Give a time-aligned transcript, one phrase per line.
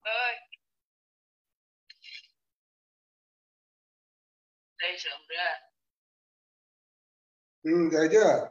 [0.00, 0.34] ơi
[4.78, 5.60] đây sớm chưa
[7.62, 8.48] ừ dậy chưa?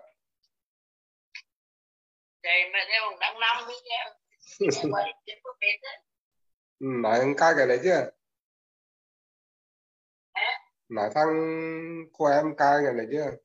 [2.44, 4.06] Dậy mà theo đang năm đi nha.
[6.80, 8.10] Ừ, nói ca cái đấy chưa?
[10.90, 11.28] Nói thằng
[12.14, 13.45] cô em ca cái này chưa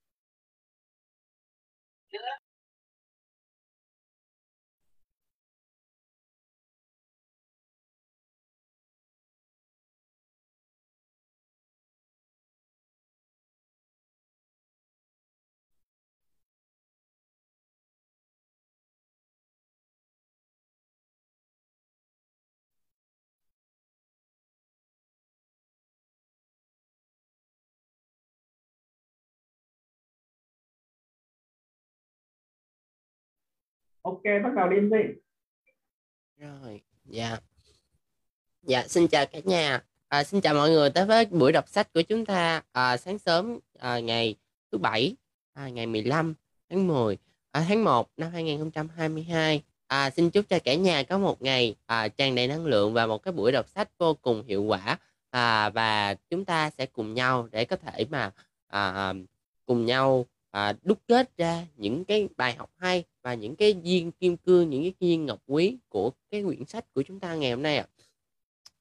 [34.03, 34.99] ok bắt đầu đi em đi
[36.41, 37.37] rồi dạ.
[38.63, 39.85] Dạ xin chào cả nhà.
[40.09, 43.19] À, xin chào mọi người tới với buổi đọc sách của chúng ta à, sáng
[43.19, 44.35] sớm à, ngày
[44.73, 45.17] thứ bảy
[45.53, 46.35] à, ngày 15
[46.71, 47.19] tháng 10
[47.51, 52.09] à, tháng 1 năm 2022 à, xin chúc cho cả nhà có một ngày à,
[52.09, 54.99] tràn đầy năng lượng và một cái buổi đọc sách vô cùng hiệu quả.
[55.31, 58.31] À, và chúng ta sẽ cùng nhau để có thể mà
[58.69, 59.13] à,
[59.67, 64.13] cùng nhau à, đúc kết ra những cái bài học hay và những cái viên
[64.13, 67.51] kim cương những cái viên ngọc quý của cái quyển sách của chúng ta ngày
[67.51, 67.87] hôm nay ạ.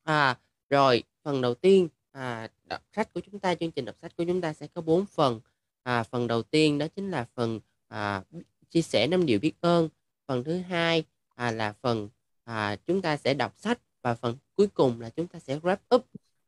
[0.03, 0.37] À.
[0.69, 4.23] rồi phần đầu tiên à, đọc sách của chúng ta chương trình đọc sách của
[4.27, 5.39] chúng ta sẽ có bốn phần.
[5.83, 8.23] À, phần đầu tiên đó chính là phần à,
[8.69, 9.89] chia sẻ năm điều biết ơn.
[10.27, 11.03] Phần thứ hai
[11.35, 12.09] à, là phần
[12.43, 13.79] à, chúng ta sẽ đọc sách.
[14.01, 16.05] Và phần cuối cùng là chúng ta sẽ wrap up.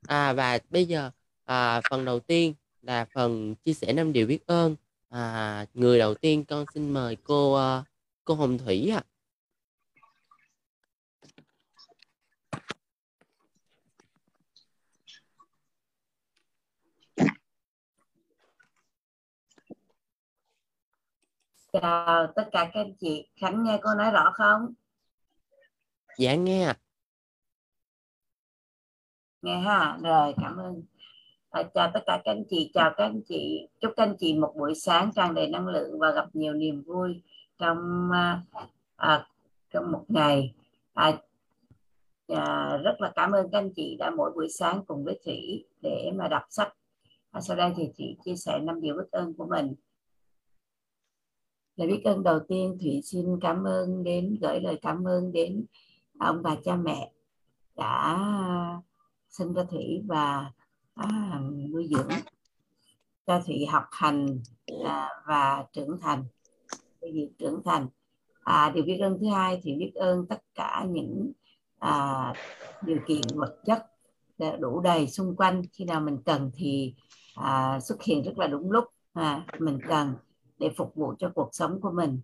[0.08, 1.12] À, và bây giờ
[1.46, 4.76] à, phần đầu tiên là phần chia sẻ năm điều biết ơn
[5.12, 7.86] à, người đầu tiên con xin mời cô uh,
[8.24, 9.04] cô Hồng Thủy ạ.
[9.04, 9.12] À.
[21.74, 23.28] Chào tất cả các anh chị.
[23.36, 24.74] Khánh nghe cô nói rõ không?
[26.18, 26.74] Dạ nghe.
[29.42, 29.98] Nghe ha.
[30.04, 30.84] Rồi cảm ơn.
[31.52, 33.68] À, chào tất cả các anh chị, chào các anh chị.
[33.80, 36.84] Chúc các anh chị một buổi sáng tràn đầy năng lượng và gặp nhiều niềm
[36.84, 37.22] vui
[37.58, 38.42] trong à,
[38.96, 39.28] à,
[39.70, 40.54] trong một ngày.
[40.94, 41.22] À,
[42.28, 45.66] à, rất là cảm ơn các anh chị đã mỗi buổi sáng cùng với Thủy
[45.82, 46.74] để mà đọc sách.
[47.32, 49.74] À, sau đây thì chị chia sẻ năm điều biết ơn của mình.
[51.76, 55.66] Lời biết ơn đầu tiên Thủy xin cảm ơn đến gửi lời cảm ơn đến
[56.20, 57.12] ông bà cha mẹ
[57.76, 58.20] đã
[59.30, 60.52] sinh ra Thủy và
[60.96, 61.40] à,
[61.72, 62.10] nuôi dưỡng.
[63.26, 64.40] Cho thị học hành
[64.86, 66.24] à, và trưởng thành.
[67.02, 67.88] Việc trưởng thành.
[68.44, 71.32] À, điều biết ơn thứ hai thì biết ơn tất cả những
[71.80, 72.34] à,
[72.82, 73.86] điều kiện vật chất
[74.60, 75.62] đủ đầy xung quanh.
[75.74, 76.94] Khi nào mình cần thì
[77.36, 78.86] à, xuất hiện rất là đúng lúc.
[79.14, 80.14] À, mình cần
[80.60, 82.22] để phục vụ cho cuộc sống của mình.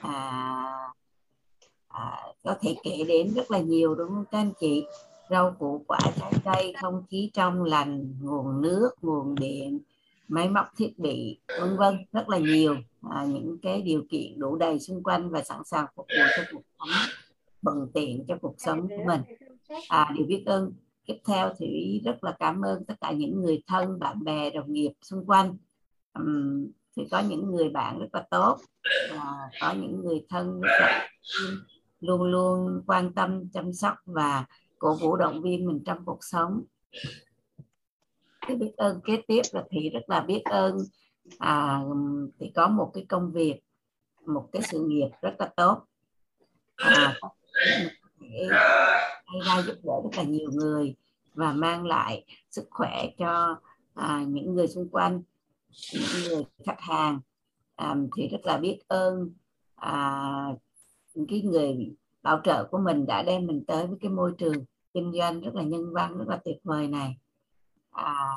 [0.00, 0.92] À,
[1.88, 4.86] à, có thể kể đến rất là nhiều đúng không các anh chị?
[5.30, 9.80] Rau củ quả trái cây không khí trong lành nguồn nước nguồn điện
[10.28, 12.76] máy móc thiết bị vân vân rất là nhiều
[13.10, 16.42] à, những cái điều kiện đủ đầy xung quanh và sẵn sàng phục vụ cho
[16.52, 16.88] cuộc sống
[17.62, 19.20] thuận tiện cho cuộc sống của mình.
[19.88, 20.72] À, điều biết ơn
[21.06, 24.72] tiếp theo thì rất là cảm ơn tất cả những người thân bạn bè đồng
[24.72, 25.56] nghiệp xung quanh.
[26.18, 26.66] Um,
[26.96, 28.58] thì có những người bạn rất là tốt
[29.10, 31.08] à, có những người thân rất là
[32.00, 34.44] luôn luôn quan tâm chăm sóc và
[34.78, 36.64] cổ vũ động viên mình trong cuộc sống.
[38.40, 40.78] Cái biết ơn kế tiếp là thì rất là biết ơn.
[41.38, 41.80] À,
[42.38, 43.60] thì có một cái công việc
[44.26, 45.84] một cái sự nghiệp rất là tốt.
[46.76, 47.20] À,
[49.26, 50.94] hay ra giúp đỡ rất là nhiều người
[51.34, 53.60] và mang lại sức khỏe cho
[53.94, 55.22] à, những người xung quanh
[55.92, 57.20] những người khách hàng.
[57.76, 59.30] À, thì rất là biết ơn
[59.74, 60.54] à,
[61.28, 61.94] cái người
[62.26, 64.64] bảo trợ của mình đã đem mình tới với cái môi trường
[64.94, 67.16] kinh doanh rất là nhân văn rất là tuyệt vời này.
[67.90, 68.30] À,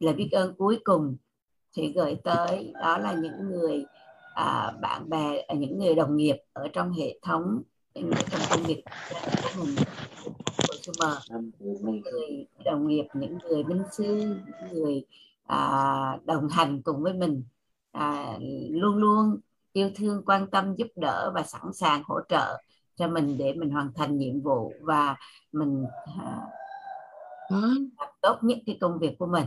[0.00, 1.16] lời biết ơn cuối cùng
[1.76, 3.84] thì gửi tới đó là những người
[4.34, 7.62] à, bạn bè à, những người đồng nghiệp ở trong hệ thống
[8.30, 8.82] trong công nghiệp
[9.42, 9.76] của mình.
[10.68, 15.04] Consumer những người đồng nghiệp những người minh sư những người
[15.46, 17.44] à, đồng hành cùng với mình
[17.92, 18.38] à,
[18.70, 19.40] luôn luôn
[19.72, 22.62] yêu thương quan tâm giúp đỡ và sẵn sàng hỗ trợ
[23.02, 25.16] cho mình để mình hoàn thành nhiệm vụ và
[25.52, 25.86] mình
[26.18, 26.40] à,
[27.48, 29.46] làm tốt nhất cái công việc của mình.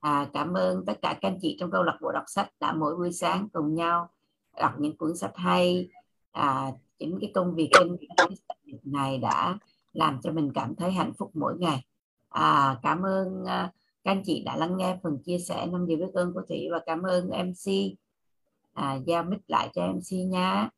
[0.00, 2.72] À, cảm ơn tất cả các anh chị trong câu lạc bộ đọc sách đã
[2.72, 4.08] mỗi buổi sáng cùng nhau
[4.60, 5.88] đọc những cuốn sách hay.
[6.32, 7.96] À, chính cái công việc kinh
[8.82, 9.58] ngài đã
[9.92, 11.84] làm cho mình cảm thấy hạnh phúc mỗi ngày.
[12.28, 13.72] À, cảm ơn à,
[14.04, 16.68] các anh chị đã lắng nghe phần chia sẻ năm điều biết ơn của thủy
[16.70, 17.72] và cảm ơn mc
[18.72, 20.70] à, giao mic lại cho mc nha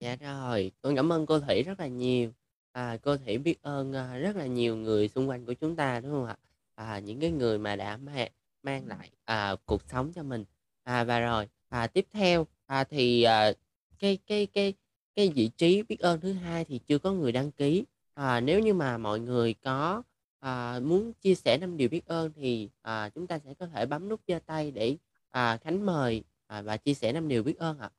[0.00, 2.32] dạ rồi con cảm ơn cô thủy rất là nhiều.
[2.72, 6.00] À, cô thủy biết ơn à, rất là nhiều người xung quanh của chúng ta
[6.00, 6.36] đúng không ạ?
[6.74, 8.28] À, những cái người mà đã mang,
[8.62, 10.44] mang lại à, cuộc sống cho mình.
[10.82, 13.52] À, và rồi à, tiếp theo à, thì à,
[13.98, 14.74] cái cái cái
[15.16, 17.84] cái vị trí biết ơn thứ hai thì chưa có người đăng ký.
[18.14, 20.02] À, nếu như mà mọi người có
[20.40, 23.86] à, muốn chia sẻ năm điều biết ơn thì à, chúng ta sẽ có thể
[23.86, 24.96] bấm nút giơ tay để
[25.30, 27.90] à, khánh mời à, và chia sẻ năm điều biết ơn ạ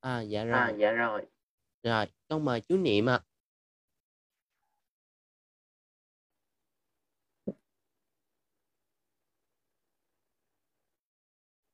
[0.00, 0.58] à dạ rồi.
[0.58, 1.26] À, dạ rồi.
[1.82, 3.20] rồi con mời chú niệm ạ.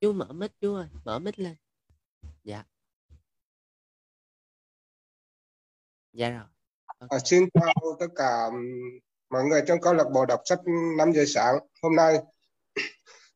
[0.00, 1.56] Chú mở mic chú ơi mở mic lên.
[2.44, 2.64] Dạ.
[6.12, 6.44] Dạ rồi.
[7.08, 8.50] À, xin chào tất cả
[9.30, 10.58] mọi người trong câu lạc bộ đọc sách
[10.98, 12.18] 5 giờ sáng hôm nay.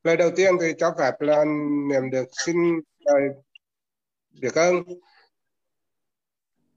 [0.03, 1.45] Lời đầu tiên thì cho phép là
[1.91, 2.57] niệm được xin
[2.99, 3.23] lời
[4.33, 4.83] được không?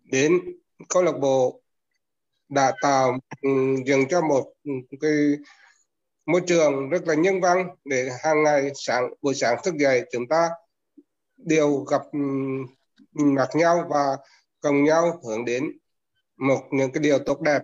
[0.03, 0.39] Đến
[0.89, 1.61] câu lạc bộ
[2.49, 3.49] đã tạo ừ,
[3.85, 4.71] dựng cho một ừ,
[5.01, 5.11] cái
[6.25, 10.27] môi trường rất là nhân văn để hàng ngày sáng buổi sáng thức dậy chúng
[10.27, 10.49] ta
[11.37, 12.19] đều gặp ừ,
[13.13, 14.17] mặt nhau và
[14.61, 15.77] cùng nhau hướng đến
[16.37, 17.61] một những cái điều tốt đẹp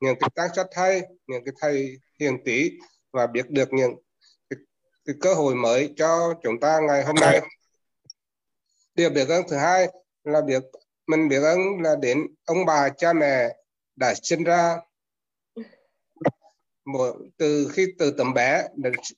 [0.00, 2.70] những cái tác sách hay những cái thầy hiền tỷ
[3.12, 3.94] và biết được những
[4.50, 4.58] cái,
[5.04, 7.40] cái cơ hội mới cho chúng ta ngày hôm nay
[8.98, 9.88] điều biết ơn thứ hai
[10.24, 10.62] là biết
[11.06, 13.56] mình biết ơn là đến ông bà cha mẹ
[13.96, 14.76] đã sinh ra.
[16.84, 18.68] Mỗi, từ khi từ tầm bé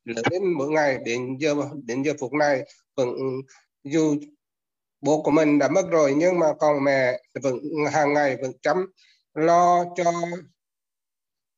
[0.05, 1.55] lớn đến mỗi ngày đến giờ
[1.85, 2.63] đến giờ phút này
[2.97, 3.09] vẫn
[3.85, 4.17] dù
[5.01, 7.59] bố của mình đã mất rồi nhưng mà còn mẹ vẫn
[7.93, 8.93] hàng ngày vẫn chăm
[9.35, 10.13] lo cho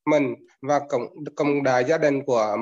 [0.07, 2.57] mình và cộng cộng đại gia đình của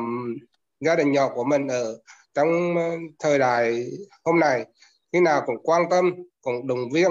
[0.80, 1.98] gia đình nhỏ của mình ở
[2.34, 2.74] trong
[3.18, 3.86] thời đại
[4.24, 4.66] hôm nay
[5.12, 7.10] khi nào cũng quan tâm, cũng động viên.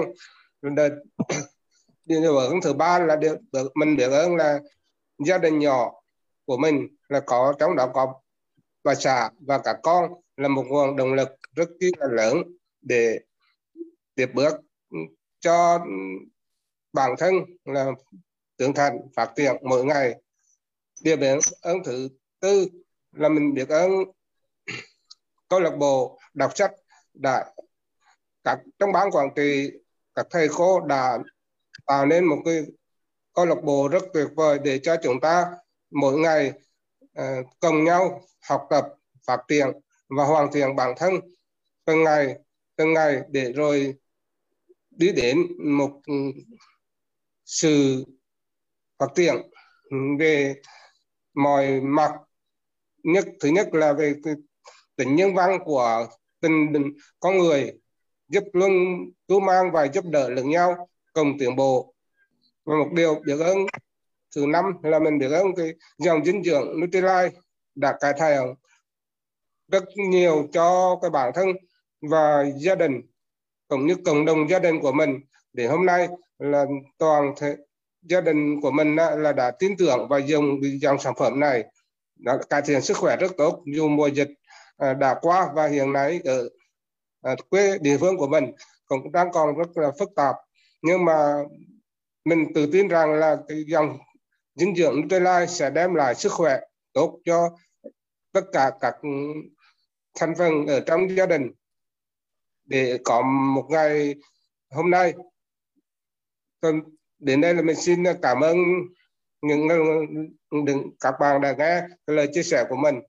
[0.62, 1.02] Đợt-
[2.04, 4.60] điều ơn thứ ba là điều được mình biết ơn là
[5.26, 5.92] gia đình nhỏ
[6.44, 8.14] của mình là có trong đó có
[8.84, 11.68] bà xã và cả con là một nguồn động lực rất
[11.98, 12.36] là lớn
[12.80, 13.18] để
[14.14, 14.52] tiếp bước
[15.40, 15.86] cho
[16.92, 17.86] bản thân là
[18.58, 20.14] trưởng thành, phát triển mỗi ngày.
[21.02, 22.08] Điều biết ơn thứ
[22.40, 22.66] tư
[23.12, 23.90] là mình biết ơn
[25.48, 26.72] câu lạc bộ đọc sách
[27.14, 27.52] đã
[28.44, 29.70] các trong ban quản trị
[30.14, 31.18] các thầy cô đã
[31.86, 32.64] tạo nên một cái
[33.34, 35.46] câu lạc bộ rất tuyệt vời để cho chúng ta
[35.90, 36.52] mỗi ngày
[37.20, 38.88] uh, cùng nhau học tập
[39.26, 39.68] phát triển
[40.08, 41.14] và hoàn thiện bản thân
[41.84, 42.36] từng ngày
[42.76, 43.94] từng ngày để rồi
[44.90, 46.14] đi đến một ừ,
[47.44, 48.04] sự
[48.98, 49.36] phát triển
[50.18, 50.54] về
[51.34, 52.12] mọi mặt.
[53.02, 54.14] Nhất thứ nhất là về
[54.96, 56.06] tính nhân văn của
[56.40, 57.72] tình con người
[58.30, 58.72] giúp luôn
[59.28, 61.94] cứu mang và giúp đỡ lẫn nhau cùng tiến bộ.
[62.64, 63.58] Và một điều biết ơn
[64.36, 67.30] thứ năm là mình biết ơn cái dòng dinh dưỡng Nutrilite
[67.74, 68.54] đã cải thiện
[69.68, 71.48] rất nhiều cho cái bản thân
[72.00, 73.00] và gia đình,
[73.68, 75.20] cũng như cộng đồng gia đình của mình.
[75.52, 76.64] Để hôm nay là
[76.98, 77.56] toàn thể
[78.02, 81.64] gia đình của mình là đã tin tưởng và dùng dòng sản phẩm này
[82.16, 84.28] đã cải thiện sức khỏe rất tốt dù mùa dịch
[84.76, 86.48] à, đã qua và hiện nay ở
[87.22, 88.52] à, quê địa phương của mình
[88.86, 90.36] cũng đang còn rất là phức tạp.
[90.82, 91.34] Nhưng mà
[92.24, 93.98] mình tự tin rằng là cái dòng
[94.54, 96.60] dinh dưỡng Nutella sẽ đem lại sức khỏe
[96.92, 97.48] tốt cho
[98.32, 98.94] tất cả các
[100.18, 101.50] thành phần ở trong gia đình
[102.64, 104.14] để có một ngày
[104.70, 105.14] hôm nay.
[106.60, 106.80] Tôi
[107.18, 108.56] đến đây là mình xin cảm ơn
[109.42, 109.68] những
[111.00, 113.00] các bạn đã nghe cái lời chia sẻ của mình.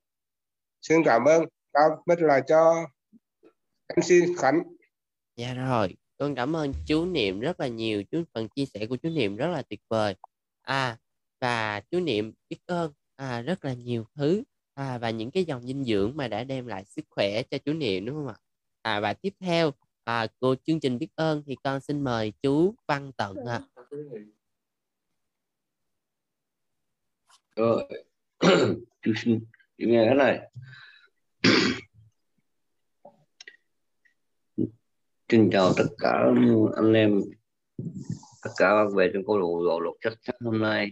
[0.82, 1.46] Xin cảm ơn.
[1.74, 2.86] Đã mất lại cho
[3.96, 4.62] MC Khánh
[5.36, 8.96] Dạ rồi, con cảm ơn chú Niệm rất là nhiều, chú phần chia sẻ của
[8.96, 10.16] chú Niệm rất là tuyệt vời.
[10.62, 10.98] À
[11.42, 14.44] và chú Niệm biết ơn à, rất là nhiều thứ
[14.74, 17.74] à, và những cái dòng dinh dưỡng mà đã đem lại sức khỏe cho chú
[17.74, 18.36] Niệm đúng không ạ?
[18.82, 19.72] À và tiếp theo
[20.04, 23.62] à, cô chương trình biết ơn thì con xin mời chú Văn Tận ạ.
[27.56, 27.88] Rồi,
[29.02, 29.40] chú xin
[29.78, 30.40] nghe thế này.
[35.32, 36.10] Xin chào tất cả
[36.76, 37.22] anh em,
[38.44, 40.92] tất cả bạn bè trong câu lạc bộ luật sách sách hôm nay.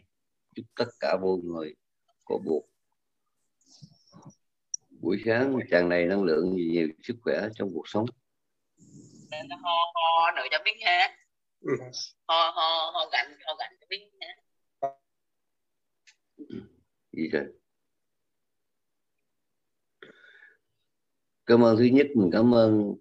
[0.55, 1.75] Chúc tất cả mọi người
[2.25, 2.63] có một
[4.89, 8.05] buổi sáng tràn đầy năng lượng nhiều sức khỏe trong cuộc sống.
[9.61, 10.71] ho ho nữa cho biết
[11.61, 11.71] ừ.
[12.27, 14.33] ho ho ho gạnh ho gạnh cho biết hết
[17.11, 17.45] gì rồi
[21.45, 22.95] cảm ơn thứ nhất mình cảm ơn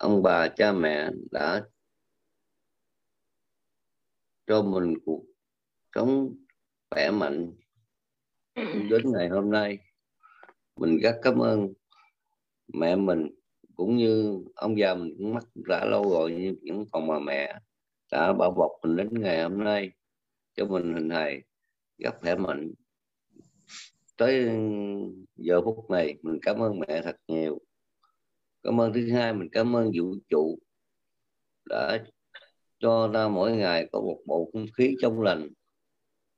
[0.00, 1.64] ông bà cha mẹ đã
[4.46, 5.24] cho mình cuộc
[5.94, 6.36] sống
[6.90, 7.52] khỏe mạnh.
[8.90, 9.78] Đến ngày hôm nay,
[10.76, 11.72] mình rất cảm ơn
[12.72, 13.30] mẹ mình,
[13.76, 17.60] cũng như ông già mình cũng mất đã lâu rồi nhưng vẫn còn mà mẹ
[18.12, 19.90] đã bảo bọc mình đến ngày hôm nay,
[20.54, 21.42] cho mình hình hài,
[21.98, 22.72] rất khỏe mạnh.
[24.16, 24.48] Tới
[25.36, 27.58] giờ phút này, mình cảm ơn mẹ thật nhiều
[28.62, 30.58] cảm ơn thứ hai, mình cảm ơn vũ trụ
[31.64, 32.04] đã
[32.78, 35.48] cho ta mỗi ngày có một bộ không khí trong lành,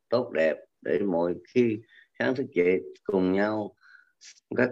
[0.09, 1.79] tốt đẹp để mỗi khi
[2.19, 3.75] sáng thức dậy cùng nhau
[4.57, 4.71] các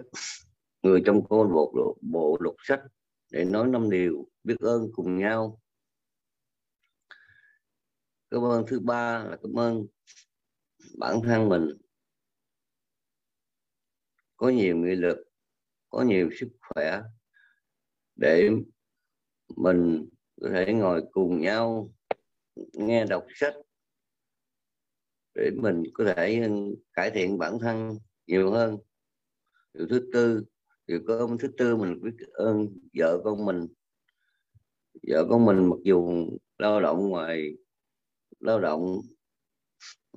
[0.81, 2.81] người trong cô bộ bộ lục sách
[3.31, 5.61] để nói năm điều biết ơn cùng nhau.
[8.29, 9.85] Cảm ơn thứ ba là cảm ơn
[10.97, 11.69] bản thân mình.
[14.35, 15.17] Có nhiều nghị lực,
[15.89, 17.01] có nhiều sức khỏe
[18.21, 18.49] để
[19.55, 20.09] mình
[20.41, 21.93] có thể ngồi cùng nhau
[22.73, 23.53] nghe đọc sách
[25.35, 26.49] để mình có thể
[26.93, 27.97] cải thiện bản thân
[28.27, 28.77] nhiều hơn.
[29.73, 30.43] Điều thứ tư
[30.87, 33.67] điều có thứ tư mình biết ơn vợ con mình.
[35.07, 37.55] Vợ con mình mặc dù lao động ngoài
[38.39, 39.01] lao động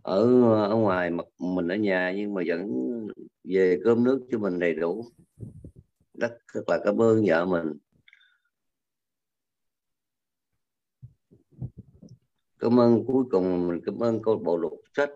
[0.02, 2.68] ở ở ngoài mặt mình ở nhà nhưng mà vẫn
[3.44, 5.04] về cơm nước cho mình đầy đủ.
[6.14, 7.78] Rất, rất là cảm ơn vợ mình.
[12.64, 15.11] Cảm ơn cuối cùng mình cảm ơn câu bộ lục sách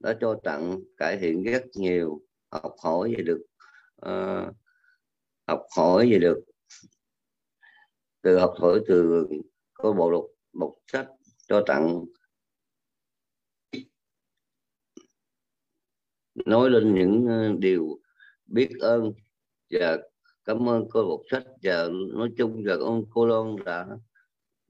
[0.00, 3.46] đã cho tặng cải thiện rất nhiều học hỏi về được
[4.06, 4.54] uh,
[5.46, 6.40] học hỏi về được
[8.22, 9.26] từ học hỏi từ
[9.74, 11.08] câu bộ lục một sách
[11.48, 12.04] cho tặng
[16.34, 17.98] nói lên những ờ, điều
[18.46, 19.12] biết ơn
[19.70, 19.98] và
[20.44, 23.86] cảm ơn cô bộ sách và nói chung là ông cô Long đã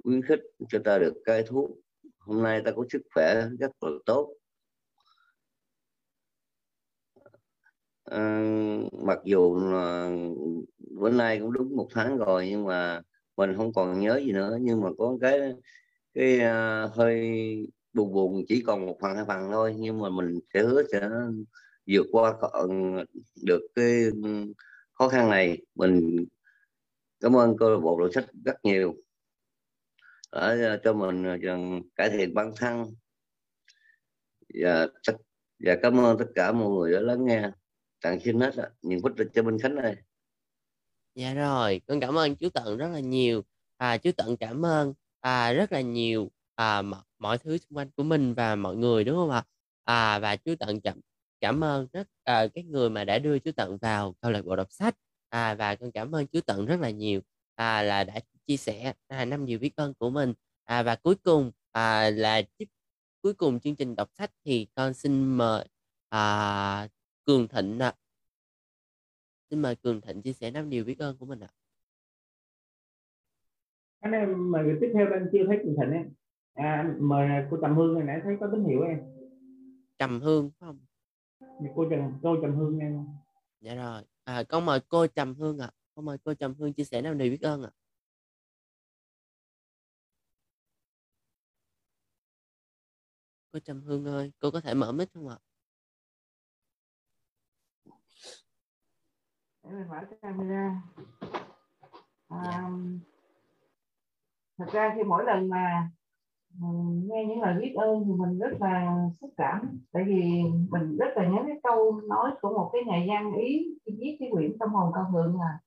[0.05, 1.71] khuyến khích cho ta được cai thuốc.
[2.19, 4.35] Hôm nay ta có sức khỏe rất là tốt.
[8.05, 8.41] À,
[9.05, 10.11] mặc dù là
[10.79, 13.03] bữa nay cũng đúng một tháng rồi nhưng mà
[13.37, 14.59] mình không còn nhớ gì nữa.
[14.61, 15.41] Nhưng mà có cái
[16.15, 17.21] cái uh, hơi
[17.93, 19.75] buồn buồn chỉ còn một phần hai phần thôi.
[19.79, 21.09] Nhưng mà mình sẽ hứa sẽ
[21.87, 22.35] vượt qua
[23.43, 24.05] được cái
[24.93, 25.59] khó khăn này.
[25.75, 26.27] Mình
[27.21, 28.95] cảm ơn câu lạc bộ đồ sách rất nhiều
[30.33, 31.37] để ờ, cho mình ờ,
[31.97, 32.95] cải thiện bản thân.
[34.63, 35.13] Và tất
[35.59, 37.51] và cảm ơn tất cả mọi người đã lắng nghe.
[38.01, 39.97] Tặng xin hết ờ, những phút cho Minh Khánh này
[41.19, 43.43] dạ rồi con cảm ơn chú Tận rất là nhiều.
[43.77, 46.83] À, chú Tận cảm ơn à, rất là nhiều à,
[47.19, 49.45] mọi thứ xung quanh của mình và mọi người đúng không ạ?
[49.85, 51.01] À, và chú Tận cảm
[51.41, 54.57] cảm ơn rất à, các người mà đã đưa chú Tận vào câu lạc bộ
[54.57, 54.95] đọc sách.
[55.29, 57.21] À, và con cảm ơn chú Tận rất là nhiều.
[57.55, 61.15] À, là đã chia sẻ à, năm điều biết ơn của mình à, và cuối
[61.15, 62.43] cùng à, là
[63.23, 65.69] cuối cùng chương trình đọc sách thì con xin mời
[66.09, 66.89] à,
[67.25, 67.89] Cường Thịnh ạ.
[67.89, 67.99] À.
[69.51, 71.49] Xin mời Cường Thịnh chia sẻ năm điều biết ơn của mình ạ.
[71.51, 71.57] À.
[74.01, 76.05] Anh em người tiếp theo anh chưa thấy Cường Thịnh ấy.
[76.55, 78.99] À, mời cô Trầm Hương hồi nãy thấy có tín hiệu em.
[79.99, 80.79] Trầm Hương phải không?
[81.75, 83.07] Cô Trầm cô Trầm Hương em.
[83.61, 84.03] Dạ rồi.
[84.25, 85.67] À, con mời cô Trầm Hương ạ.
[85.67, 85.77] À.
[85.95, 87.71] Con mời cô Trầm Hương chia sẻ năm điều biết ơn ạ.
[87.73, 87.78] À.
[93.59, 95.37] Cô Trầm Hương ơi, cô có thể mở mic không ạ?
[99.65, 100.83] để mình mở camera
[102.29, 102.71] dạ.
[104.59, 105.91] thật ra khi mỗi lần mà
[107.09, 111.09] nghe những lời biết ơn thì mình rất là xúc cảm tại vì mình rất
[111.17, 114.59] là nhớ cái câu nói của một cái nhà văn ý khi viết cái quyển
[114.59, 115.59] tâm hồn cao thượng là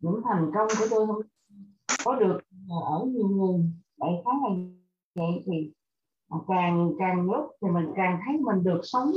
[0.00, 1.22] những thành công của tôi không
[2.04, 2.40] có được
[2.90, 4.56] ở nhiều người đại khái là
[5.14, 5.72] vậy thì
[6.48, 9.12] càng càng lúc thì mình càng thấy mình được sống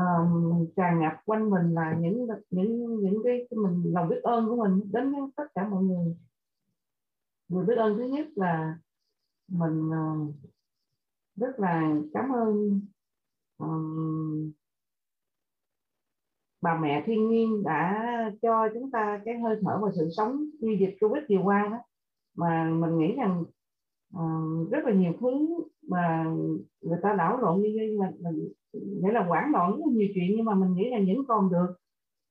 [0.00, 4.56] uh, tràn ngập quanh mình là những những những cái mình lòng biết ơn của
[4.56, 6.16] mình đến với tất cả mọi người.
[7.48, 8.78] Người biết ơn thứ nhất là
[9.48, 10.34] mình uh,
[11.36, 12.80] rất là cảm ơn
[13.58, 14.52] um,
[16.60, 18.06] bà mẹ thiên nhiên đã
[18.42, 21.78] cho chúng ta cái hơi thở và sự sống như dịch covid vừa qua đó.
[22.34, 23.44] Mà mình nghĩ rằng
[24.14, 25.46] uh, rất là nhiều thứ
[25.88, 26.24] mà
[26.80, 30.32] người ta đảo lộn như vậy mà mình nghĩa là quản loạn rất nhiều chuyện
[30.36, 31.74] nhưng mà mình nghĩ là vẫn còn được.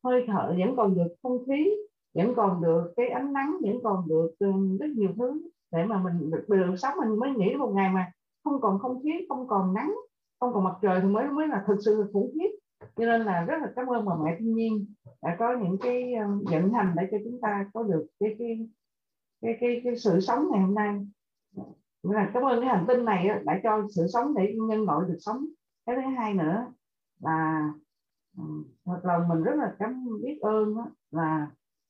[0.04, 1.72] Hơi thở vẫn còn được không khí
[2.16, 4.48] vẫn còn được cái ánh nắng vẫn còn được ờ,
[4.80, 5.42] rất nhiều thứ
[5.72, 6.94] để mà mình được, được sống.
[7.00, 8.12] Mình mới nghĩ một ngày mà
[8.44, 9.96] không còn không khí không còn nắng
[10.40, 12.50] không còn mặt trời thì mới mới là thực sự khủng khiếp.
[12.96, 14.86] Cho nên là rất là cảm ơn bà mẹ thiên nhiên
[15.22, 18.68] đã có những cái ờ, dẫn hành để cho chúng ta có được cái cái
[19.42, 21.06] cái cái, cái sự sống ngày hôm nay
[22.12, 25.18] là cảm ơn cái hành tinh này đã cho sự sống để nhân loại được
[25.20, 25.46] sống.
[25.86, 26.66] Cái thứ hai nữa
[27.20, 27.70] là
[28.38, 28.44] ừ,
[28.86, 30.76] thật lòng mình rất là cảm biết ơn
[31.12, 31.48] là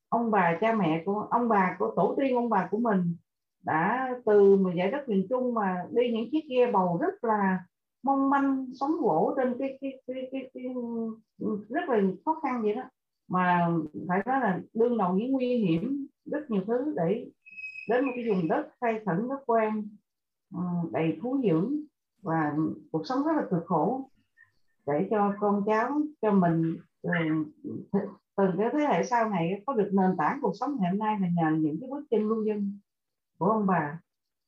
[0.09, 3.15] ông bà cha mẹ của ông bà của tổ tiên ông bà của mình
[3.63, 7.59] đã từ mà giải đất miền Trung mà đi những chiếc ghe bầu rất là
[8.03, 10.63] mong manh sống gỗ trên cái cái, cái, cái, cái,
[11.69, 12.83] rất là khó khăn vậy đó.
[13.27, 13.67] Mà
[14.07, 17.25] phải nói là đương đầu những nguy hiểm rất nhiều thứ để
[17.89, 19.89] đến một cái vùng đất khai khẩn đất quen
[20.55, 21.75] Ừ, đầy thú dưỡng
[22.21, 22.55] và
[22.91, 24.09] cuộc sống rất là cực khổ
[24.87, 27.09] để cho con cháu, cho mình ừ,
[28.37, 31.17] từng cái thế hệ sau này có được nền tảng cuộc sống ngày hôm nay
[31.19, 32.79] là nhờ những cái bước chân lưu dân
[33.37, 33.99] của ông bà.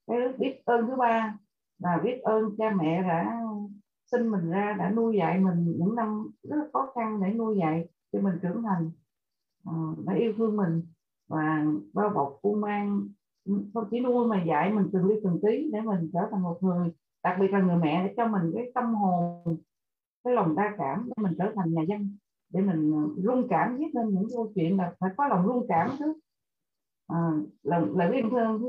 [0.08, 1.38] Cái biết ơn thứ ba
[1.80, 3.42] là biết ơn cha mẹ đã
[4.12, 7.88] sinh mình ra, đã nuôi dạy mình những năm rất khó khăn để nuôi dạy
[8.12, 8.92] cho mình trưởng thành
[9.66, 9.74] ờ,
[10.06, 10.82] đã yêu thương mình
[11.28, 13.08] và bao bọc cung mang
[13.74, 16.58] không chỉ nuôi mà dạy mình từng ly từng tí để mình trở thành một
[16.62, 16.90] người
[17.24, 19.58] đặc biệt là người mẹ để cho mình cái tâm hồn
[20.24, 22.18] cái lòng đa cảm để mình trở thành nhà dân
[22.50, 25.66] để mình ờ, rung cảm viết lên những câu chuyện là phải có lòng rung
[25.70, 26.14] cảm chứ.
[27.08, 27.32] À,
[27.64, 28.62] lòng lời biết thương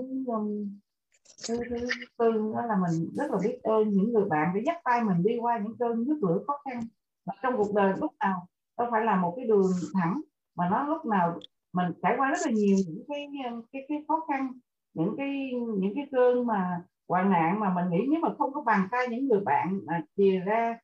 [1.48, 1.86] thứ thứ thứ
[2.18, 5.22] tư đó là mình rất là biết ơn những người bạn để dắt tay mình
[5.22, 6.80] đi qua những cơn nước lửa khó khăn.
[7.26, 8.46] Và trong cuộc đời lúc nào
[8.78, 10.20] đâu phải là một cái đường thẳng
[10.56, 11.38] mà nó lúc nào
[11.72, 14.52] mình trải qua rất là nhiều những cái um, cái cái khó khăn
[14.98, 18.62] những cái những cái cơn mà hoạn nạn mà mình nghĩ nếu mà không có
[18.62, 20.78] bàn tay những người bạn mà chìa ra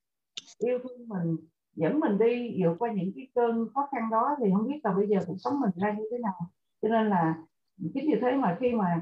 [0.58, 1.36] yêu thương mình
[1.76, 4.92] dẫn mình đi vượt qua những cái cơn khó khăn đó thì không biết là
[4.94, 6.50] bây giờ cuộc sống mình ra như thế nào.
[6.82, 7.34] Cho nên là
[7.94, 9.00] chính vì thế mà khi mà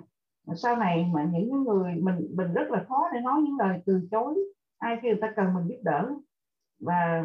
[0.56, 4.08] sau này mà những người mình mình rất là khó để nói những lời từ
[4.10, 4.34] chối
[4.78, 6.14] ai khi người ta cần mình giúp đỡ.
[6.80, 7.24] Và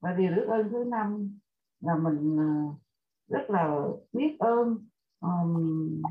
[0.00, 1.38] và điều đức ơn thứ năm
[1.80, 2.74] là mình ờ,
[3.28, 3.80] rất là
[4.12, 4.78] biết ơn
[5.20, 6.02] um,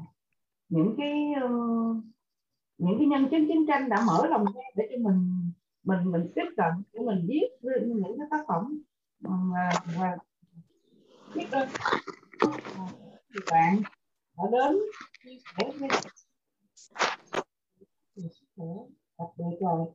[0.69, 1.97] những cái uh,
[2.77, 5.51] những cái nhân chứng chiến tranh đã mở lòng ra để cho mình
[5.83, 8.81] mình mình tiếp cận để mình viết những cái tác phẩm
[9.19, 10.17] và, và
[11.35, 11.69] biết ơn
[13.51, 13.81] bạn
[14.37, 14.77] đã đến
[15.23, 15.89] chia sẻ với
[19.17, 19.85] đặc biệt rồi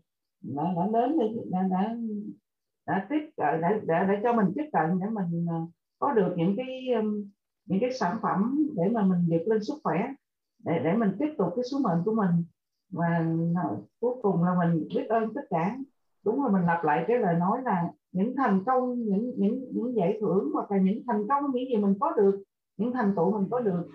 [0.40, 1.18] đã, đã đến
[1.50, 1.96] đã, đã
[2.86, 5.66] đã tiếp đã, đã, đã, đã cho mình tiếp cận để mình ờ,
[5.98, 6.86] có được những cái
[7.64, 9.98] những cái sản phẩm để mà mình được lên sức khỏe
[10.64, 12.44] để để mình tiếp tục cái sứ mệnh của mình.
[12.90, 13.26] Và
[14.00, 15.76] cuối cùng là mình biết ơn tất cả.
[16.24, 19.96] Đúng là mình lặp lại cái lời nói là những thành công, những những những
[19.96, 22.42] giải thưởng hoặc là những thành công những gì mình có được,
[22.76, 23.90] những thành tựu mình có được.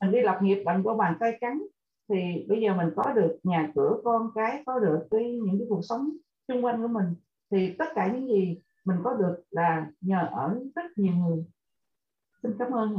[0.00, 1.62] Mình đi lập nghiệp bằng qua bàn tay trắng
[2.08, 5.66] thì bây giờ mình có được nhà cửa, con cái, có được cái, những cái
[5.68, 6.10] cuộc sống
[6.48, 7.06] xung quanh của mình
[7.50, 11.44] thì tất cả những gì mình có được là nhờ ở rất nhiều người.
[12.42, 12.96] Xin cảm ơn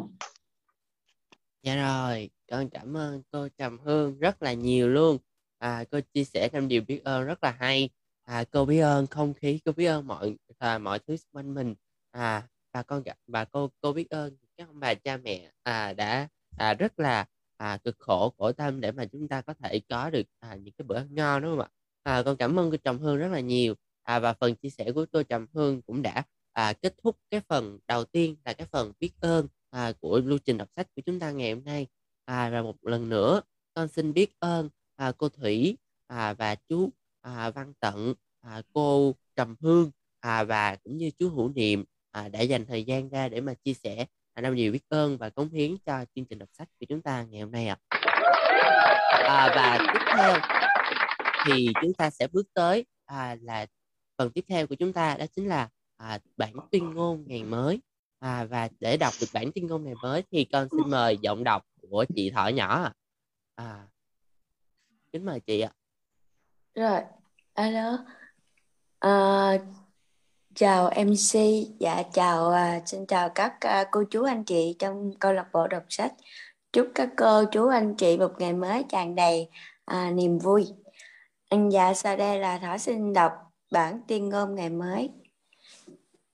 [1.63, 5.17] dạ rồi con cảm ơn cô trầm hương rất là nhiều luôn.
[5.58, 7.89] À, cô chia sẻ năm điều biết ơn rất là hay.
[8.23, 11.53] À, cô biết ơn không khí cô biết ơn mọi à, mọi thứ xung quanh
[11.53, 11.75] mình.
[12.12, 16.27] À và con và cô cô biết ơn các ông bà cha mẹ à, đã
[16.58, 17.25] à, rất là
[17.58, 20.73] à, cực khổ khổ tâm để mà chúng ta có thể có được à, những
[20.77, 21.69] cái bữa ăn ngon đúng không ạ?
[22.03, 23.75] À, con cảm ơn cô trầm hương rất là nhiều.
[24.03, 27.41] À, và phần chia sẻ của cô trầm hương cũng đã à, kết thúc cái
[27.49, 31.01] phần đầu tiên là cái phần biết ơn à, của lưu trình đọc sách của
[31.05, 31.88] chúng ta ngày hôm nay
[32.26, 33.42] à, và một lần nữa
[33.74, 36.90] con xin biết ơn à, cô thủy à, và chú
[37.22, 42.30] à, văn tận à, cô trầm hương à, và cũng như chú hữu niệm à,
[42.30, 45.30] đã dành thời gian ra để mà chia sẻ à, năm điều biết ơn và
[45.30, 47.78] cống hiến cho chương trình đọc sách của chúng ta ngày hôm nay ạ
[49.28, 49.52] à.
[49.56, 50.40] và tiếp theo
[51.46, 53.66] thì chúng ta sẽ bước tới à, là
[54.18, 57.80] phần tiếp theo của chúng ta đó chính là à, bản tuyên ngôn ngày mới
[58.20, 61.44] à, và để đọc được bản tuyên ngôn ngày mới thì con xin mời giọng
[61.44, 62.93] đọc của chị thỏ nhỏ à.
[63.56, 63.88] à,
[65.12, 65.71] kính mời chị ạ.
[66.76, 67.02] Rồi
[67.54, 67.98] alo.
[69.00, 69.58] À,
[70.56, 71.39] chào MC
[71.80, 75.67] dạ chào à, xin chào các à, cô chú anh chị trong câu lạc bộ
[75.67, 76.13] đọc sách.
[76.74, 79.50] Chúc các cô chú anh chị một ngày mới tràn đầy
[79.86, 80.65] à, niềm vui.
[81.50, 83.32] Anh dạ sau đây là thỏ xin đọc
[83.71, 85.10] bản tuyên ngôn ngày mới.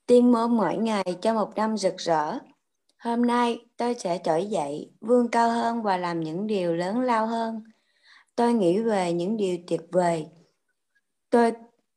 [0.05, 2.39] Tuyên ngôn mỗi ngày cho một năm rực rỡ
[3.03, 7.27] hôm nay tôi sẽ trỗi dậy vươn cao hơn và làm những điều lớn lao
[7.27, 7.63] hơn
[8.35, 10.27] tôi nghĩ về những điều tuyệt vời
[11.29, 11.51] tôi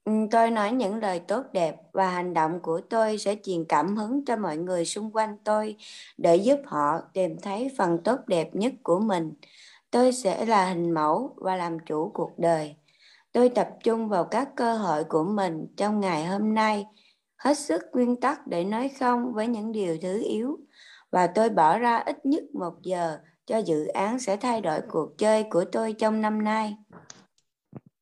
[0.05, 3.97] ừ, tôi nói những lời tốt đẹp và hành động của tôi sẽ truyền cảm
[3.97, 5.77] hứng cho mọi người xung quanh tôi
[6.19, 9.33] để giúp họ tìm thấy phần tốt đẹp nhất của mình.
[9.91, 12.77] Tôi sẽ là hình mẫu và làm chủ cuộc đời.
[13.33, 16.87] Tôi tập trung vào các cơ hội của mình trong ngày hôm nay,
[17.37, 20.59] hết sức nguyên tắc để nói không với những điều thứ yếu
[21.15, 25.19] và tôi bỏ ra ít nhất một giờ cho dự án sẽ thay đổi cuộc
[25.19, 26.77] chơi của tôi trong năm nay.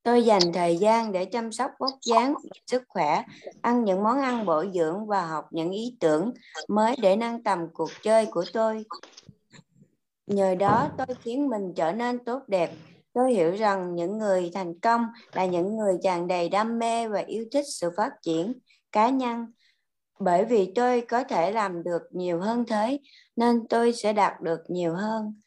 [0.03, 2.35] Tôi dành thời gian để chăm sóc vóc dáng,
[2.66, 3.25] sức khỏe,
[3.62, 6.33] ăn những món ăn bổ dưỡng và học những ý tưởng
[6.68, 8.85] mới để nâng tầm cuộc chơi của tôi.
[10.27, 12.70] Nhờ đó tôi khiến mình trở nên tốt đẹp.
[13.12, 17.18] Tôi hiểu rằng những người thành công là những người tràn đầy đam mê và
[17.18, 18.53] yêu thích sự phát triển
[18.92, 19.46] cá nhân.
[20.25, 22.99] Bởi vì tôi có thể làm được nhiều hơn thế,
[23.37, 25.41] nên tôi sẽ đạt được nhiều hơn.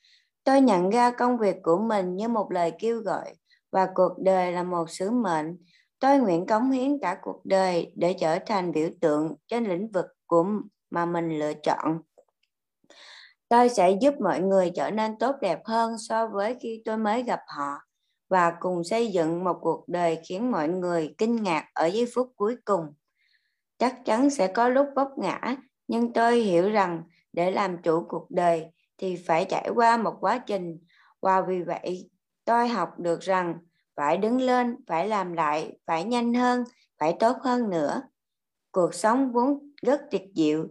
[0.43, 3.35] Tôi nhận ra công việc của mình như một lời kêu gọi
[3.71, 5.57] và cuộc đời là một sứ mệnh.
[5.99, 10.05] Tôi nguyện cống hiến cả cuộc đời để trở thành biểu tượng trên lĩnh vực
[10.27, 10.45] của
[10.89, 11.99] mà mình lựa chọn.
[13.49, 17.23] Tôi sẽ giúp mọi người trở nên tốt đẹp hơn so với khi tôi mới
[17.23, 17.77] gặp họ
[18.29, 22.33] và cùng xây dựng một cuộc đời khiến mọi người kinh ngạc ở giây phút
[22.35, 22.93] cuối cùng.
[23.77, 25.55] Chắc chắn sẽ có lúc vấp ngã,
[25.87, 28.65] nhưng tôi hiểu rằng để làm chủ cuộc đời
[28.97, 30.77] thì phải trải qua một quá trình
[31.21, 32.09] và vì vậy
[32.45, 33.57] tôi học được rằng
[33.95, 36.63] phải đứng lên, phải làm lại, phải nhanh hơn,
[36.99, 38.01] phải tốt hơn nữa.
[38.71, 40.67] Cuộc sống vốn rất tuyệt diệu.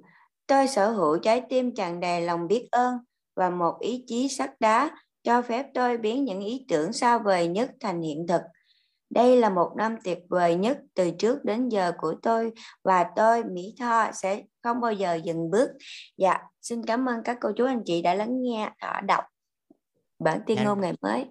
[0.47, 2.99] Tôi sở hữu trái tim tràn đầy lòng biết ơn
[3.37, 4.91] và một ý chí sắt đá
[5.23, 8.43] cho phép tôi biến những ý tưởng xa vời nhất thành hiện thực.
[9.15, 12.53] Đây là một năm tuyệt vời nhất từ trước đến giờ của tôi
[12.85, 15.71] và tôi, Mỹ Tho, sẽ không bao giờ dừng bước.
[16.17, 19.25] Dạ, xin cảm ơn các cô chú anh chị đã lắng nghe, đã đọc
[20.19, 20.65] bản Dạ.
[20.65, 21.25] ngôn ngày mới.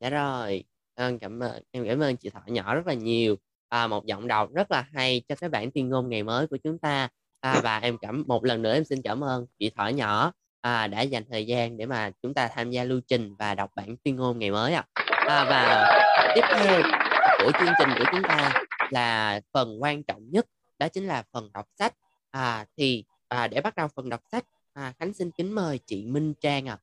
[0.00, 3.36] Dạ rồi, Ơn cảm ơn em cảm ơn chị Thọ nhỏ rất là nhiều.
[3.68, 6.56] À, một giọng đọc rất là hay cho cái bản tuyên ngôn ngày mới của
[6.64, 7.08] chúng ta.
[7.40, 10.86] À, và em cảm một lần nữa em xin cảm ơn chị Thọ nhỏ à,
[10.86, 13.96] đã dành thời gian để mà chúng ta tham gia lưu trình và đọc bản
[14.04, 14.84] tuyên ngôn ngày mới ạ.
[15.28, 15.86] À, và
[16.34, 17.05] tiếp theo
[17.38, 20.46] của chương trình của chúng ta là phần quan trọng nhất
[20.78, 21.92] đó chính là phần đọc sách.
[22.30, 26.06] À, thì à, để bắt đầu phần đọc sách à, Khánh xin kính mời chị
[26.06, 26.78] Minh Trang ạ.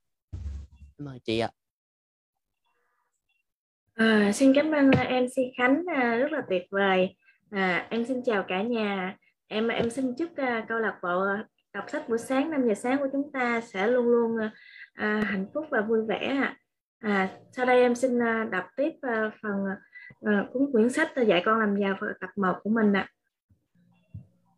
[0.98, 1.50] Mời chị ạ.
[3.96, 7.16] À, xin cảm ơn MC Khánh à, rất là tuyệt vời.
[7.52, 9.18] À, em xin chào cả nhà.
[9.48, 11.26] Em em xin chúc à, câu lạc bộ
[11.74, 14.52] đọc sách buổi sáng 5 giờ sáng của chúng ta sẽ luôn luôn à,
[14.94, 16.54] à hạnh phúc và vui vẻ.
[17.00, 19.66] À, sau đây em xin à, đọc tiếp à, phần
[20.21, 23.10] à, cuốn quyển sách dạy con làm giàu tập 1 của mình ạ.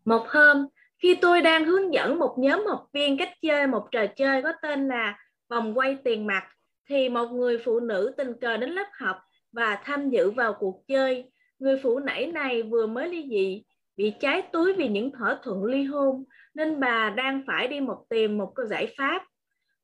[0.05, 0.67] Một hôm,
[1.03, 4.53] khi tôi đang hướng dẫn một nhóm học viên cách chơi một trò chơi có
[4.61, 6.43] tên là vòng quay tiền mặt
[6.89, 9.17] thì một người phụ nữ tình cờ đến lớp học
[9.51, 11.31] và tham dự vào cuộc chơi.
[11.59, 13.63] Người phụ nữ này vừa mới ly dị,
[13.97, 18.05] bị trái túi vì những thỏa thuận ly hôn, nên bà đang phải đi một
[18.09, 19.23] tìm một cái giải pháp.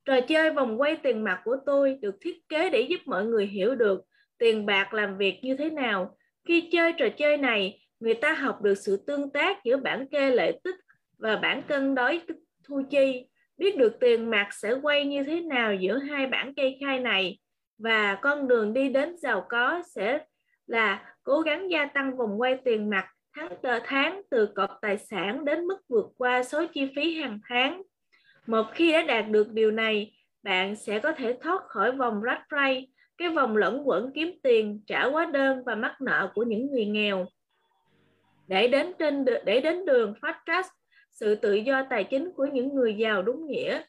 [0.05, 3.47] Trò chơi vòng quay tiền mặt của tôi được thiết kế để giúp mọi người
[3.47, 4.01] hiểu được
[4.41, 6.17] tiền bạc làm việc như thế nào.
[6.47, 10.31] Khi chơi trò chơi này, người ta học được sự tương tác giữa bản kê
[10.31, 10.75] lợi tích
[11.17, 12.21] và bản cân đối
[12.67, 13.25] thu chi
[13.57, 17.39] biết được tiền mặt sẽ quay như thế nào giữa hai bản kê khai này
[17.77, 20.19] và con đường đi đến giàu có sẽ
[20.67, 24.97] là cố gắng gia tăng vòng quay tiền mặt tháng tờ tháng từ cọc tài
[24.97, 27.81] sản đến mức vượt qua số chi phí hàng tháng.
[28.47, 32.41] Một khi đã đạt được điều này, bạn sẽ có thể thoát khỏi vòng rat
[32.51, 32.81] race,
[33.21, 36.85] cái vòng lẫn quẩn kiếm tiền, trả hóa đơn và mắc nợ của những người
[36.85, 37.25] nghèo.
[38.47, 40.69] Để đến trên để đến đường phát track
[41.11, 43.81] sự tự do tài chính của những người giàu đúng nghĩa.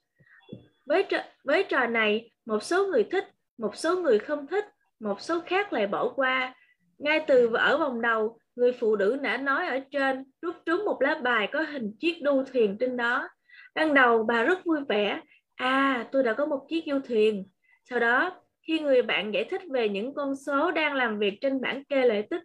[0.87, 3.25] Với trò, với trò này, một số người thích,
[3.59, 4.65] một số người không thích,
[5.01, 6.55] một số khác lại bỏ qua.
[6.99, 11.03] Ngay từ ở vòng đầu, người phụ nữ đã nói ở trên rút trúng một
[11.03, 13.29] lá bài có hình chiếc du thuyền trên đó.
[13.75, 15.21] Ban đầu bà rất vui vẻ.
[15.55, 17.49] À, tôi đã có một chiếc du thuyền.
[17.85, 21.61] Sau đó, khi người bạn giải thích về những con số đang làm việc trên
[21.61, 22.43] bảng kê lợi tức,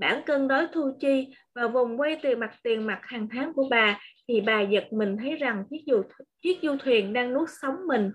[0.00, 3.68] bảng cân đối thu chi và vùng quay từ mặt tiền mặt hàng tháng của
[3.70, 6.02] bà thì bà giật mình thấy rằng chiếc du,
[6.42, 8.12] chiếc du thuyền đang nuốt sống mình.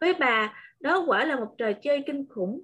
[0.00, 2.62] Với bà, đó quả là một trò chơi kinh khủng.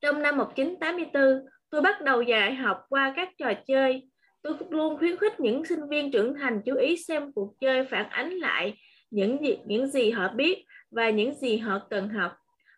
[0.00, 1.22] Trong năm 1984,
[1.70, 4.08] tôi bắt đầu dạy học qua các trò chơi.
[4.42, 8.08] Tôi luôn khuyến khích những sinh viên trưởng thành chú ý xem cuộc chơi phản
[8.08, 8.74] ánh lại
[9.10, 12.32] những gì, những gì họ biết và những gì họ cần học.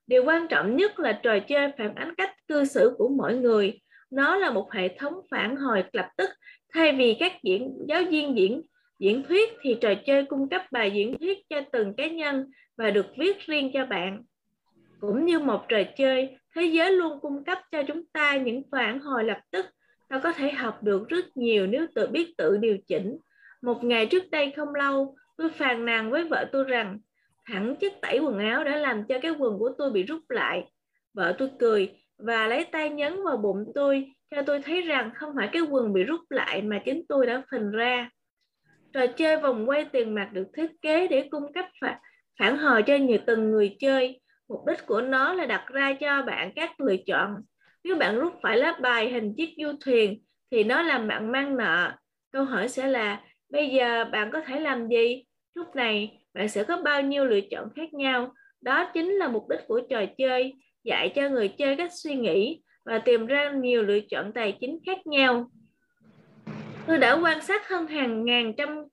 [0.06, 3.80] Điều quan trọng nhất là trò chơi phản ánh cách cư xử của mỗi người.
[4.10, 6.30] Nó là một hệ thống phản hồi lập tức
[6.72, 8.62] thay vì các diễn giáo viên diễn
[8.98, 12.90] Diễn thuyết thì trò chơi cung cấp bài diễn thuyết cho từng cá nhân và
[12.90, 14.22] được viết riêng cho bạn.
[15.00, 19.00] Cũng như một trò chơi, thế giới luôn cung cấp cho chúng ta những phản
[19.00, 19.66] hồi lập tức
[20.08, 23.18] ta có thể học được rất nhiều nếu tự biết tự điều chỉnh.
[23.62, 26.98] Một ngày trước đây không lâu, tôi phàn nàn với vợ tôi rằng
[27.44, 30.70] hẳn chất tẩy quần áo đã làm cho cái quần của tôi bị rút lại.
[31.14, 35.32] Vợ tôi cười và lấy tay nhấn vào bụng tôi cho tôi thấy rằng không
[35.36, 38.10] phải cái quần bị rút lại mà chính tôi đã phình ra.
[38.92, 41.98] Trò chơi vòng quay tiền mặt được thiết kế để cung cấp phản,
[42.38, 44.20] phản hồi cho nhiều từng người chơi.
[44.48, 47.34] Mục đích của nó là đặt ra cho bạn các lựa chọn.
[47.84, 51.56] Nếu bạn rút phải lá bài hình chiếc du thuyền thì nó làm bạn mang
[51.56, 51.92] nợ.
[52.32, 55.24] Câu hỏi sẽ là bây giờ bạn có thể làm gì?
[55.54, 58.34] Lúc này bạn sẽ có bao nhiêu lựa chọn khác nhau.
[58.60, 60.52] Đó chính là mục đích của trò chơi,
[60.84, 64.78] dạy cho người chơi cách suy nghĩ và tìm ra nhiều lựa chọn tài chính
[64.86, 65.50] khác nhau.
[66.86, 68.84] Tôi đã quan sát hơn hàng ngàn trăm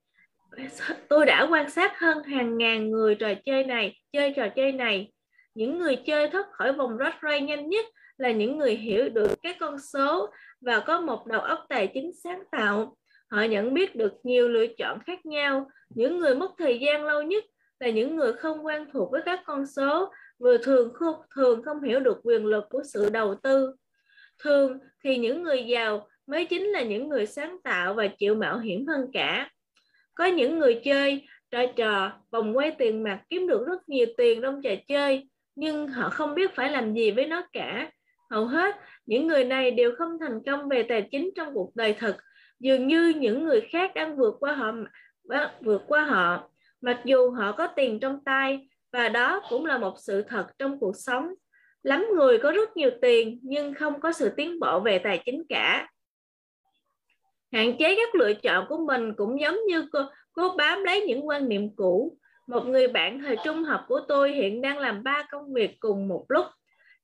[1.10, 5.12] tôi đã quan sát hơn hàng ngàn người trò chơi này chơi trò chơi này
[5.54, 7.86] những người chơi thoát khỏi vòng rắc rối nhanh nhất
[8.18, 10.30] là những người hiểu được các con số
[10.62, 12.98] và có một đầu óc tài chính sáng tạo
[13.32, 15.70] họ nhận biết được nhiều lựa chọn khác nhau.
[15.90, 17.44] Những người mất thời gian lâu nhất
[17.80, 21.84] là những người không quen thuộc với các con số, vừa thường không thường không
[21.84, 23.76] hiểu được quyền lực của sự đầu tư.
[24.44, 28.60] Thường thì những người giàu mới chính là những người sáng tạo và chịu mạo
[28.60, 29.50] hiểm hơn cả.
[30.16, 34.42] Có những người chơi, trò trò, vòng quay tiền mặt kiếm được rất nhiều tiền
[34.42, 37.92] trong trò chơi, nhưng họ không biết phải làm gì với nó cả.
[38.30, 41.94] Hầu hết, những người này đều không thành công về tài chính trong cuộc đời
[41.94, 42.16] thực
[42.62, 44.72] dường như những người khác đang vượt qua họ
[45.62, 46.50] vượt qua họ.
[46.82, 50.80] Mặc dù họ có tiền trong tay và đó cũng là một sự thật trong
[50.80, 51.34] cuộc sống.
[51.84, 55.44] Lắm người có rất nhiều tiền nhưng không có sự tiến bộ về tài chính
[55.50, 55.88] cả.
[57.52, 60.00] Hạn chế các lựa chọn của mình cũng giống như cô,
[60.34, 62.18] cố bám lấy những quan niệm cũ.
[62.48, 66.08] Một người bạn thời trung học của tôi hiện đang làm ba công việc cùng
[66.08, 66.46] một lúc.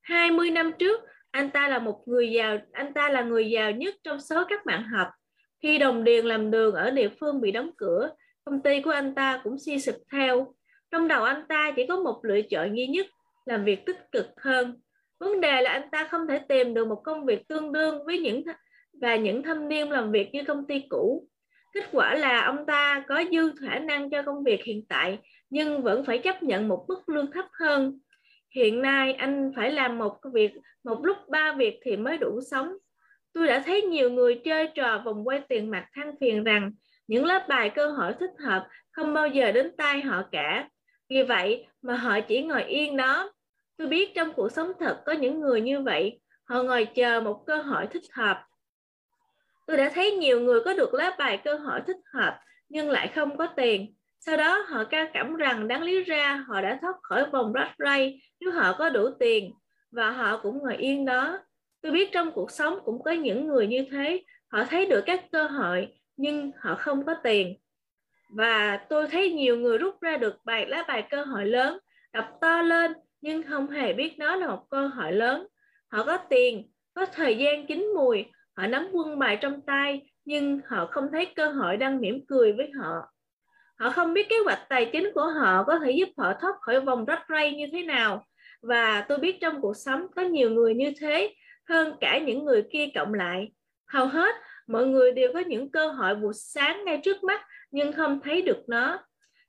[0.01, 3.95] 20 năm trước anh ta là một người giàu anh ta là người giàu nhất
[4.03, 5.07] trong số các bạn học
[5.67, 8.09] khi đồng điền làm đường ở địa phương bị đóng cửa,
[8.45, 10.53] công ty của anh ta cũng suy sụp theo.
[10.91, 13.05] Trong đầu anh ta chỉ có một lựa chọn duy nhất
[13.45, 14.79] làm việc tích cực hơn.
[15.19, 18.19] Vấn đề là anh ta không thể tìm được một công việc tương đương với
[18.19, 18.43] những
[19.01, 21.27] và những thâm niên làm việc như công ty cũ.
[21.73, 25.83] Kết quả là ông ta có dư khả năng cho công việc hiện tại, nhưng
[25.83, 27.99] vẫn phải chấp nhận một mức lương thấp hơn.
[28.55, 30.51] Hiện nay anh phải làm một việc,
[30.83, 32.77] một lúc ba việc thì mới đủ sống
[33.37, 36.71] tôi đã thấy nhiều người chơi trò vòng quay tiền mặt than phiền rằng
[37.07, 40.69] những lớp bài cơ hội thích hợp không bao giờ đến tay họ cả.
[41.09, 43.31] Vì vậy mà họ chỉ ngồi yên đó.
[43.77, 46.19] Tôi biết trong cuộc sống thật có những người như vậy.
[46.45, 48.43] Họ ngồi chờ một cơ hội thích hợp.
[49.67, 53.07] Tôi đã thấy nhiều người có được lá bài cơ hội thích hợp nhưng lại
[53.15, 53.95] không có tiền.
[54.19, 57.75] Sau đó họ ca cảm rằng đáng lý ra họ đã thoát khỏi vòng rắc
[57.77, 59.53] rây nếu họ có đủ tiền
[59.91, 61.39] và họ cũng ngồi yên đó
[61.81, 65.25] tôi biết trong cuộc sống cũng có những người như thế, họ thấy được các
[65.31, 65.87] cơ hội,
[66.17, 67.55] nhưng họ không có tiền.
[68.29, 71.77] Và tôi thấy nhiều người rút ra được bài lá bài cơ hội lớn,
[72.13, 75.47] đọc to lên, nhưng không hề biết nó là một cơ hội lớn.
[75.91, 80.59] Họ có tiền, có thời gian chín mùi, họ nắm quân bài trong tay, nhưng
[80.67, 83.13] họ không thấy cơ hội đang mỉm cười với họ.
[83.79, 86.81] Họ không biết kế hoạch tài chính của họ có thể giúp họ thoát khỏi
[86.81, 88.25] vòng rắc rây như thế nào.
[88.61, 91.33] Và tôi biết trong cuộc sống có nhiều người như thế
[91.69, 93.51] hơn cả những người kia cộng lại.
[93.87, 94.35] Hầu hết,
[94.67, 98.41] mọi người đều có những cơ hội buổi sáng ngay trước mắt, nhưng không thấy
[98.41, 98.99] được nó.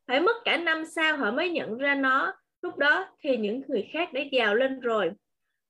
[0.07, 2.33] Phải mất cả năm sau họ mới nhận ra nó.
[2.63, 5.11] Lúc đó thì những người khác đã giàu lên rồi.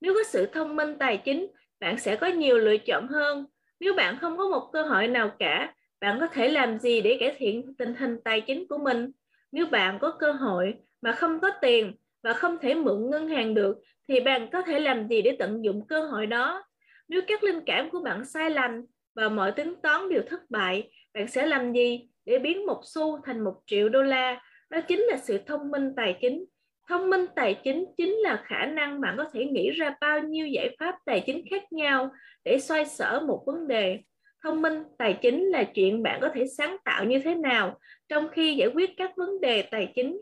[0.01, 1.47] Nếu có sự thông minh tài chính,
[1.81, 3.47] bạn sẽ có nhiều lựa chọn hơn.
[3.81, 7.17] Nếu bạn không có một cơ hội nào cả, bạn có thể làm gì để
[7.21, 9.11] cải thiện tình hình tài chính của mình?
[9.53, 11.95] Nếu bạn có cơ hội mà không có tiền
[12.29, 13.77] và không thể mượn ngân hàng được,
[14.09, 16.65] thì bạn có thể làm gì để tận dụng cơ hội đó?
[17.09, 20.91] Nếu các linh cảm của bạn sai lầm và mọi tính toán đều thất bại,
[21.15, 24.43] bạn sẽ làm gì để biến một xu thành một triệu đô la?
[24.71, 26.45] Đó chính là sự thông minh tài chính.
[26.89, 30.47] Thông minh tài chính chính là khả năng bạn có thể nghĩ ra bao nhiêu
[30.47, 32.11] giải pháp tài chính khác nhau
[32.45, 34.01] để xoay sở một vấn đề.
[34.45, 38.29] Thông minh tài chính là chuyện bạn có thể sáng tạo như thế nào trong
[38.29, 40.21] khi giải quyết các vấn đề tài chính.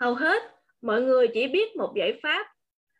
[0.00, 0.42] Hầu hết
[0.82, 2.46] mọi người chỉ biết một giải pháp,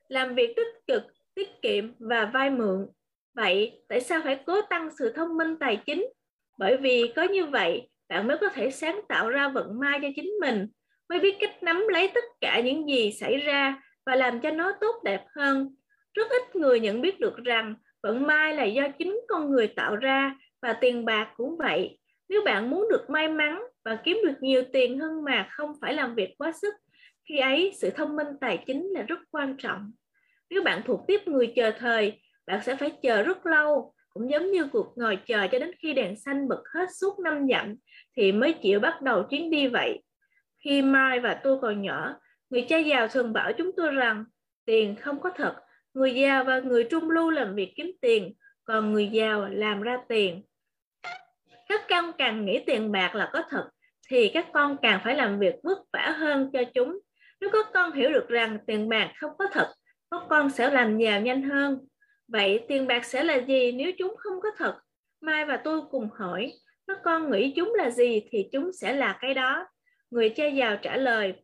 [0.08, 1.02] làm việc tích cực,
[1.34, 2.86] tiết kiệm và vay mượn.
[3.34, 6.06] Vậy tại sao phải cố tăng sự thông minh tài chính?
[6.58, 10.08] Bởi vì có như vậy, bạn mới có thể sáng tạo ra vận may cho
[10.16, 10.66] chính mình.
[11.08, 14.72] Mới biết cách nắm lấy tất cả những gì xảy ra và làm cho nó
[14.80, 15.74] tốt đẹp hơn.
[16.14, 19.96] Rất ít người nhận biết được rằng vận may là do chính con người tạo
[19.96, 21.98] ra và tiền bạc cũng vậy.
[22.28, 25.94] Nếu bạn muốn được may mắn và kiếm được nhiều tiền hơn mà không phải
[25.94, 26.74] làm việc quá sức
[27.30, 29.92] khi ấy sự thông minh tài chính là rất quan trọng
[30.50, 34.50] nếu bạn thuộc tiếp người chờ thời bạn sẽ phải chờ rất lâu cũng giống
[34.50, 37.76] như cuộc ngồi chờ cho đến khi đèn xanh bật hết suốt năm dặm
[38.16, 40.02] thì mới chịu bắt đầu chuyến đi vậy.
[40.64, 42.14] Khi Mai và tôi còn nhỏ,
[42.50, 44.24] người cha giàu thường bảo chúng tôi rằng
[44.64, 45.56] tiền không có thật,
[45.94, 49.98] người giàu và người trung lưu làm việc kiếm tiền, còn người giàu làm ra
[50.08, 50.42] tiền.
[51.68, 53.70] Các con càng nghĩ tiền bạc là có thật,
[54.08, 56.98] thì các con càng phải làm việc vất vả hơn cho chúng.
[57.40, 59.74] Nếu các con hiểu được rằng tiền bạc không có thật,
[60.10, 61.78] các con sẽ làm giàu nhanh hơn.
[62.28, 64.78] Vậy tiền bạc sẽ là gì nếu chúng không có thật?
[65.20, 66.52] Mai và tôi cùng hỏi,
[66.86, 69.66] các con nghĩ chúng là gì thì chúng sẽ là cái đó.
[70.10, 71.34] Người cha giàu trả lời,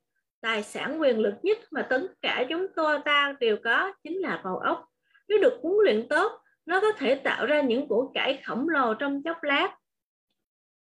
[0.41, 4.41] tài sản quyền lực nhất mà tất cả chúng tôi ta đều có chính là
[4.45, 4.85] bầu óc.
[5.29, 6.33] Nếu được huấn luyện tốt,
[6.67, 9.77] nó có thể tạo ra những của cải khổng lồ trong chốc lát.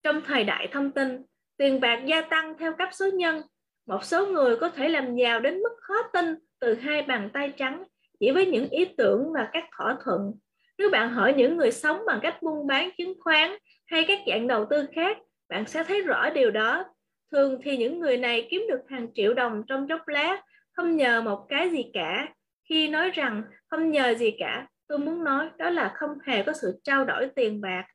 [0.03, 1.25] Trong thời đại thông tin,
[1.57, 3.41] tiền bạc gia tăng theo cấp số nhân.
[3.87, 7.53] Một số người có thể làm giàu đến mức khó tin từ hai bàn tay
[7.57, 7.83] trắng
[8.19, 10.33] chỉ với những ý tưởng và các thỏa thuận.
[10.77, 13.51] Nếu bạn hỏi những người sống bằng cách buôn bán chứng khoán
[13.85, 15.17] hay các dạng đầu tư khác,
[15.49, 16.85] bạn sẽ thấy rõ điều đó.
[17.31, 21.21] Thường thì những người này kiếm được hàng triệu đồng trong chốc lát, không nhờ
[21.21, 22.27] một cái gì cả.
[22.69, 26.53] Khi nói rằng không nhờ gì cả, tôi muốn nói đó là không hề có
[26.53, 27.85] sự trao đổi tiền bạc.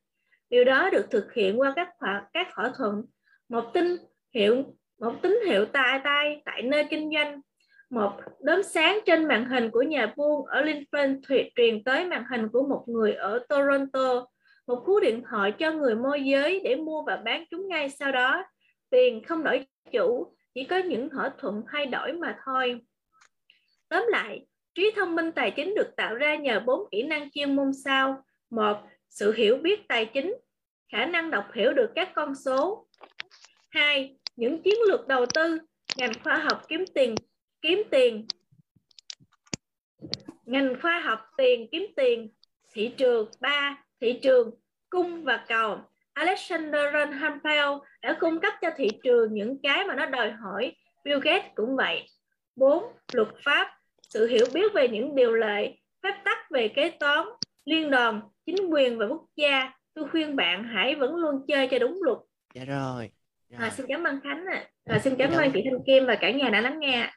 [0.50, 3.05] Điều đó được thực hiện qua các thỏa, các thỏa thuận.
[3.48, 3.96] Một tin
[4.35, 4.64] hiệu
[5.02, 7.40] một tín hiệu tai tay tại nơi kinh doanh
[7.90, 11.20] một đốm sáng trên màn hình của nhà buôn ở Lincoln
[11.56, 14.26] truyền tới màn hình của một người ở Toronto.
[14.66, 18.12] Một cú điện thoại cho người môi giới để mua và bán chúng ngay sau
[18.12, 18.44] đó.
[18.90, 22.80] Tiền không đổi chủ, chỉ có những thỏa thuận thay đổi mà thôi.
[23.88, 27.56] Tóm lại, trí thông minh tài chính được tạo ra nhờ bốn kỹ năng chuyên
[27.56, 28.22] môn sau.
[28.50, 28.76] Một,
[29.08, 30.34] sự hiểu biết tài chính,
[30.92, 32.86] khả năng đọc hiểu được các con số.
[33.70, 35.59] Hai, những chiến lược đầu tư,
[35.96, 37.14] ngành khoa học kiếm tiền
[37.61, 38.26] kiếm tiền.
[40.44, 42.31] Ngành khoa học tiền kiếm tiền
[42.72, 44.50] thị trường ba thị trường
[44.90, 45.78] cung và cầu.
[46.12, 47.68] Alexander Rampel
[48.02, 50.72] đã cung cấp cho thị trường những cái mà nó đòi hỏi.
[51.05, 52.07] Bill Gates cũng vậy.
[52.57, 52.85] 4.
[53.12, 53.68] Luật pháp
[54.09, 57.28] sự hiểu biết về những điều lệ phép tắc về kế toán
[57.64, 59.72] liên đoàn chính quyền và quốc gia.
[59.94, 62.18] Tôi khuyên bạn hãy vẫn luôn chơi cho đúng luật.
[62.55, 63.11] Dạ rồi,
[63.52, 63.68] rồi.
[63.68, 64.98] À, xin cảm ơn Khánh ạ à.
[64.98, 67.10] xin cảm ơn chị Thanh Kim và cả nhà đã lắng nghe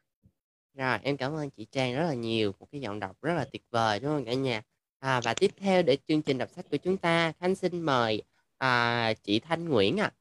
[0.78, 3.46] rồi, em cảm ơn chị Trang rất là nhiều, một cái giọng đọc rất là
[3.52, 4.62] tuyệt vời đúng không cả nhà?
[5.00, 8.22] À, và tiếp theo để chương trình đọc sách của chúng ta, Khánh xin mời
[8.58, 10.12] à, chị Thanh Nguyễn ạ.
[10.12, 10.16] À.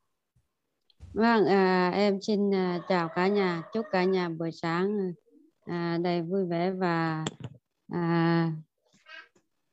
[1.15, 5.13] Vâng, à, em xin à, chào cả nhà, chúc cả nhà buổi sáng
[5.67, 7.25] à, đầy vui vẻ và
[7.93, 8.51] à,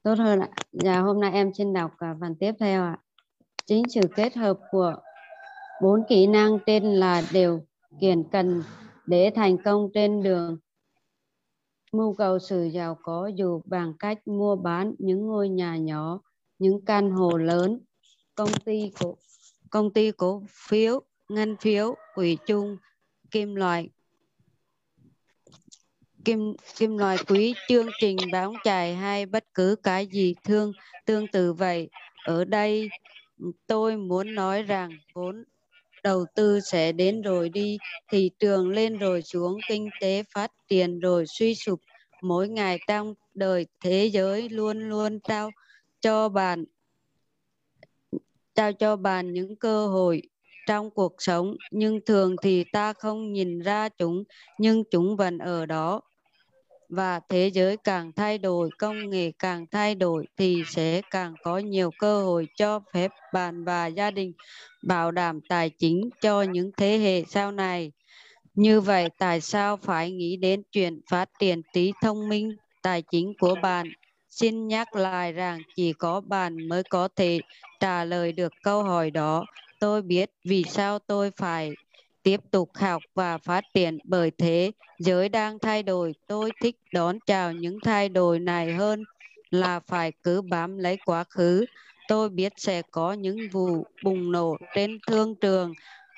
[0.03, 0.49] tốt hơn ạ.
[0.71, 2.97] Dạ, hôm nay em xin đọc à, phần tiếp theo ạ.
[3.65, 4.95] Chính sự kết hợp của
[5.81, 7.65] bốn kỹ năng trên là điều
[8.01, 8.63] kiện cần
[9.05, 10.57] để thành công trên đường
[11.91, 16.19] mưu cầu sự giàu có dù bằng cách mua bán những ngôi nhà nhỏ,
[16.59, 17.79] những căn hộ lớn,
[18.35, 19.17] công ty cổ
[19.69, 22.77] công ty cổ phiếu, ngân phiếu, quỹ chung,
[23.31, 23.89] kim loại
[26.25, 30.71] kim kim loại quý, chương trình bán chạy hay bất cứ cái gì thương
[31.05, 31.89] tương tự vậy.
[32.25, 32.89] Ở đây
[33.67, 35.43] tôi muốn nói rằng vốn
[36.03, 37.77] đầu tư sẽ đến rồi đi,
[38.11, 41.79] thị trường lên rồi xuống, kinh tế phát triển rồi suy sụp.
[42.21, 45.51] Mỗi ngày trong đời thế giới luôn luôn trao
[46.01, 46.65] cho bạn
[48.55, 50.21] trao cho bạn những cơ hội
[50.67, 54.23] trong cuộc sống nhưng thường thì ta không nhìn ra chúng
[54.57, 56.01] nhưng chúng vẫn ở đó
[56.91, 61.57] và thế giới càng thay đổi, công nghệ càng thay đổi thì sẽ càng có
[61.57, 64.33] nhiều cơ hội cho phép bạn và gia đình
[64.87, 67.91] bảo đảm tài chính cho những thế hệ sau này.
[68.53, 73.33] Như vậy tại sao phải nghĩ đến chuyện phát triển trí thông minh tài chính
[73.39, 73.93] của bạn?
[74.29, 77.39] Xin nhắc lại rằng chỉ có bạn mới có thể
[77.79, 79.45] trả lời được câu hỏi đó.
[79.79, 81.71] Tôi biết vì sao tôi phải
[82.23, 86.13] tiếp tục học và phát triển bởi thế, giới đang thay đổi.
[86.27, 89.03] Tôi thích đón chào những thay đổi này hơn
[89.49, 91.65] là phải cứ bám lấy quá khứ.
[92.07, 95.73] Tôi biết sẽ có những vụ bùng nổ trên thương trường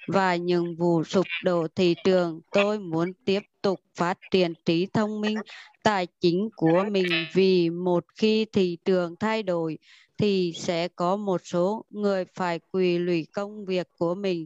[0.08, 2.42] và những vụ sụp đổ thị trường.
[2.52, 5.38] Tôi muốn tiếp tục phát triển trí thông minh,
[5.84, 9.78] tài chính của mình vì một khi thị trường thay đổi
[10.18, 14.46] thì sẽ có một số người phải quỳ lụy công việc của mình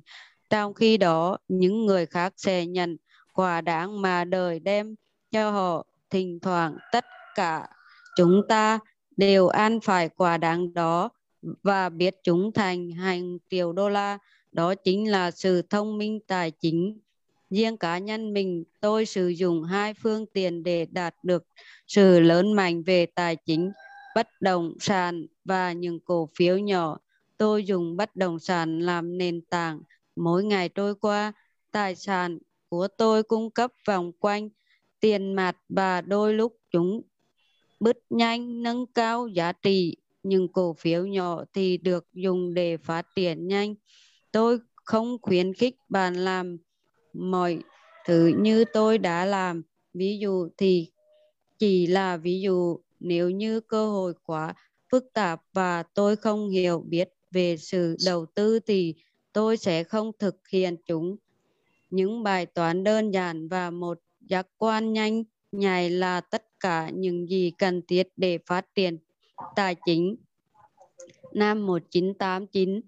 [0.49, 2.97] trong khi đó, những người khác sẽ nhận
[3.33, 4.95] quả đáng mà đời đem
[5.31, 5.85] cho họ.
[6.09, 7.67] Thỉnh thoảng tất cả
[8.15, 8.79] chúng ta
[9.17, 11.09] đều ăn phải quả đáng đó
[11.63, 14.17] và biết chúng thành hàng triệu đô la.
[14.51, 16.99] Đó chính là sự thông minh tài chính.
[17.49, 21.45] Riêng cá nhân mình, tôi sử dụng hai phương tiện để đạt được
[21.87, 23.71] sự lớn mạnh về tài chính,
[24.15, 26.97] bất động sản và những cổ phiếu nhỏ.
[27.37, 29.81] Tôi dùng bất động sản làm nền tảng.
[30.17, 31.33] Mỗi ngày trôi qua,
[31.71, 32.37] tài sản
[32.69, 34.49] của tôi cung cấp vòng quanh
[34.99, 37.01] tiền mặt và đôi lúc chúng
[37.79, 39.95] bứt nhanh nâng cao giá trị.
[40.23, 43.75] Nhưng cổ phiếu nhỏ thì được dùng để phát triển nhanh.
[44.31, 46.57] Tôi không khuyến khích bạn làm
[47.13, 47.59] mọi
[48.05, 49.61] thứ như tôi đã làm.
[49.93, 50.91] Ví dụ thì
[51.59, 54.53] chỉ là ví dụ nếu như cơ hội quá
[54.91, 58.95] phức tạp và tôi không hiểu biết về sự đầu tư thì
[59.37, 61.15] tôi sẽ không thực hiện chúng
[61.89, 67.29] những bài toán đơn giản và một giác quan nhanh nhạy là tất cả những
[67.29, 68.97] gì cần thiết để phát triển
[69.55, 70.15] tài chính.
[71.33, 72.81] Năm 1989,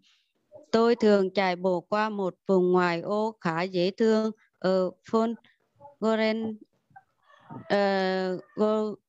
[0.71, 5.35] tôi thường chạy bộ qua một vùng ngoài ô khá dễ thương ở Fon
[5.99, 6.57] Goren,
[7.73, 8.99] uh,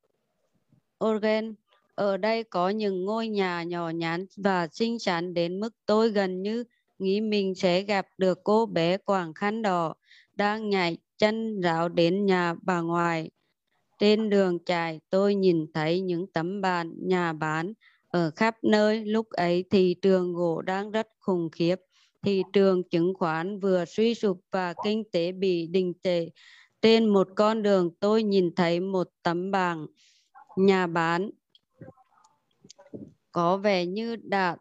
[1.04, 1.54] Oregon.
[1.94, 6.42] Ở đây có những ngôi nhà nhỏ nhắn và xinh xắn đến mức tôi gần
[6.42, 6.64] như
[7.00, 9.94] nghĩ mình sẽ gặp được cô bé quảng khăn đỏ
[10.32, 13.30] đang nhảy chân rảo đến nhà bà ngoại.
[13.98, 17.72] Trên đường chạy, tôi nhìn thấy những tấm bàn nhà bán
[18.08, 19.04] ở khắp nơi.
[19.04, 21.76] Lúc ấy thị trường gỗ đang rất khủng khiếp.
[22.22, 26.28] Thị trường chứng khoán vừa suy sụp và kinh tế bị đình trệ.
[26.82, 29.86] Trên một con đường, tôi nhìn thấy một tấm bảng
[30.56, 31.30] nhà bán
[33.32, 34.56] có vẻ như đã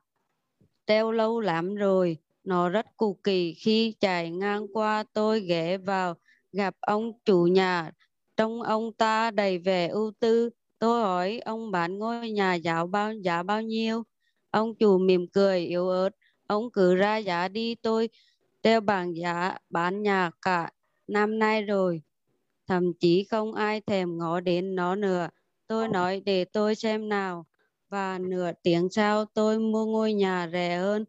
[0.88, 2.18] treo lâu lắm rồi.
[2.44, 6.16] Nó rất cụ kỳ khi chạy ngang qua, tôi ghé vào,
[6.52, 7.92] gặp ông chủ nhà.
[8.38, 10.50] Trong ông ta đầy vẻ ưu tư.
[10.80, 14.04] Tôi hỏi, ông bán ngôi nhà giáo bao, giá bao nhiêu?
[14.52, 16.10] Ông chủ mỉm cười, yếu ớt.
[16.48, 18.10] Ông cứ ra giá đi, tôi
[18.64, 20.72] theo bảng giá bán nhà cả
[21.08, 22.02] năm nay rồi.
[22.68, 25.30] Thậm chí không ai thèm ngó đến nó nữa.
[25.68, 27.46] Tôi nói, để tôi xem nào.
[27.90, 31.06] Và nửa tiếng sau, tôi mua ngôi nhà rẻ hơn.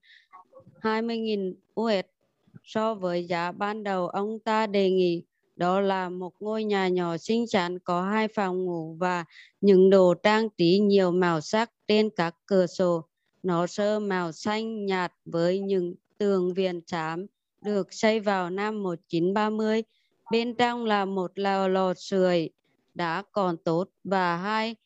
[0.82, 2.20] 20.000 USD
[2.64, 5.22] so với giá ban đầu, ông ta đề nghị
[5.56, 9.24] đó là một ngôi nhà nhỏ xinh xắn có hai phòng ngủ và
[9.60, 13.04] những đồ trang trí nhiều màu sắc trên các cửa sổ.
[13.42, 17.26] Nó sơ màu xanh nhạt với những tường viền xám
[17.64, 19.82] được xây vào năm 1930.
[20.30, 22.50] Bên trong là một lò lò sưởi
[22.94, 24.76] đã còn tốt và hai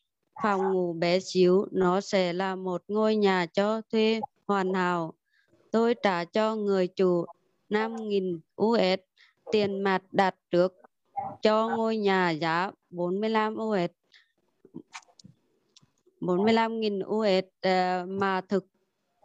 [0.43, 1.67] phòng ngủ bé xíu.
[1.71, 5.13] Nó sẽ là một ngôi nhà cho thuê hoàn hảo.
[5.75, 7.25] Tôi trả cho người chủ
[7.69, 8.99] 5.000 us
[9.51, 10.73] tiền mặt đặt trước,
[11.41, 13.91] cho ngôi nhà giá 45 us
[16.19, 17.45] 45.000 us
[18.09, 18.65] mà thực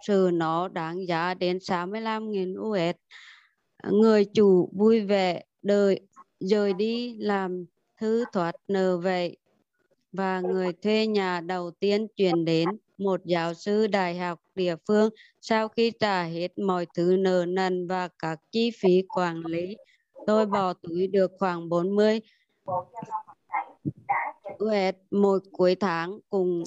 [0.07, 2.96] sự nó đáng giá đến 65.000 us
[3.92, 6.01] người chủ vui vẻ đợi,
[6.40, 7.64] rời đi làm
[7.98, 9.36] thứ thoát nợ vậy,
[10.12, 12.68] và người thuê nhà đầu tiên chuyển đến
[13.01, 17.86] một giáo sư đại học địa phương sau khi trả hết mọi thứ nợ nần
[17.86, 19.76] và các chi phí quản lý
[20.26, 22.20] tôi bỏ túi được khoảng 40
[24.64, 26.64] USD một cuối tháng cùng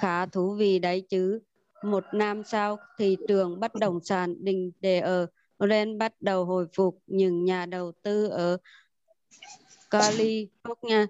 [0.00, 1.40] khá thú vị đấy chứ.
[1.82, 5.26] Một năm sau, thị trường bất động sản đình đề ở
[5.70, 8.56] Ren bắt đầu hồi phục những nhà đầu tư ở
[9.90, 11.06] California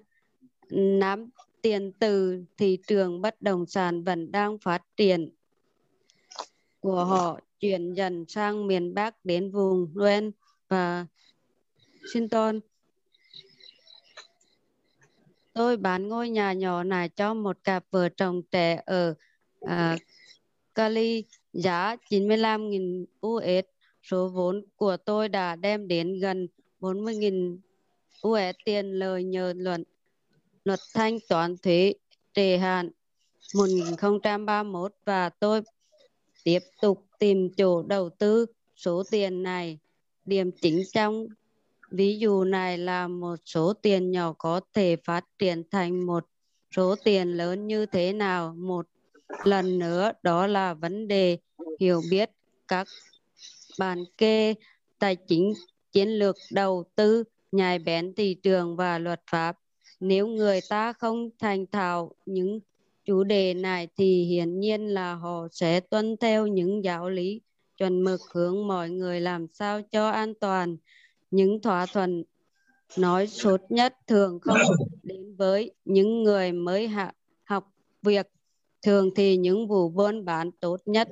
[0.69, 1.29] nắm
[1.65, 5.29] tiền từ thị trường bất động sản vẫn đang phát triển
[6.79, 10.31] của họ chuyển dần sang miền Bắc đến vùng Ren
[10.67, 11.05] và
[12.01, 12.59] Washington.
[15.53, 19.13] Tôi bán ngôi nhà nhỏ này cho một cặp vợ chồng trẻ ở
[19.61, 19.97] à,
[20.75, 23.67] Cali giá 95.000 USD.
[24.03, 26.47] Số vốn của tôi đã đem đến gần
[26.79, 27.57] 40.000
[28.27, 29.83] USD tiền lời nhờ luận
[30.65, 31.93] luật thanh toán thuế
[32.33, 32.89] trễ hạn
[33.55, 35.61] 1031 và tôi
[36.43, 38.45] tiếp tục tìm chỗ đầu tư
[38.75, 39.79] số tiền này.
[40.25, 41.27] Điểm chính trong
[41.91, 46.25] Ví dụ này là một số tiền nhỏ có thể phát triển thành một
[46.75, 48.55] số tiền lớn như thế nào.
[48.57, 48.87] Một
[49.43, 51.37] lần nữa, đó là vấn đề
[51.79, 52.29] hiểu biết
[52.67, 52.87] các
[53.79, 54.53] bản kê
[54.99, 55.53] tài chính,
[55.91, 59.57] chiến lược đầu tư, nhạy bén thị trường và luật pháp.
[60.07, 62.59] Nếu người ta không thành thạo những
[63.05, 67.41] chủ đề này thì hiển nhiên là họ sẽ tuân theo những giáo lý
[67.77, 70.77] chuẩn mực hướng mọi người làm sao cho an toàn.
[71.31, 72.23] Những thỏa thuận
[72.97, 74.57] nói sốt nhất thường không
[75.03, 76.89] đến với những người mới
[77.43, 78.27] học việc.
[78.81, 81.07] Thường thì những vụ buôn bán tốt nhất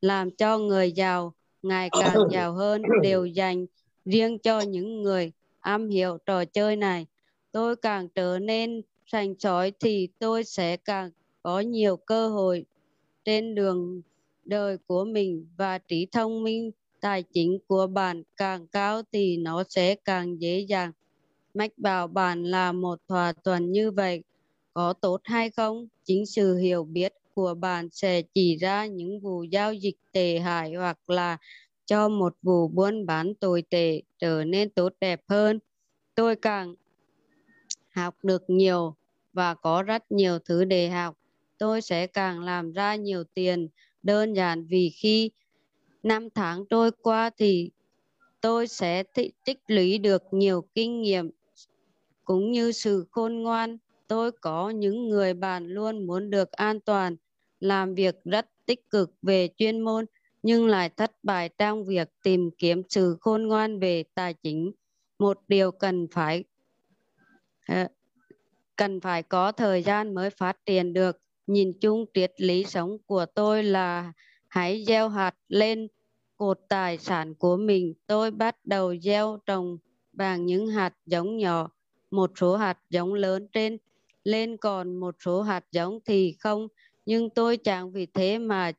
[0.00, 3.66] làm cho người giàu ngày càng giàu hơn đều dành
[4.04, 7.06] riêng cho những người am hiểu trò chơi này
[7.54, 11.10] tôi càng trở nên sành sỏi thì tôi sẽ càng
[11.42, 12.64] có nhiều cơ hội
[13.24, 14.02] trên đường
[14.44, 19.64] đời của mình và trí thông minh tài chính của bạn càng cao thì nó
[19.68, 20.92] sẽ càng dễ dàng.
[21.54, 24.22] Mách bảo bạn là một thỏa thuận như vậy
[24.74, 25.88] có tốt hay không?
[26.04, 30.74] Chính sự hiểu biết của bạn sẽ chỉ ra những vụ giao dịch tệ hại
[30.74, 31.38] hoặc là
[31.86, 35.58] cho một vụ buôn bán tồi tệ trở nên tốt đẹp hơn.
[36.14, 36.74] Tôi càng
[37.94, 38.94] học được nhiều
[39.32, 41.18] và có rất nhiều thứ để học.
[41.58, 43.68] Tôi sẽ càng làm ra nhiều tiền
[44.02, 45.30] đơn giản vì khi
[46.02, 47.70] năm tháng trôi qua thì
[48.40, 49.02] tôi sẽ
[49.44, 51.30] tích lũy được nhiều kinh nghiệm.
[52.24, 53.78] Cũng như sự khôn ngoan,
[54.08, 57.16] tôi có những người bạn luôn muốn được an toàn,
[57.60, 60.06] làm việc rất tích cực về chuyên môn,
[60.42, 64.72] nhưng lại thất bại trong việc tìm kiếm sự khôn ngoan về tài chính.
[65.18, 66.44] Một điều cần phải
[67.68, 67.88] Ờ,
[68.76, 71.20] cần phải có thời gian mới phát triển được.
[71.46, 74.12] Nhìn chung, triết lý sống của tôi là
[74.48, 75.88] hãy gieo hạt lên
[76.36, 77.94] cột tài sản của mình.
[78.06, 79.78] Tôi bắt đầu gieo trồng
[80.12, 81.70] bằng những hạt giống nhỏ,
[82.10, 83.78] một số hạt giống lớn trên,
[84.24, 86.68] lên còn một số hạt giống thì không.
[87.06, 88.72] Nhưng tôi chẳng vì thế mà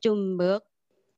[0.00, 0.64] chùm bước.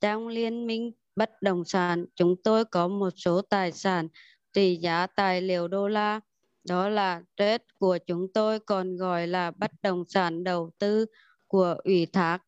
[0.00, 4.08] Trong liên minh bất động sản, chúng tôi có một số tài sản
[4.52, 6.20] trị giá tài liệu đô la
[6.64, 11.06] đó là trade của chúng tôi còn gọi là bất động sản đầu tư
[11.46, 12.38] của ủy thác.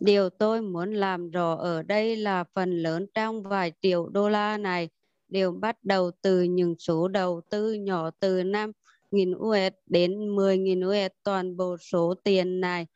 [0.00, 4.58] Điều tôi muốn làm rõ ở đây là phần lớn trong vài triệu đô la
[4.58, 4.88] này
[5.28, 11.12] đều bắt đầu từ những số đầu tư nhỏ từ 5.000 USD đến 10.000 USD
[11.22, 12.86] toàn bộ số tiền này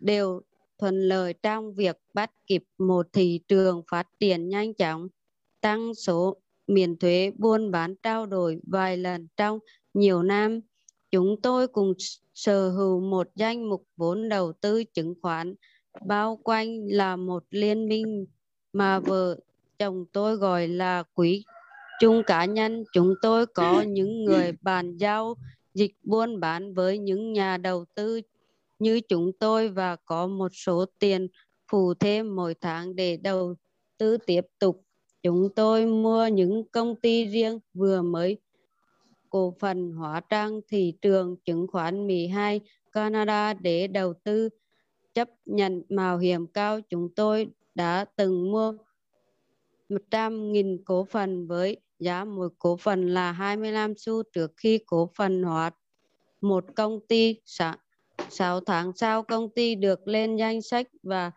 [0.00, 0.40] đều
[0.78, 5.08] thuận lợi trong việc bắt kịp một thị trường phát triển nhanh chóng,
[5.60, 6.36] tăng số
[6.66, 9.58] miễn thuế buôn bán trao đổi vài lần trong
[9.94, 10.60] nhiều năm.
[11.10, 11.92] Chúng tôi cùng
[12.34, 15.54] sở hữu một danh mục vốn đầu tư chứng khoán
[16.06, 18.26] bao quanh là một liên minh
[18.72, 19.36] mà vợ
[19.78, 21.44] chồng tôi gọi là quỹ
[22.00, 22.84] chung cá nhân.
[22.92, 25.36] Chúng tôi có những người bàn giao
[25.74, 28.20] dịch buôn bán với những nhà đầu tư
[28.78, 31.28] như chúng tôi và có một số tiền
[31.70, 33.54] phụ thêm mỗi tháng để đầu
[33.98, 34.82] tư tiếp tục.
[35.22, 38.38] Chúng tôi mua những công ty riêng vừa mới
[39.30, 42.60] cổ phần hóa trang thị trường chứng khoán Mỹ 2
[42.92, 44.48] Canada để đầu tư
[45.14, 46.80] chấp nhận mạo hiểm cao.
[46.80, 48.74] Chúng tôi đã từng mua
[49.88, 55.42] 100.000 cổ phần với giá một cổ phần là 25 xu trước khi cổ phần
[55.42, 55.70] hóa
[56.40, 57.36] một công ty
[58.30, 61.30] 6 tháng sau công ty được lên danh sách và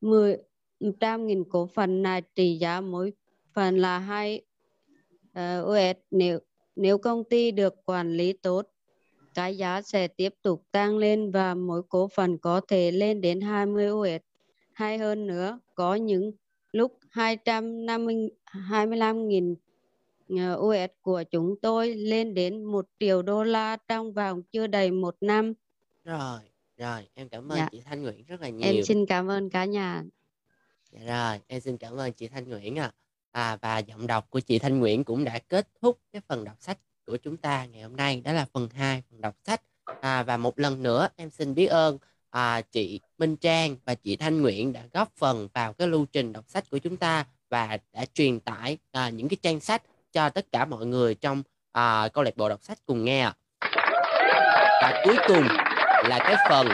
[0.00, 0.36] 10
[0.80, 3.12] 100.000 cổ phần này trị giá mỗi
[3.54, 6.38] phần là 2 uh, ờ, USD nếu
[6.76, 8.66] nếu công ty được quản lý tốt
[9.34, 13.40] cái giá sẽ tiếp tục tăng lên và mỗi cổ phần có thể lên đến
[13.40, 14.24] 20 USD
[14.72, 16.32] hay hơn nữa có những
[16.72, 18.16] lúc 250
[18.68, 19.54] 25.000
[20.56, 25.16] USD của chúng tôi lên đến 1 triệu đô la trong vòng chưa đầy một
[25.20, 25.52] năm
[26.04, 26.40] rồi
[26.76, 27.68] rồi em cảm ơn Dạ.
[27.72, 30.04] chị Thanh Nguyễn rất là nhiều Em xin cảm ơn cả nhà.
[30.90, 32.92] Dạ rồi, em xin cảm ơn chị Thanh Nguyễn ạ.
[32.94, 33.03] À.
[33.34, 36.56] À, và giọng đọc của chị Thanh Nguyễn cũng đã kết thúc cái phần đọc
[36.60, 39.60] sách của chúng ta ngày hôm nay, đó là phần 2, phần đọc sách.
[40.00, 41.98] À, và một lần nữa em xin biết ơn
[42.30, 46.32] à, chị Minh Trang và chị Thanh Nguyễn đã góp phần vào cái lưu trình
[46.32, 49.82] đọc sách của chúng ta và đã truyền tải à, những cái trang sách
[50.12, 53.30] cho tất cả mọi người trong à, câu lạc bộ đọc sách cùng nghe.
[54.82, 55.48] Và cuối cùng
[56.04, 56.68] là cái phần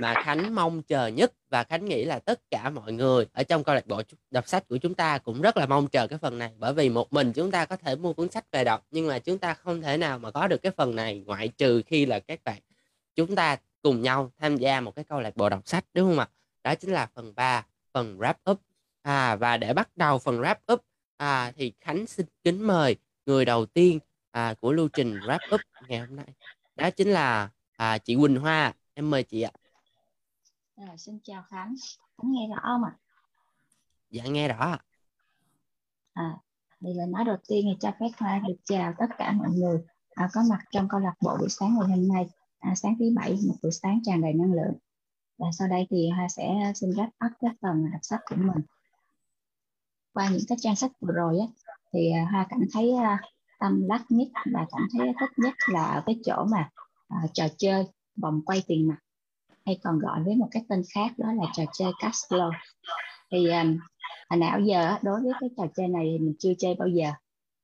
[0.00, 3.64] mà Khánh mong chờ nhất và Khánh nghĩ là tất cả mọi người ở trong
[3.64, 6.38] câu lạc bộ đọc sách của chúng ta cũng rất là mong chờ cái phần
[6.38, 6.52] này.
[6.58, 9.18] Bởi vì một mình chúng ta có thể mua cuốn sách về đọc nhưng mà
[9.18, 12.18] chúng ta không thể nào mà có được cái phần này ngoại trừ khi là
[12.18, 12.58] các bạn
[13.14, 16.18] chúng ta cùng nhau tham gia một cái câu lạc bộ đọc sách đúng không
[16.18, 16.28] ạ?
[16.64, 18.60] Đó chính là phần 3 phần wrap up.
[19.02, 20.80] À, và để bắt đầu phần wrap up
[21.16, 22.96] à, thì Khánh xin kính mời
[23.26, 23.98] người đầu tiên
[24.30, 26.26] à, của lưu trình wrap up ngày hôm nay.
[26.76, 28.72] Đó chính là à, chị Quỳnh Hoa.
[28.94, 29.50] Em mời chị ạ.
[30.76, 31.74] Rồi, xin chào Khánh.
[32.18, 32.96] Khánh nghe rõ không ạ?
[34.10, 34.78] dạ nghe rõ ạ
[36.12, 36.38] À,
[36.80, 39.78] đây là nói đầu tiên thì cho phép Hoa được chào tất cả mọi người
[40.14, 42.26] à, có mặt trong câu lạc bộ buổi sáng ngày hôm nay.
[42.58, 44.74] À, sáng thứ bảy, một buổi sáng tràn đầy năng lượng.
[45.38, 48.64] Và sau đây thì Hoa sẽ xin wrap up cái phần đọc sách của mình.
[50.12, 51.46] Qua những cái trang sách vừa rồi á,
[51.92, 53.22] thì à, Hoa cảm thấy à,
[53.58, 56.70] tâm đắc nhất và cảm thấy thích nhất là ở cái chỗ mà
[57.08, 58.98] à, trò chơi vòng quay tiền mặt
[59.66, 62.32] hay còn gọi với một cái tên khác đó là trò chơi cash
[63.30, 63.78] thì um,
[64.30, 67.10] hồi nào giờ đối với cái trò chơi này thì mình chưa chơi bao giờ.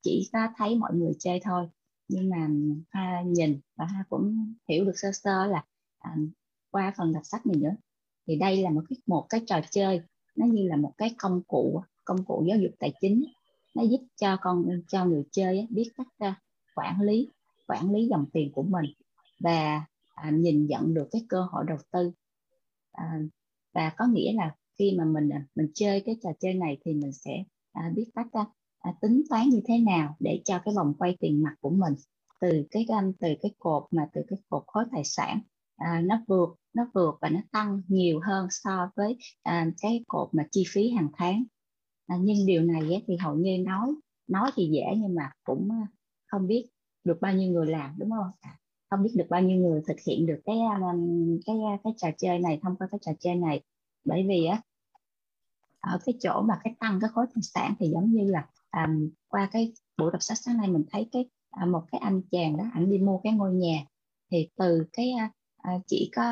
[0.01, 1.67] Chỉ có thấy mọi người chơi thôi.
[2.07, 2.47] Nhưng mà
[2.89, 5.63] Ha nhìn và Ha cũng hiểu được sơ sơ là
[6.03, 6.31] um,
[6.71, 7.75] qua phần đọc sách này nữa.
[8.27, 10.01] Thì đây là một cái một cái trò chơi.
[10.35, 13.25] Nó như là một cái công cụ công cụ giáo dục tài chính.
[13.75, 16.33] Nó giúp cho con cho người chơi biết cách uh,
[16.75, 17.29] quản lý
[17.67, 18.85] quản lý dòng tiền của mình.
[19.39, 22.11] Và à, nhìn nhận được cái cơ hội đầu tư.
[22.91, 23.19] À,
[23.73, 26.93] và có nghĩa là khi mà mình à, mình chơi cái trò chơi này thì
[26.93, 28.45] mình sẽ à, biết cách à,
[28.79, 31.93] à, tính toán như thế nào để cho cái vòng quay tiền mặt của mình
[32.41, 35.41] từ cái um, từ cái cột mà từ cái cột khối tài sản
[35.75, 40.29] à, nó vượt nó vượt và nó tăng nhiều hơn so với à, cái cột
[40.31, 41.43] mà chi phí hàng tháng.
[42.07, 43.95] À, nhưng điều này ấy, thì hầu như nói
[44.27, 45.87] nói thì dễ nhưng mà cũng à,
[46.27, 46.69] không biết
[47.03, 48.31] được bao nhiêu người làm đúng không?
[48.91, 52.39] Không biết được bao nhiêu người thực hiện được cái um, cái cái trò chơi
[52.39, 53.61] này thông qua cái trò chơi này.
[54.05, 54.61] Bởi vì á
[55.79, 59.09] ở cái chỗ mà cái tăng cái khối tài sản thì giống như là um,
[59.27, 62.57] qua cái buổi đọc sách sáng nay mình thấy cái à, một cái anh chàng
[62.57, 63.85] đó anh đi mua cái ngôi nhà.
[64.31, 65.13] Thì từ cái
[65.75, 66.23] uh, chỉ có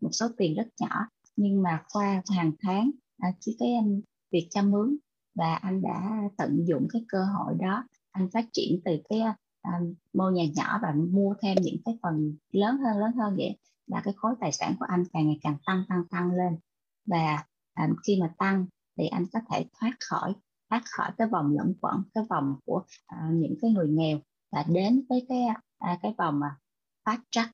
[0.00, 1.06] một số tiền rất nhỏ
[1.36, 2.90] nhưng mà qua hàng tháng
[3.28, 4.00] uh, chỉ cái um,
[4.30, 4.96] việc chăm mướn
[5.34, 7.84] và anh đã tận dụng cái cơ hội đó.
[8.10, 9.20] Anh phát triển từ cái
[9.62, 9.80] À,
[10.12, 14.00] mua nhà nhỏ và mua thêm những cái phần lớn hơn lớn hơn vậy là
[14.04, 16.58] cái khối tài sản của anh càng ngày càng tăng tăng tăng lên.
[17.06, 17.44] Và
[17.80, 18.66] um, khi mà tăng
[18.98, 20.34] thì anh có thể thoát khỏi
[20.70, 22.76] thoát khỏi cái vòng lẫn quẩn cái vòng của
[23.14, 24.18] uh, những cái người nghèo
[24.52, 25.44] và đến với cái
[25.92, 26.56] uh, cái vòng mà
[27.04, 27.48] phát trắc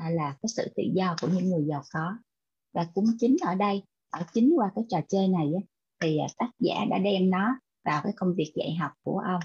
[0.00, 2.16] uh, là cái sự tự do của những người giàu có.
[2.74, 5.62] Và cũng chính ở đây ở chính qua cái trò chơi này á,
[6.00, 9.40] thì uh, tác giả đã đem nó vào cái công việc dạy học của ông.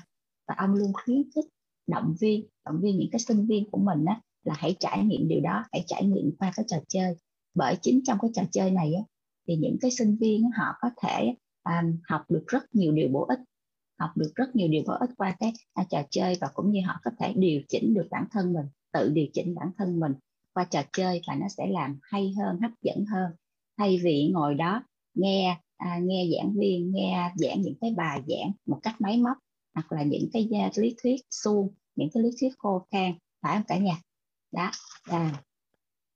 [0.47, 1.45] Và ông luôn khuyến khích
[1.91, 5.27] động viên động viên những cái sinh viên của mình á, là hãy trải nghiệm
[5.27, 7.15] điều đó hãy trải nghiệm qua cái trò chơi.
[7.53, 9.03] Bởi chính trong cái trò chơi này á,
[9.47, 13.25] thì những cái sinh viên họ có thể um, học được rất nhiều điều bổ
[13.25, 13.39] ích
[14.01, 16.81] học được rất nhiều điều bổ ích qua cái à, trò chơi và cũng như
[16.85, 20.13] họ có thể điều chỉnh được bản thân mình tự điều chỉnh bản thân mình
[20.53, 23.31] qua trò chơi và nó sẽ làm hay hơn hấp dẫn hơn.
[23.77, 24.83] Thay vì ngồi đó
[25.13, 29.37] nghe à, nghe giảng viên nghe giảng những cái bài giảng một cách máy móc
[29.73, 33.55] hoặc là những cái à, lý thuyết suông những cái lý thuyết khô khan phải
[33.55, 34.01] không cả nhà?
[34.51, 34.71] Đó
[35.03, 35.41] à,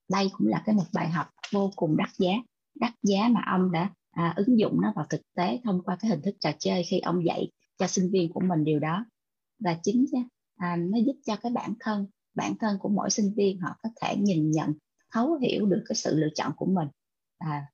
[0.09, 2.31] đây cũng là cái một bài học vô cùng đắt giá
[2.75, 6.11] đắt giá mà ông đã à, ứng dụng nó vào thực tế thông qua cái
[6.11, 9.05] hình thức trò chơi khi ông dạy cho sinh viên của mình điều đó.
[9.59, 10.05] Và chính
[10.57, 13.89] à, nó giúp cho cái bản thân bản thân của mỗi sinh viên họ có
[14.01, 14.73] thể nhìn nhận
[15.11, 16.87] thấu hiểu được cái sự lựa chọn của mình.
[17.37, 17.65] À,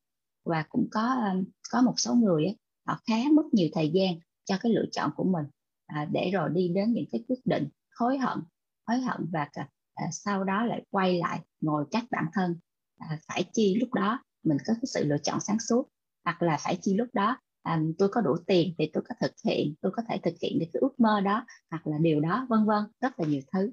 [0.46, 1.36] và cũng có à,
[1.72, 5.12] có một số người ấy, họ khá mất nhiều thời gian cho cái lựa chọn
[5.16, 5.46] của mình
[5.86, 7.68] à, để rồi đi đến những cái quyết định
[8.00, 8.40] hối hận
[8.88, 12.60] hối hận và à, à, sau đó lại quay lại ngồi trách bản thân.
[12.98, 15.90] À, phải chi lúc đó mình có cái sự lựa chọn sáng suốt
[16.24, 19.32] hoặc là phải chi lúc đó à, tôi có đủ tiền thì tôi có thực
[19.46, 22.48] hiện tôi có thể thực hiện được cái ước mơ đó hoặc là điều đó
[22.50, 23.72] vân vân rất là nhiều thứ.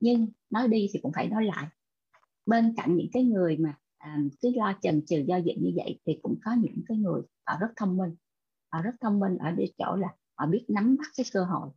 [0.00, 1.66] Nhưng nói đi thì cũng phải nói lại.
[2.46, 6.00] Bên cạnh những cái người mà à, cứ lo chần chừ do dự như vậy
[6.06, 8.16] thì cũng có những cái người họ rất thông minh.
[8.72, 11.70] Họ rất thông minh ở chỗ là họ biết nắm bắt cái cơ hội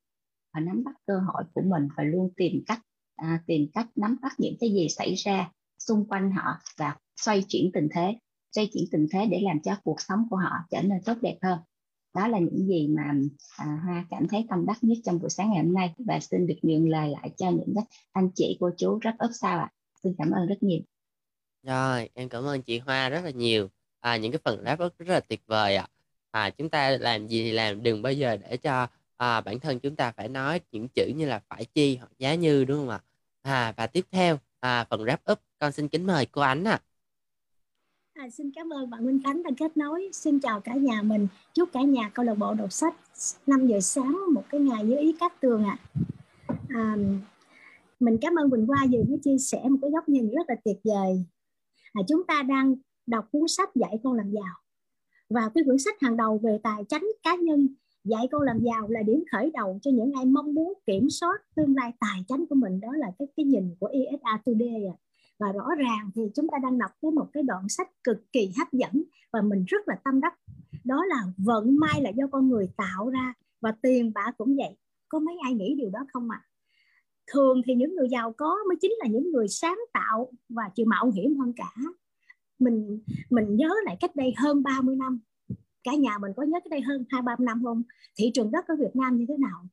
[0.58, 2.80] và nắm bắt cơ hội của mình và luôn tìm cách
[3.16, 7.43] à, tìm cách nắm bắt những cái gì xảy ra xung quanh họ và xoay
[7.47, 8.16] chuyển tình thế
[8.55, 11.38] xoay chuyển tình thế để làm cho cuộc sống của họ trở nên tốt đẹp
[11.41, 11.60] hơn
[12.16, 13.14] đó là những gì mà
[13.58, 16.47] à, hoa cảm thấy tâm đắc nhất trong buổi sáng ngày hôm nay và xin
[16.47, 17.74] được nhường lời lại cho những
[18.12, 19.74] anh chị cô chú rất ấp sao ạ à.
[20.03, 20.80] xin cảm ơn rất nhiều
[21.64, 24.97] rồi em cảm ơn chị hoa rất là nhiều à, những cái phần đáp rất,
[24.97, 25.88] rất là tuyệt vời ạ
[26.32, 26.43] à.
[26.43, 28.88] à, chúng ta làm gì thì làm đừng bao giờ để cho
[29.18, 32.36] à, bản thân chúng ta phải nói những chữ như là phải chi hoặc giá
[32.36, 32.99] như đúng không ạ
[33.41, 36.72] à, và tiếp theo à, phần wrap up con xin kính mời cô ánh ạ
[36.72, 36.82] à.
[38.13, 40.09] À, xin cảm ơn bạn Minh Khánh đã kết nối.
[40.13, 41.28] Xin chào cả nhà mình.
[41.53, 42.95] Chúc cả nhà câu lạc bộ đọc sách
[43.47, 45.78] 5 giờ sáng một cái ngày dưới ý cát tường ạ.
[46.49, 46.55] À.
[46.70, 46.95] à,
[47.99, 50.55] mình cảm ơn Quỳnh Hoa vừa mới chia sẻ một cái góc nhìn rất là
[50.65, 51.26] tuyệt vời.
[51.93, 54.53] À, chúng ta đang đọc cuốn sách dạy con làm giàu
[55.30, 57.76] và cái quyển sách hàng đầu về tài chính cá nhân
[58.08, 61.41] dạy con làm giàu là điểm khởi đầu cho những ai mong muốn kiểm soát
[61.55, 62.80] tương lai tài chính của mình.
[62.80, 64.95] Đó là cái cái nhìn của ESA Today à
[65.39, 68.51] và rõ ràng thì chúng ta đang đọc tới một cái đoạn sách cực kỳ
[68.58, 70.34] hấp dẫn và mình rất là tâm đắc.
[70.84, 74.78] Đó là vận may là do con người tạo ra và tiền bạc cũng vậy.
[75.10, 76.41] Có mấy ai nghĩ điều đó không ạ?
[76.43, 76.47] À?
[77.34, 80.86] thường thì những người giàu có mới chính là những người sáng tạo và chịu
[80.86, 81.72] mạo hiểm hơn cả.
[82.60, 82.99] Mình
[83.30, 85.20] mình nhớ lại cách đây hơn 30 năm
[85.88, 87.83] cả nhà mình có nhớ cái đây hơn hai ba năm không?
[88.17, 89.67] Thị trường đất ở Việt Nam như thế nào?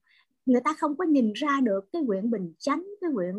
[0.47, 3.35] Người ta không có nhìn ra được cái huyện Bình Chánh, cái huyện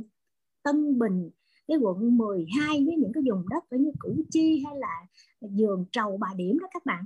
[0.63, 1.29] Tân Bình,
[1.67, 5.05] cái quận 12 với những cái vùng đất ở như Củ Chi hay là
[5.41, 7.05] giường trầu, Bà Điểm đó các bạn.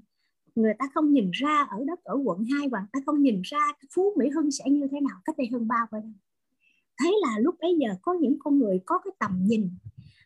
[0.56, 3.42] Người ta không nhìn ra ở đất ở quận 2 và người ta không nhìn
[3.44, 6.14] ra Phú Mỹ Hưng sẽ như thế nào, cách đây hơn ba năm.
[7.02, 9.70] Thế là lúc bấy giờ có những con người có cái tầm nhìn.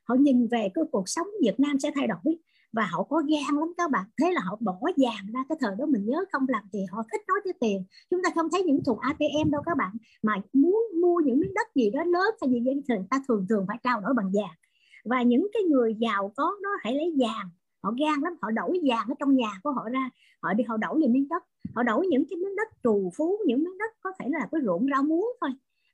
[0.03, 2.37] Họ nhìn về cái cuộc sống Việt Nam sẽ thay đổi
[2.73, 4.05] và họ có gan lắm các bạn.
[4.21, 7.03] Thế là họ bỏ vàng ra cái thời đó, mình nhớ không làm thì họ
[7.11, 7.83] thích nói tới tiền.
[8.09, 9.91] Chúng ta không thấy những thùng ATM đâu các bạn,
[10.23, 13.21] mà muốn mua những miếng đất gì đó lớn hay gì vậy thì người ta
[13.27, 14.55] thường thường phải trao đổi bằng vàng
[15.05, 17.49] và những cái người giàu có nó hãy lấy vàng
[17.83, 20.09] họ gan lắm, họ đổi vàng ở trong nhà của họ ra.
[20.41, 21.43] Họ đi, họ đổi về miếng đất.
[21.75, 24.61] Họ đổi những cái miếng đất trù phú, những miếng đất có thể là cái
[24.65, 25.49] ruộng rau muống thôi.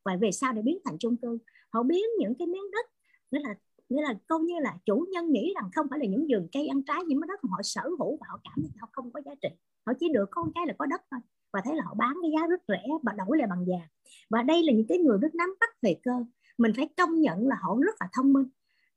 [0.06, 1.38] Và về sau để biến thành chung cư.
[1.74, 2.86] Họ biến những cái miếng đất,
[3.32, 3.56] nghĩa là
[3.90, 6.68] nghĩa là coi như là chủ nhân nghĩ rằng không phải là những vườn cây
[6.68, 9.12] ăn trái những cái đất mà họ sở hữu và họ cảm thấy họ không
[9.12, 9.50] có giá trị.
[9.86, 11.20] Họ chỉ được con cái là có đất thôi
[11.54, 13.88] và thấy là họ bán cái giá rất rẻ và đổi lại bằng vàng.
[14.30, 16.12] Và đây là những cái người rất nắm bắt về cơ.
[16.58, 18.48] Mình phải công nhận là họ rất là thông minh.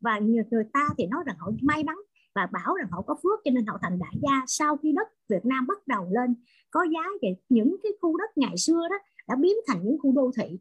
[0.01, 1.97] Và người, người ta thì nói rằng họ may mắn
[2.34, 4.45] và bảo rằng họ có phước cho nên họ thành đại gia.
[4.47, 6.34] Sau khi đất Việt Nam bắt đầu lên
[6.70, 8.97] có giá về những cái khu đất ngày xưa đó
[9.28, 10.59] đã biến thành những khu đô thị.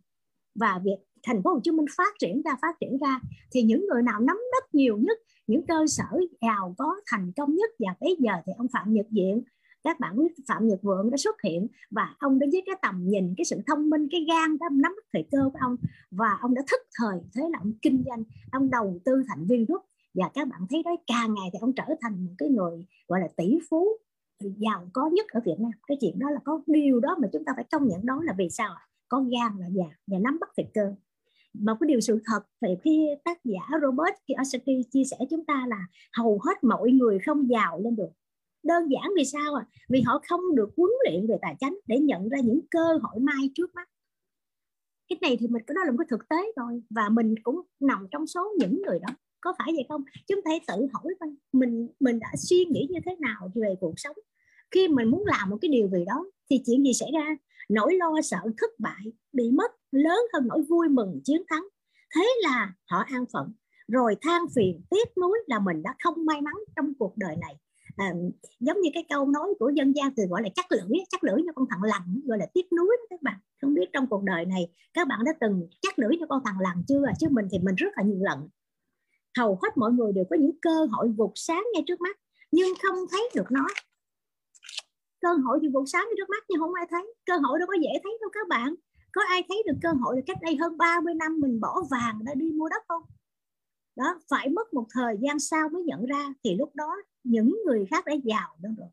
[0.56, 3.20] Và việc thành phố Hồ Chí Minh phát triển ra, phát triển ra,
[3.52, 5.18] thì những người nào nắm đất nhiều nhất
[5.48, 9.06] những cơ sở giàu có, thành công nhất, và bây giờ thì ông Phạm Nhật
[9.10, 9.44] Diện
[9.84, 13.08] các bạn biết Phạm Nhật Vượng đã xuất hiện, và ông đến với cái tầm
[13.08, 15.76] nhìn, cái sự thông minh, cái gan đó nắm bắt thời cơ của ông,
[16.12, 19.66] và ông đã thức thời, thế là ông kinh doanh, ông đầu tư thành viên
[19.66, 19.82] rút
[20.14, 23.20] và các bạn thấy đấy, càng ngày thì ông trở thành một cái người, gọi
[23.20, 23.88] là, tỷ phú
[24.58, 25.72] giàu có nhất ở Việt Nam.
[25.88, 28.34] Cái chuyện đó là có điều đó mà chúng ta phải công nhận đó là
[28.38, 28.76] vì sao
[29.08, 30.94] có gan là già và nắm bắt thời cơ
[31.54, 35.66] một cái điều sự thật về khi tác giả Robert Kiyosaki chia sẻ chúng ta
[35.68, 35.88] là
[36.18, 38.10] hầu hết mọi người không giàu lên được.
[38.64, 42.00] Đơn giản vì sao à vì họ không được huấn luyện về tài chính để
[42.00, 43.90] nhận ra những cơ hội mai trước mắt.
[45.10, 47.62] Cái này thì mình có đó là một cái thực tế rồi và mình cũng
[47.80, 49.14] nằm trong số những người đó.
[49.42, 50.04] Có phải vậy không?
[50.28, 51.04] Chúng ta hãy tự hỏi
[51.54, 54.16] mình mình đã suy nghĩ như thế nào về cuộc sống?
[54.72, 57.36] Khi mình muốn làm một cái điều gì đó, thì chuyện gì xảy ra?
[57.70, 61.64] Nỗi lo sợ thất bại bị mất lớn hơn nỗi vui mừng chiến thắng.
[62.16, 63.54] Thế là họ an phận.
[63.88, 67.56] Rồi than phiền tiếc nuối là mình đã không may mắn trong cuộc đời này.
[67.98, 68.14] À,
[68.60, 71.42] giống như cái câu nói của dân gian từ gọi là chắc lưỡi chắc lưỡi
[71.46, 73.40] cho con thằng lằn gọi là tiếc nuối đó các bạn.
[73.62, 76.60] Không biết trong cuộc đời này các bạn đã từng chắc lưỡi cho con thằng
[76.60, 77.04] lằn chưa?
[77.20, 78.50] Chứ mình thì mình rất là nhiều lần.
[79.38, 82.18] Hầu hết mọi người đều có những cơ hội vụt sáng ngay trước mắt
[82.52, 83.68] nhưng không thấy được nó
[85.22, 87.14] cơ hội thì vụt sáng ngay trước mắt nhưng không ai thấy.
[87.26, 88.76] Cơ hội đâu có dễ thấy đâu các bạn.
[89.14, 92.26] Có ai thấy được cơ hội là cách đây hơn 30 năm mình bỏ vàng
[92.26, 93.04] đã đi mua đất không?
[93.96, 97.86] Đó, phải mất một thời gian sau mới nhận ra thì lúc đó những người
[97.86, 98.88] khác đã giàu đó rồi.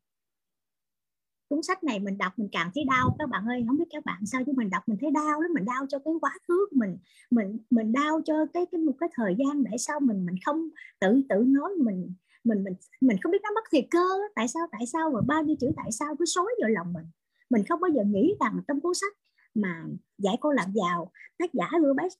[1.48, 3.16] Cuốn sách này mình đọc mình càng thấy đau.
[3.18, 5.50] Các bạn ơi, không biết các bạn sao chứ mình đọc mình thấy đau lắm.
[5.54, 6.98] Mình đau cho cái quá khứ của mình.
[7.30, 10.68] Mình mình đau cho cái cái một cái thời gian để sau mình mình không
[11.00, 12.14] tự tự nói mình
[12.44, 14.04] mình mình mình không biết nó mất thì cơ.
[14.34, 17.06] Tại sao tại sao và bao nhiêu chữ tại sao cứ xối vào lòng mình?
[17.50, 19.12] Mình không bao giờ nghĩ rằng trong cuốn sách
[19.54, 19.84] mà
[20.18, 22.14] giải cô làm giàu tác giả Robert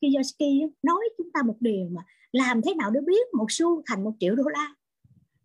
[0.00, 2.02] Kiyosaki nói chúng ta một điều mà
[2.32, 4.74] làm thế nào để biết một xu thành một triệu đô la.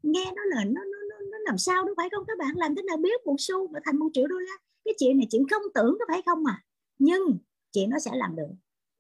[0.04, 2.24] Nghe nó là nó nó nó, nó làm sao đó phải không?
[2.28, 4.54] Các bạn làm thế nào biết một xu mà thành một triệu đô la?
[4.86, 6.64] Cái chuyện này chuyện không tưởng có phải không mà
[7.00, 7.38] nhưng
[7.72, 8.52] chuyện nó sẽ làm được.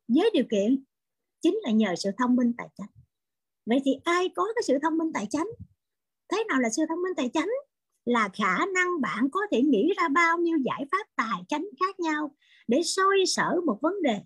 [0.07, 0.83] Với điều kiện
[1.41, 3.00] chính là nhờ sự thông minh tài chính
[3.65, 5.47] vậy thì ai có cái sự thông minh tài chánh?
[6.31, 7.49] Thế nào là sự thông minh tài chánh?
[8.05, 11.99] Là khả năng bạn có thể nghĩ ra bao nhiêu giải pháp tài chánh khác
[11.99, 12.35] nhau
[12.67, 14.21] để soi sở một vấn đề.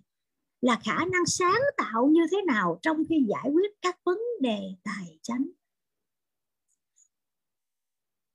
[0.60, 4.60] Là khả năng sáng tạo như thế nào trong khi giải quyết các vấn đề
[4.84, 5.44] tài chánh?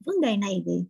[0.05, 0.85] Vấn đề này thì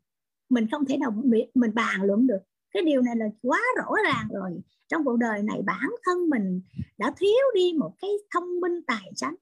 [0.50, 1.12] mình không thể nào
[1.56, 2.40] mình bàn luận được.
[2.72, 4.62] Cái điều này là quá rõ ràng rồi.
[4.88, 6.62] Trong cuộc đời này bản thân mình
[6.98, 9.36] đã thiếu đi một cái thông minh tài chánh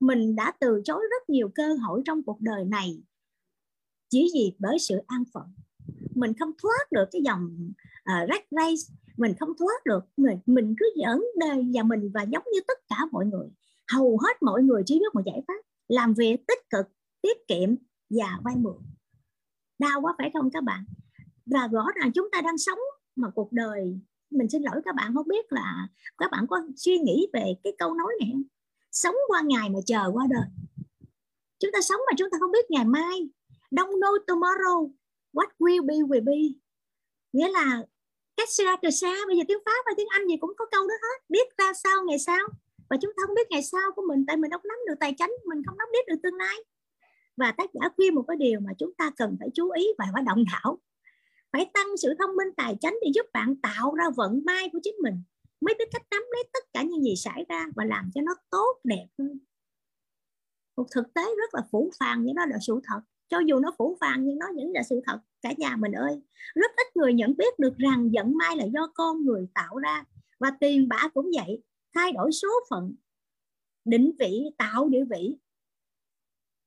[0.00, 3.02] mình đã từ chối rất nhiều cơ hội trong cuộc đời này.
[4.08, 5.54] Chỉ vì bởi sự an phận.
[6.14, 8.94] Mình không thoát được cái dòng uh, rat race.
[9.16, 10.04] Mình không thoát được.
[10.16, 13.48] Mình mình cứ giỡn đời và mình và giống như tất cả mọi người.
[13.92, 15.62] Hầu hết mọi người chỉ biết một giải pháp.
[15.88, 16.86] Làm việc tích cực
[17.22, 17.74] tiết kiệm
[18.10, 18.76] và vay mượn.
[19.78, 20.84] Đau quá phải không các bạn?
[21.46, 22.78] Và rõ ràng chúng ta đang sống
[23.16, 25.88] mà cuộc đời mình xin lỗi các bạn không biết là
[26.18, 28.42] các bạn có suy nghĩ về cái câu nói này không?
[28.90, 30.46] Sống qua ngày mà chờ qua đời.
[31.58, 33.28] Chúng ta sống mà chúng ta không biết ngày mai.
[33.70, 34.90] Don't know tomorrow.
[35.32, 36.58] What will be will be.
[37.32, 37.82] Nghĩa là
[38.36, 39.14] cách xa từ xa.
[39.26, 41.24] Bây giờ tiếng pháp và tiếng anh gì cũng có câu đó hết.
[41.28, 42.48] Biết ra sao, ngày sau.
[42.90, 45.14] Và chúng ta không biết ngày sau của mình, tại mình không nắm được tài
[45.18, 46.56] chính mình không nắm biết được tương lai.
[47.36, 50.06] Và tác giả khuyên một cái điều mà chúng ta cần phải chú ý và
[50.14, 50.78] phải động não
[51.52, 54.78] phải tăng sự thông minh tài chính để giúp bạn tạo ra vận may của
[54.82, 55.22] chính mình
[55.60, 58.34] mới biết cách nắm lấy tất cả những gì xảy ra và làm cho nó
[58.50, 59.38] tốt, đẹp hơn.
[60.76, 63.00] Một thực tế rất là phủ phàng nhưng đó là sự thật.
[63.28, 65.18] Cho dù nó phủ phàng nhưng nó vẫn là sự thật.
[65.42, 66.22] Cả nhà mình ơi,
[66.54, 70.04] rất ít người nhận biết được rằng vận may là do con người tạo ra.
[70.40, 71.62] Và tiền bạc cũng vậy.
[71.94, 72.94] Thay đổi số phận,
[73.84, 75.36] định vị, tạo địa vị.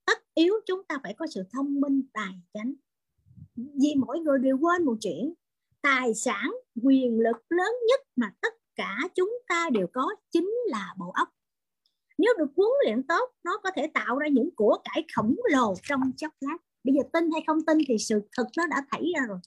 [0.05, 2.73] Tất yếu chúng ta phải có sự thông minh, tài chánh.
[3.55, 5.33] Vì mỗi người đều quên một chuyện.
[5.81, 6.51] Tài sản,
[6.83, 11.30] quyền lực lớn nhất mà tất cả chúng ta đều có chính là bộ óc.
[12.17, 15.74] Nếu được huấn luyện tốt, nó có thể tạo ra những của cải khổng lồ
[15.84, 16.57] trong chốc lát.
[16.84, 19.39] Bây giờ tin hay không tin thì sự thật nó đã thảy ra rồi.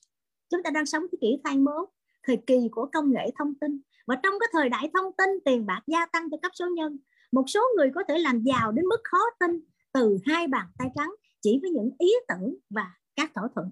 [0.50, 1.88] Chúng ta đang sống cái kỷ 21
[2.26, 3.80] thời kỳ của công nghệ thông tin.
[4.06, 6.98] Và trong cái thời đại thông tin, tiền bạc gia tăng cho cấp số nhân.
[7.32, 9.50] Một số người có thể làm giàu đến mức khó tin
[9.92, 13.70] từ hai bàn tay trắng, chỉ với những ý tưởng và các thỏa thuận.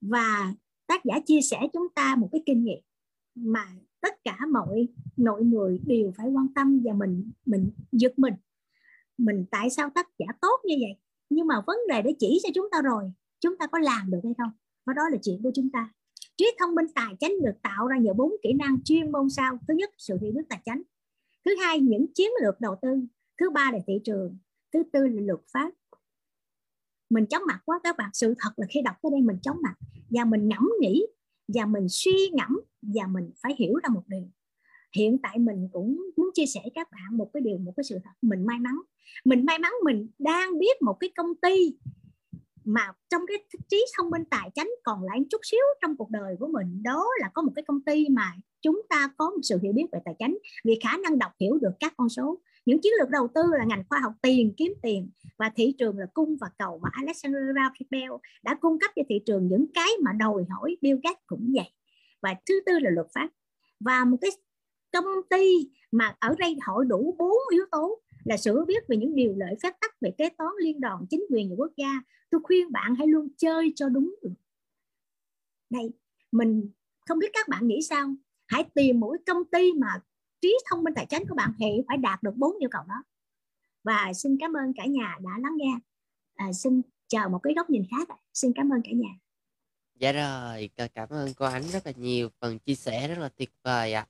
[0.00, 0.54] Và
[0.86, 2.80] tác giả chia sẻ chúng ta một cái kinh nghiệm
[3.40, 3.66] mà
[4.00, 8.34] tất cả mọi nội người đều phải quan tâm và mình mình giật mình.
[9.18, 10.96] Mình tại sao tác giả tốt như vậy?
[11.30, 14.20] Nhưng mà vấn đề để chỉ cho chúng ta rồi, chúng ta có làm được
[14.24, 14.50] hay không?
[14.86, 15.92] Và đó là chuyện của chúng ta.
[16.36, 19.58] Trí thông minh tài chánh được tạo ra nhờ bốn kỹ năng chuyên môn sau.
[19.68, 20.82] Thứ nhất, sự hiểu biết tài chánh.
[21.44, 22.88] Thứ hai, những chiến lược đầu tư.
[23.40, 24.38] Thứ ba là thị trường.
[24.72, 25.70] Thứ tư là luật pháp.
[27.10, 28.10] Mình chóng mặt quá các bạn.
[28.12, 29.74] Sự thật là khi đọc tới đây mình chóng mặt.
[30.10, 31.06] Và mình ngẫm nghĩ
[31.54, 34.28] và mình suy ngẫm và mình phải hiểu ra một điều.
[34.96, 37.98] Hiện tại mình cũng muốn chia sẻ các bạn một cái điều, một cái sự
[38.04, 38.10] thật.
[38.22, 38.74] Mình may mắn.
[39.24, 41.76] Mình may mắn mình đang biết một cái công ty
[42.64, 43.36] mà trong cái
[43.68, 46.82] trí thông minh tài chánh còn lại chút xíu trong cuộc đời của mình.
[46.82, 48.32] Đó là có một cái công ty mà
[48.62, 51.58] chúng ta có một sự hiểu biết về tài chánh, vì khả năng đọc hiểu
[51.62, 52.38] được các con số
[52.68, 55.98] những chiến lược đầu tư là ngành khoa học tiền, kiếm tiền và thị trường
[55.98, 58.12] là cung và cầu mà Alexander Graham Bell
[58.42, 61.72] đã cung cấp cho thị trường những cái mà đòi hỏi Bill Gates cũng vậy.
[62.22, 63.30] Và thứ tư là luật pháp.
[63.80, 64.30] Và một cái
[64.92, 69.14] công ty mà ở đây hội đủ bốn yếu tố là sự biết về những
[69.14, 72.00] điều lợi phép tắc về kế toán liên đoàn chính quyền và quốc gia.
[72.30, 74.34] Tôi khuyên bạn hãy luôn chơi cho đúng được.
[75.70, 75.90] Đây,
[76.32, 76.70] mình
[77.06, 78.14] không biết các bạn nghĩ sao.
[78.46, 80.00] Hãy tìm mỗi công ty mà
[80.40, 83.02] trí thông minh tài chính của bạn thì phải đạt được bốn yêu cầu đó.
[83.84, 85.78] Và xin cảm ơn cả nhà đã lắng nghe.
[86.34, 89.08] À, xin chờ một cái góc nhìn khác xin cảm ơn cả nhà.
[89.94, 93.50] Dạ rồi cảm ơn cô ánh rất là nhiều phần chia sẻ rất là tuyệt
[93.62, 94.06] vời ạ.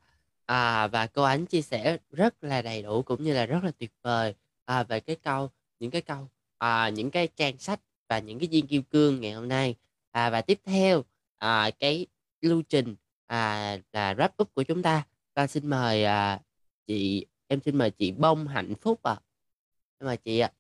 [0.47, 0.83] À.
[0.83, 3.71] à, và cô ánh chia sẻ rất là đầy đủ cũng như là rất là
[3.79, 8.19] tuyệt vời à, về cái câu những cái câu à, những cái trang sách và
[8.19, 9.75] những cái viên kim cương ngày hôm nay.
[10.11, 11.05] À, và tiếp theo
[11.39, 12.07] à, cái
[12.41, 15.07] lưu trình à, là wrap up của chúng ta
[15.39, 16.41] con xin mời à,
[16.87, 19.17] chị em xin mời chị bông hạnh phúc ạ.
[19.99, 20.05] À.
[20.05, 20.53] mời chị ạ.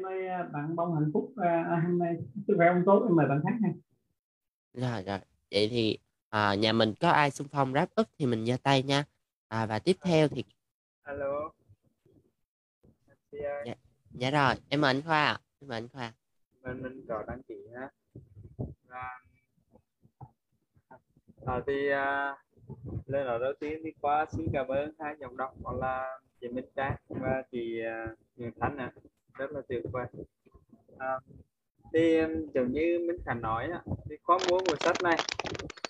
[0.00, 2.16] Mời à, bạn bông hạnh phúc à, hôm nay
[2.46, 3.72] sức khỏe không tốt em mời bạn khác nha.
[4.74, 5.18] Rồi rồi.
[5.50, 8.82] Vậy thì à, nhà mình có ai xung phong wrap up thì mình giơ tay
[8.82, 9.04] nha.
[9.48, 10.44] À, và tiếp theo thì
[11.02, 11.52] alo.
[13.32, 13.74] Dạ,
[14.10, 14.54] dạ rồi.
[14.68, 15.38] Em mời anh khoa ạ.
[15.60, 16.12] Em mời anh khoa.
[16.62, 17.90] Mình mình có đăng ký ha.
[21.46, 22.36] À, thì à,
[23.06, 26.48] lên là đầu tiên đi qua xin cảm ơn hai giọng đọc đó là chị
[26.48, 28.06] Minh Trang và chị à,
[28.36, 28.92] Nguyễn Thanh à.
[29.34, 30.06] rất là tuyệt vời
[30.98, 31.18] à,
[31.92, 32.20] thì
[32.54, 35.16] giống như Minh Khánh nói á, thì khóa múa của sách này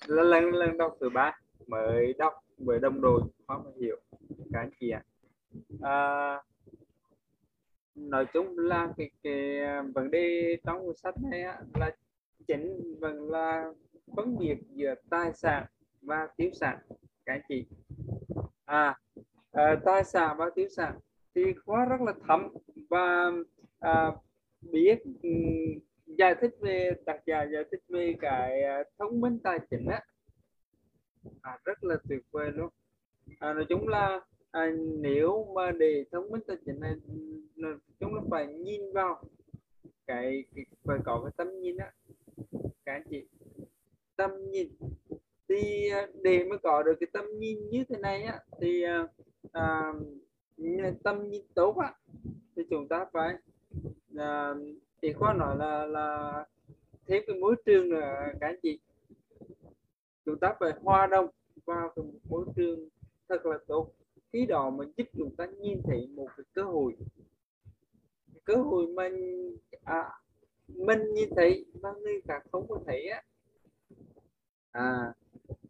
[0.07, 3.97] là lần lần đọc thứ ba mới đọc mới đồng đội khó mà hiểu
[4.53, 5.03] các anh chị ạ
[5.83, 6.43] à,
[7.95, 11.97] nói chung là cái, cái à, vấn đề trong cuốn sách này á, là
[12.47, 13.73] chính vẫn là
[14.17, 15.67] phân biệt giữa tài sản
[16.05, 16.79] và thiếu sản
[17.27, 17.67] các chị
[18.65, 18.99] à,
[19.51, 20.99] ờ, à tài sản và thiếu sản
[21.35, 22.49] thì khóa rất là thấm
[22.91, 23.31] và
[23.79, 24.13] à,
[24.61, 29.59] biết um, giải thích về đặc giả giải thích về cái uh, thông minh tài
[29.71, 30.03] chính á.
[31.43, 32.69] À, rất là tuyệt vời luôn.
[33.39, 36.95] À, nói chung là à, nếu mà để thông minh tài chính này
[37.57, 39.23] chúng chung là phải nhìn vào
[40.07, 41.93] cái, cái phải có cái tâm nhìn á.
[42.85, 43.27] Các anh chị
[44.17, 44.69] tâm nhìn
[45.49, 49.07] thì à, để mới có được cái tâm nhìn như thế này á thì à,
[49.53, 49.93] à
[51.05, 51.95] tâm nhìn tốt á
[52.57, 53.35] thì chúng ta phải
[54.17, 54.55] à,
[55.03, 56.45] thì khoa nói là là
[57.07, 58.01] thêm cái môi trường nữa
[58.41, 58.79] các anh chị.
[60.25, 61.27] Chúng ta phải hòa đồng
[61.65, 62.89] vào cái môi trường
[63.29, 63.93] thật là tốt.
[64.33, 66.97] Khi đó mình giúp chúng ta nhìn thấy một cái cơ hội.
[68.45, 69.17] Cơ hội mình
[69.85, 70.11] à,
[70.69, 73.23] mình nhìn thấy mà người khác không có thấy á.
[74.73, 75.15] À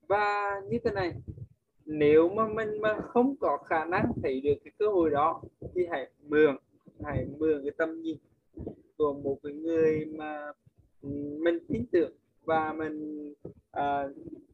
[0.09, 1.15] và như thế này
[1.87, 5.43] nếu mà mình mà không có khả năng thấy được cái cơ hội đó
[5.75, 6.57] thì hãy mượn
[7.05, 8.19] hãy mượn cái tâm nhìn
[8.97, 10.53] của một cái người mà
[11.39, 12.13] mình tin tưởng
[12.45, 13.29] và mình
[13.77, 14.11] uh,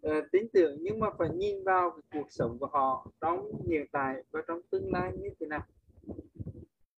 [0.06, 3.86] uh, tin tưởng nhưng mà phải nhìn vào cái cuộc sống của họ trong hiện
[3.92, 5.62] tại và trong tương lai như thế nào.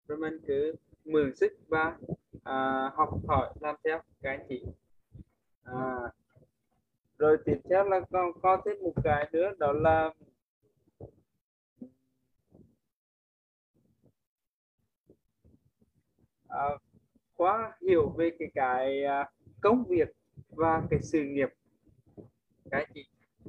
[0.07, 0.75] Rồi mình cứ
[1.05, 1.97] mượn sức và
[2.35, 4.63] uh, học hỏi làm theo các anh chị
[5.63, 6.11] à,
[7.23, 10.13] rồi tiếp theo là còn có thêm một cái nữa đó là
[16.47, 16.65] à,
[17.33, 20.07] khóa hiểu về cái cái à, công việc
[20.49, 21.49] và cái sự nghiệp.
[22.71, 23.03] Cái gì?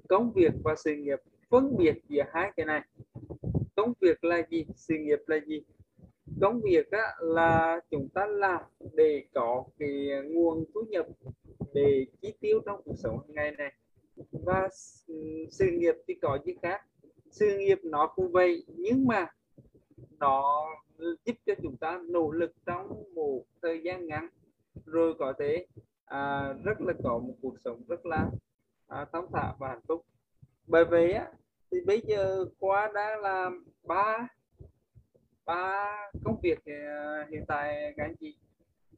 [0.08, 1.18] Công việc và sự nghiệp
[1.50, 2.80] phân biệt giữa hai cái này.
[3.76, 4.66] Công việc là gì?
[4.76, 5.62] Sự nghiệp là gì?
[6.40, 8.60] Công việc á, là chúng ta làm
[8.94, 11.06] để có cái nguồn thu nhập
[11.74, 13.72] để chi tiêu trong cuộc sống hàng ngày này.
[14.32, 14.68] Và
[15.50, 16.80] sự nghiệp thì có gì khác.
[17.30, 19.26] Sự nghiệp nó cũng vậy nhưng mà
[20.18, 20.66] nó
[21.24, 24.28] giúp cho chúng ta nỗ lực trong một thời gian ngắn.
[24.86, 25.66] Rồi có thể
[26.04, 28.30] à, rất là có một cuộc sống rất là
[28.88, 30.04] à, thấm thả và hạnh phúc.
[30.66, 31.32] Bởi vì á
[31.70, 34.28] thì bây giờ khoa đã làm ba
[35.47, 38.34] ba công việc ờ, hiện tại các anh chị.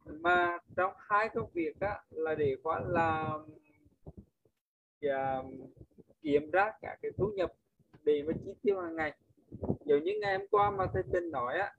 [0.04, 5.42] Mà trong hai công việc á, là để khóa làm uh, ờ,
[6.22, 7.52] kiếm ra cả cái thu nhập
[8.04, 9.12] để mà chi tiêu hàng ngày.
[9.84, 11.72] Giống như ngày hôm qua mà thầy tình nói á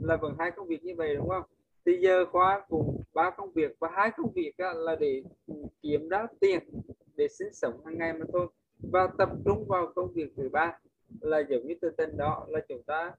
[0.00, 1.42] là vẫn hai công việc như vậy đúng không?
[1.86, 5.22] Thì giờ khoa cùng ba công việc và hai công việc á, là để
[5.82, 6.58] kiếm ra tiền
[7.16, 8.46] để sinh sống hàng ngày mà thôi
[8.78, 10.78] và tập trung vào công việc thứ ba
[11.20, 13.12] là giống như tư tin đó là chúng ta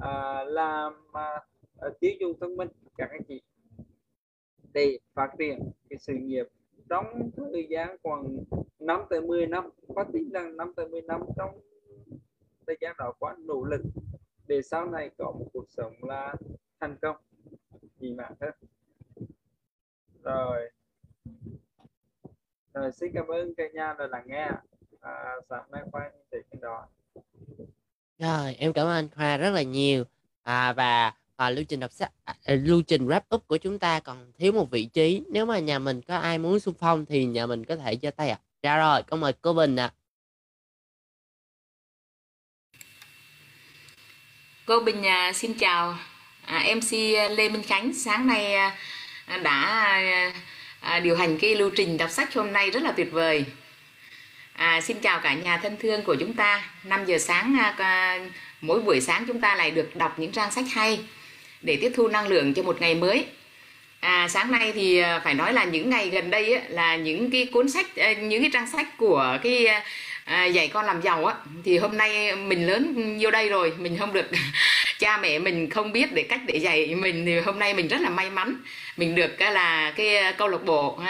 [0.00, 1.44] à, làm à,
[1.80, 3.42] à, tiêu dùng thông minh các anh chị.
[4.72, 6.46] Để phát triển cái sự nghiệp
[6.88, 8.38] trong thời gian khoảng
[8.78, 11.60] 5 tới 10 năm có tính rằng 5 tới 10 năm trong
[12.66, 13.80] thời gian đó quá nỗ lực
[14.46, 16.34] để sau này có một cuộc sống là
[16.80, 17.16] thành công.
[17.98, 18.54] Vì mạng hơn
[20.24, 20.70] rồi.
[22.74, 24.50] Rồi xin cảm ơn cả nhà đã lắng nghe.
[25.00, 26.88] À, sáng nay khoan thì cái đó
[28.18, 30.04] rồi em cảm ơn anh Khoa rất là nhiều.
[30.42, 33.78] À, và à, lưu trình đọc sách à, à, lưu trình wrap up của chúng
[33.78, 35.22] ta còn thiếu một vị trí.
[35.28, 38.10] Nếu mà nhà mình có ai muốn xung phong thì nhà mình có thể giơ
[38.10, 38.38] tay ạ.
[38.40, 38.44] À.
[38.62, 39.86] ra rồi con mời cô Bình ạ.
[39.86, 39.94] À.
[44.66, 45.98] cô Bình à, xin chào.
[46.44, 47.94] À, MC à, Lê Minh Khánh.
[47.94, 48.76] Sáng nay à,
[49.26, 49.90] à đã
[50.80, 53.44] à, điều hành cái lưu trình đọc sách hôm nay rất là tuyệt vời.
[54.60, 56.64] À, xin chào cả nhà thân thương của chúng ta.
[56.84, 58.18] 5 giờ sáng à,
[58.60, 61.00] mỗi buổi sáng chúng ta lại được đọc những trang sách hay
[61.62, 63.26] để tiếp thu năng lượng cho một ngày mới.
[64.00, 67.30] À, sáng nay thì à, phải nói là những ngày gần đây ấy, là những
[67.30, 69.66] cái cuốn sách à, những cái trang sách của cái
[70.24, 71.34] à, dạy con làm giàu á
[71.64, 74.26] thì hôm nay mình lớn vô đây rồi mình không được
[74.98, 78.00] cha mẹ mình không biết để cách để dạy mình thì hôm nay mình rất
[78.00, 78.56] là may mắn.
[78.96, 81.00] Mình được à, là cái câu lạc bộ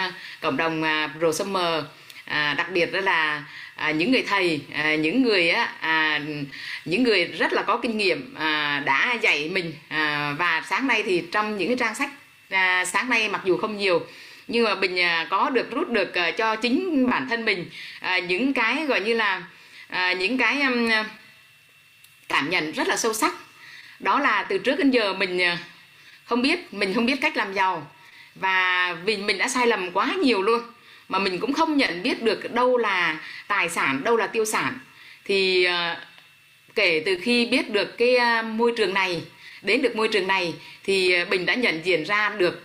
[0.41, 0.83] cộng đồng
[1.19, 1.83] Pro Summer
[2.31, 3.43] à, đặc biệt đó là
[3.75, 6.21] à, những người thầy à, những người á à,
[6.85, 11.03] những người rất là có kinh nghiệm à, đã dạy mình à, và sáng nay
[11.05, 12.09] thì trong những cái trang sách
[12.49, 14.07] à, sáng nay mặc dù không nhiều
[14.47, 17.69] nhưng mà mình à, có được rút được à, cho chính bản thân mình
[17.99, 19.43] à, những cái gọi như là
[19.87, 20.89] à, những cái um,
[22.29, 23.33] cảm nhận rất là sâu sắc.
[23.99, 25.57] Đó là từ trước đến giờ mình à,
[26.25, 27.91] không biết mình không biết cách làm giàu
[28.35, 30.61] và vì mình đã sai lầm quá nhiều luôn
[31.11, 34.79] mà mình cũng không nhận biết được đâu là tài sản đâu là tiêu sản.
[35.25, 35.95] Thì ờ,
[36.75, 39.21] kể từ khi biết được cái ờ, môi trường này
[39.61, 40.53] đến được môi trường này
[40.83, 42.63] thì ờ, bình đã nhận diện ra được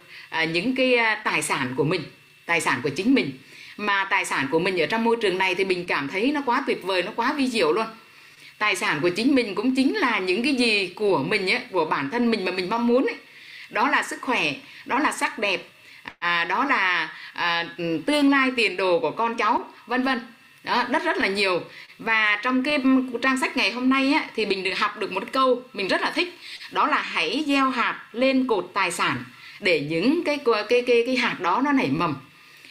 [0.53, 2.03] những cái tài sản của mình
[2.47, 3.31] tài sản của chính mình.
[3.77, 6.43] Mà tài sản của mình ở trong môi trường này thì mình cảm thấy nó
[6.47, 7.87] quá tuyệt vời nó quá vi diệu luôn.
[8.59, 11.85] Tài sản của chính mình cũng chính là những cái gì của mình ấy, của
[11.85, 13.17] bản thân mình mà mình mong muốn ấy.
[13.71, 14.55] đó là sức khỏe
[14.87, 15.61] đó là sắc đẹp
[16.19, 20.21] à, đó là à, ừ, tương lai tiền đồ của con cháu vân vân.
[20.65, 21.61] Đó rất rất là nhiều.
[21.99, 22.79] Và trong cái
[23.23, 26.01] trang sách ngày hôm nay á, thì mình được học được một câu mình rất
[26.01, 26.39] là thích.
[26.71, 29.25] Đó là hãy gieo hạt lên cột tài sản
[29.61, 30.39] để những cái
[30.69, 32.15] cái cái cái hạt đó nó nảy mầm.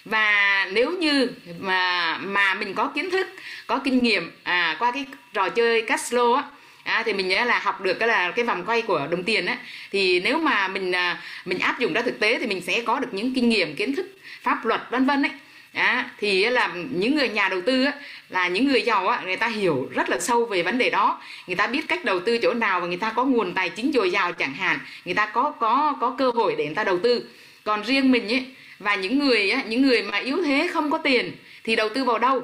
[0.06, 1.30] Và nếu như
[1.60, 3.28] mà mà mình có kiến thức
[3.68, 6.44] có kinh nghiệm à, qua cái trò chơi Cashflow á
[6.86, 9.58] à, thì mình là học được cái là cái vòng quay của đồng tiền á.
[9.92, 13.00] Thì nếu mà mình à, mình áp dụng ra thực tế thì mình sẽ có
[13.00, 14.06] được những kinh nghiệm kiến thức
[14.42, 15.32] pháp luật vân vân ấy.
[15.74, 17.94] À, thì là những người nhà đầu tư á,
[18.30, 21.22] là những người giàu á, người ta hiểu rất là sâu về vấn đề đó.
[21.48, 23.92] Người ta biết cách đầu tư chỗ nào và người ta có nguồn tài chính
[23.94, 24.80] dồi dào chẳng hạn.
[25.06, 27.26] Người ta có có có cơ hội để người ta đầu tư.
[27.64, 28.46] Còn riêng mình ấy
[28.80, 31.32] và những người á, những người mà yếu thế không có tiền
[31.64, 32.44] thì đầu tư vào đâu?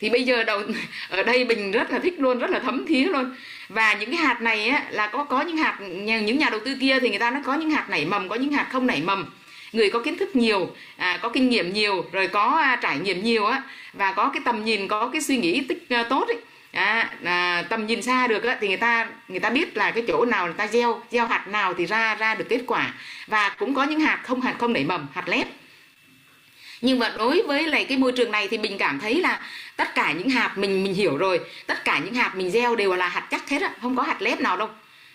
[0.00, 0.62] Thì bây giờ đầu
[1.08, 3.34] ở đây mình rất là thích luôn rất là thấm thía luôn
[3.72, 6.76] và những cái hạt này á, là có có những hạt những nhà đầu tư
[6.80, 9.02] kia thì người ta nó có những hạt nảy mầm có những hạt không nảy
[9.02, 9.26] mầm.
[9.72, 13.24] Người có kiến thức nhiều à, có kinh nghiệm nhiều rồi có à, trải nghiệm
[13.24, 13.62] nhiều á
[13.92, 16.36] và có cái tầm nhìn có cái suy nghĩ tích à, tốt ấy
[16.72, 20.04] à, à, tầm nhìn xa được á, thì người ta người ta biết là cái
[20.08, 22.94] chỗ nào người ta gieo gieo hạt nào thì ra ra được kết quả.
[23.26, 25.46] Và cũng có những hạt không hạt không nảy mầm hạt lép
[26.82, 29.40] nhưng mà đối với lại cái môi trường này thì mình cảm thấy là
[29.76, 31.40] tất cả những hạt mình mình hiểu rồi.
[31.66, 34.22] Tất cả những hạt mình gieo đều là hạt chắc hết á không có hạt
[34.22, 34.68] lép nào đâu.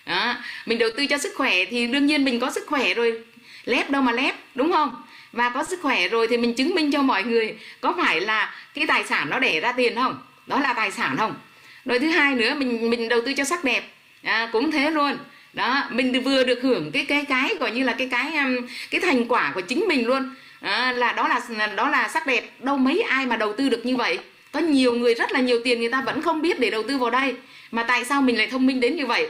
[0.05, 0.35] Đó.
[0.65, 3.21] mình đầu tư cho sức khỏe thì đương nhiên mình có sức khỏe rồi.
[3.65, 5.03] Lép đâu mà lép đúng không?
[5.31, 8.55] Và có sức khỏe rồi thì mình chứng minh cho mọi người có phải là
[8.73, 10.19] cái tài sản nó để ra tiền không?
[10.47, 11.35] Đó là tài sản không?
[11.85, 13.83] Rồi thứ hai nữa mình mình đầu tư cho sắc đẹp.
[14.23, 15.17] À, cũng thế luôn.
[15.53, 19.01] Đó mình vừa được hưởng cái cái cái gọi như là cái cái um, cái
[19.01, 20.35] thành quả của chính mình luôn
[20.67, 22.49] à, là đó là đó là sắc đẹp.
[22.59, 24.19] Đâu mấy ai mà đầu tư được như vậy?
[24.51, 26.97] Có nhiều người rất là nhiều tiền người ta vẫn không biết để đầu tư
[26.97, 27.35] vào đây.
[27.71, 29.27] Mà tại sao mình lại thông minh đến như vậy?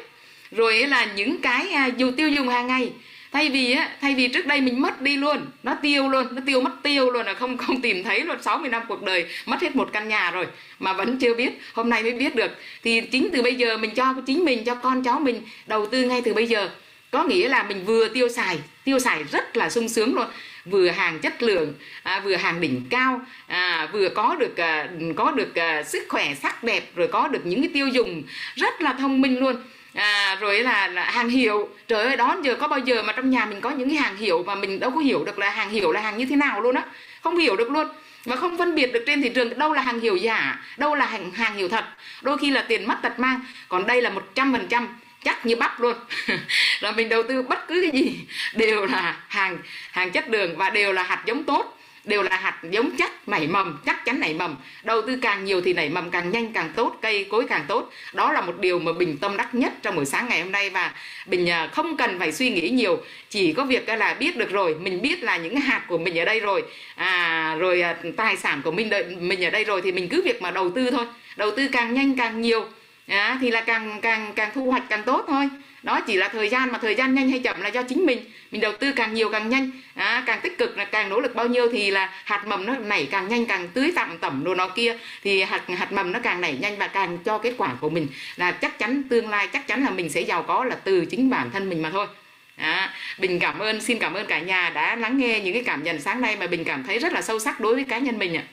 [0.51, 2.91] Rồi là những cái à, dù tiêu dùng hàng ngày
[3.31, 6.41] thay vì á thay vì trước đây mình mất đi luôn nó tiêu luôn nó
[6.45, 8.37] tiêu mất tiêu luôn là không không tìm thấy luôn.
[8.41, 10.45] 60 năm cuộc đời mất hết một căn nhà rồi
[10.79, 11.49] mà vẫn chưa biết.
[11.73, 12.51] Hôm nay mới biết được.
[12.83, 16.03] Thì chính từ bây giờ mình cho chính mình cho con cháu mình đầu tư
[16.03, 16.69] ngay từ bây giờ.
[17.11, 20.25] Có nghĩa là mình vừa tiêu xài tiêu xài rất là sung sướng luôn
[20.69, 25.31] vừa hàng chất lượng à, vừa hàng đỉnh cao à, vừa có được à, có
[25.31, 28.23] được à, sức khỏe sắc đẹp rồi có được những cái tiêu dùng
[28.55, 29.55] rất là thông minh luôn.
[29.93, 31.69] À, rồi là, là hàng hiệu.
[31.87, 34.17] Trời ơi đó giờ có bao giờ mà trong nhà mình có những cái hàng
[34.17, 36.61] hiệu mà mình đâu có hiểu được là hàng hiệu là hàng như thế nào
[36.61, 36.83] luôn á.
[37.23, 37.87] Không hiểu được luôn.
[38.25, 41.05] Và không phân biệt được trên thị trường đâu là hàng hiệu giả đâu là
[41.05, 41.85] hàng hàng hiệu thật.
[42.21, 43.39] Đôi khi là tiền mất tật mang.
[43.67, 44.87] Còn đây là một trăm phần trăm
[45.23, 45.95] chắc như bắp luôn.
[46.79, 48.19] Là mình đầu tư bất cứ cái gì
[48.53, 49.57] đều là hàng
[49.91, 53.47] hàng chất đường và đều là hạt giống tốt đều là hạt giống chắc nảy
[53.47, 54.55] mầm chắc chắn nảy mầm.
[54.83, 57.91] Đầu tư càng nhiều thì nảy mầm càng nhanh càng tốt cây cối càng tốt.
[58.13, 60.69] Đó là một điều mà bình tâm đắc nhất trong buổi sáng ngày hôm nay
[60.69, 60.93] và
[61.25, 63.03] bình à, không cần phải suy nghĩ nhiều.
[63.29, 66.19] Chỉ có việc à, là biết được rồi mình biết là những hạt của mình
[66.19, 66.63] ở đây rồi
[66.95, 70.21] à, rồi à, tài sản của mình đợi mình ở đây rồi thì mình cứ
[70.21, 71.05] việc mà đầu tư thôi.
[71.35, 72.65] Đầu tư càng nhanh càng nhiều
[73.07, 75.49] à, thì là càng càng càng thu hoạch càng tốt thôi.
[75.83, 78.19] Đó chỉ là thời gian mà thời gian nhanh hay chậm là do chính mình.
[78.51, 79.71] Mình đầu tư càng nhiều càng nhanh.
[79.95, 82.77] À, càng tích cực là càng nỗ lực bao nhiêu thì là hạt mầm nó
[82.77, 84.97] nảy càng nhanh càng tưới tạm tẩm đồ nó kia.
[85.23, 88.07] Thì hạt hạt mầm nó càng nảy nhanh và càng cho kết quả của mình
[88.35, 91.29] là chắc chắn tương lai chắc chắn là mình sẽ giàu có là từ chính
[91.29, 92.07] bản thân mình mà thôi.
[92.55, 95.83] À, Bình cảm ơn, xin cảm ơn cả nhà đã lắng nghe những cái cảm
[95.83, 98.19] nhận sáng nay mà Bình cảm thấy rất là sâu sắc đối với cá nhân
[98.19, 98.43] mình ạ.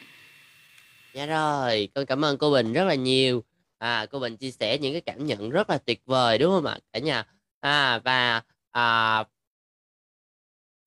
[1.13, 3.45] Dạ rồi, con cảm ơn cô Bình rất là nhiều
[3.85, 6.65] à, cô Bình chia sẻ những cái cảm nhận rất là tuyệt vời đúng không
[6.67, 6.79] ạ?
[6.93, 7.27] Cả nhà.
[7.61, 9.25] À, và à,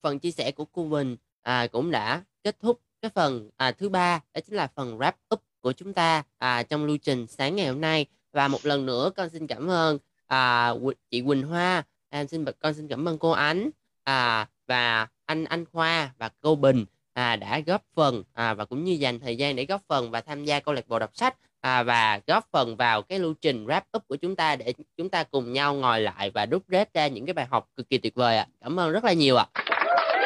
[0.02, 3.90] phần chia sẻ của cô Bình à, cũng đã kết thúc cái phần à, thứ
[3.90, 7.56] ba đó chính là phần wrap up của chúng ta à, trong lưu trình sáng
[7.56, 8.06] ngày hôm nay.
[8.32, 10.74] Và một lần nữa con xin cảm ơn à,
[11.12, 11.84] chị Quỳnh Hoa.
[12.10, 13.70] Em xin con xin cảm ơn cô Ánh
[14.04, 18.84] à, và anh anh Khoa và cô Bình à, đã góp phần à, và cũng
[18.84, 21.38] như dành thời gian để góp phần và tham gia câu lạc bộ đọc sách
[21.68, 25.10] à, và góp phần vào cái lưu trình wrap up của chúng ta để chúng
[25.10, 27.98] ta cùng nhau ngồi lại và đúc rết ra những cái bài học cực kỳ
[27.98, 28.48] tuyệt vời ạ.
[28.50, 28.54] À.
[28.62, 29.46] Cảm ơn rất là nhiều ạ.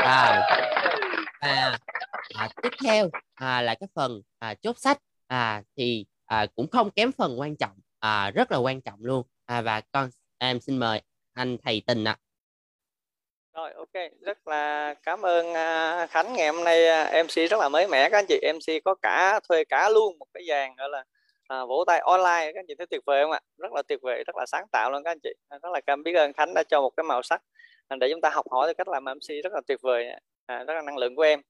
[0.03, 0.41] À.
[1.39, 1.79] À,
[2.33, 6.91] à, tiếp theo à, là cái phần à, chốt sách à, thì à, cũng không
[6.91, 10.77] kém phần quan trọng à, rất là quan trọng luôn à, và con em xin
[10.77, 11.01] mời
[11.33, 12.17] anh thầy tình ạ.
[12.19, 12.23] À.
[13.53, 17.59] Rồi ok, rất là cảm ơn uh, Khánh ngày hôm nay à, uh, MC rất
[17.59, 18.39] là mới mẻ các anh chị.
[18.53, 21.03] MC có cả thuê cả luôn một cái dàn gọi là
[21.51, 23.39] à, vỗ tay online các anh chị thấy tuyệt vời không ạ?
[23.57, 25.29] Rất là tuyệt vời rất là sáng tạo luôn các anh chị.
[25.49, 27.41] À, rất là cảm biết ơn khánh đã cho một cái màu sắc
[27.87, 30.07] à, để chúng ta học hỏi cách làm mc rất là tuyệt vời
[30.45, 31.41] à, rất là năng lượng của em.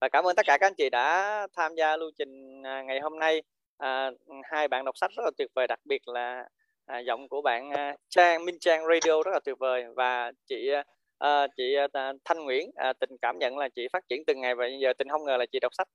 [0.00, 3.00] Và cảm ơn tất cả các anh chị đã tham gia lưu trình à, ngày
[3.00, 3.42] hôm nay.
[3.78, 4.10] À,
[4.44, 6.44] hai bạn đọc sách rất là tuyệt vời đặc biệt là
[6.86, 9.84] à, giọng của bạn à, Trang Minh Trang Radio rất là tuyệt vời.
[9.96, 10.70] Và chị
[11.18, 14.54] à, chị à, Thanh Nguyễn à, tình cảm nhận là chị phát triển từng ngày
[14.54, 15.88] và giờ tình không ngờ là chị đọc sách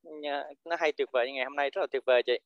[0.65, 2.39] nó hay tuyệt vời như ngày hôm nay rất là tuyệt vời chị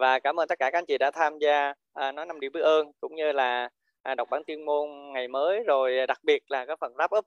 [0.00, 2.50] và cảm ơn tất cả các anh chị đã tham gia à, nói năm điều
[2.50, 3.68] biết ơn cũng như là
[4.02, 7.18] à, đọc bản tuyên môn ngày mới rồi à, đặc biệt là cái phần wrap
[7.18, 7.26] up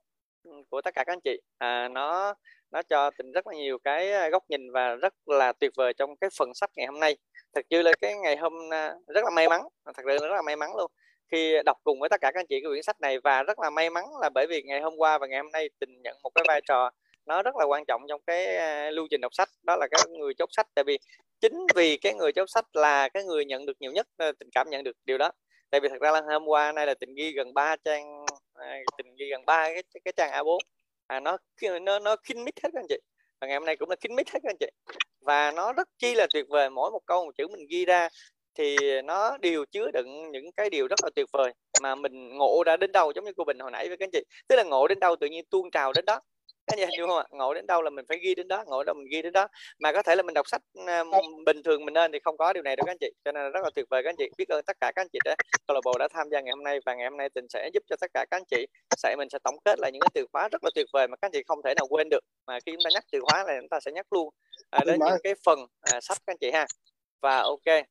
[0.70, 1.42] của tất cả các anh chị.
[1.58, 2.34] À, nó
[2.72, 5.94] nó cho tình rất là nhiều cái à, góc nhìn và rất là tuyệt vời
[5.94, 7.18] trong cái phần sách ngày hôm nay.
[7.56, 10.42] Thật sự là cái ngày hôm à, rất là may mắn thật sự rất là
[10.42, 10.92] may mắn luôn.
[11.32, 13.60] Khi đọc cùng với tất cả các anh chị cái quyển sách này và rất
[13.60, 16.18] là may mắn là bởi vì ngày hôm qua và ngày hôm nay tình nhận
[16.24, 16.92] một cái vai trò
[17.26, 20.02] nó rất là quan trọng trong cái à, lưu trình đọc sách đó là cái
[20.10, 20.68] người chốt sách.
[20.76, 21.00] Tại vì
[21.42, 24.70] chính vì cái người chốt sách là cái người nhận được nhiều nhất tình cảm
[24.70, 25.32] nhận được điều đó.
[25.70, 28.80] Tại vì thật ra là hôm qua nay là tình ghi gần 3 trang à,
[28.98, 30.58] tình ghi gần ba cái cái trang A4
[31.08, 31.38] à, nó
[31.82, 32.98] nó nó kín mít hết các anh chị.
[33.42, 34.68] Và ngày hôm nay cũng là kín mít hết các anh chị.
[35.22, 36.70] Và nó rất chi là tuyệt vời.
[36.70, 38.10] Mỗi một câu một chữ mình ghi ra
[38.58, 42.64] thì nó đều chứa đựng những cái điều rất là tuyệt vời mà mình ngộ
[42.66, 44.24] ra đến đâu giống như cô Bình hồi nãy với các anh chị.
[44.48, 46.20] Tức là ngộ đến đâu tự nhiên tuôn trào đến đó
[46.68, 48.80] cái gì hiểu không ạ ngộ đến đâu là mình phải ghi đến đó ngộ
[48.80, 49.48] đến đâu mình ghi đến đó.
[49.80, 52.54] Mà có thể là mình đọc sách uh, bình thường mình nên thì không có
[52.54, 53.12] điều này đâu các anh chị.
[53.26, 54.30] Cho nên là rất là tuyệt vời các anh chị.
[54.38, 55.36] Biết ơn tất cả các anh chị đã
[55.68, 57.70] câu lạc bộ đã tham gia ngày hôm nay và ngày hôm nay tình sẽ
[57.74, 58.66] giúp cho tất cả các anh chị.
[58.98, 61.16] Sẽ mình sẽ tổng kết lại những cái từ khóa rất là tuyệt vời mà
[61.16, 62.24] các anh chị không thể nào quên được.
[62.48, 64.30] Mà khi chúng ta nhắc từ khóa là chúng ta sẽ nhắc luôn
[64.70, 66.66] à, đến những cái phần à, sách các anh chị ha.
[67.22, 67.86] Và ok.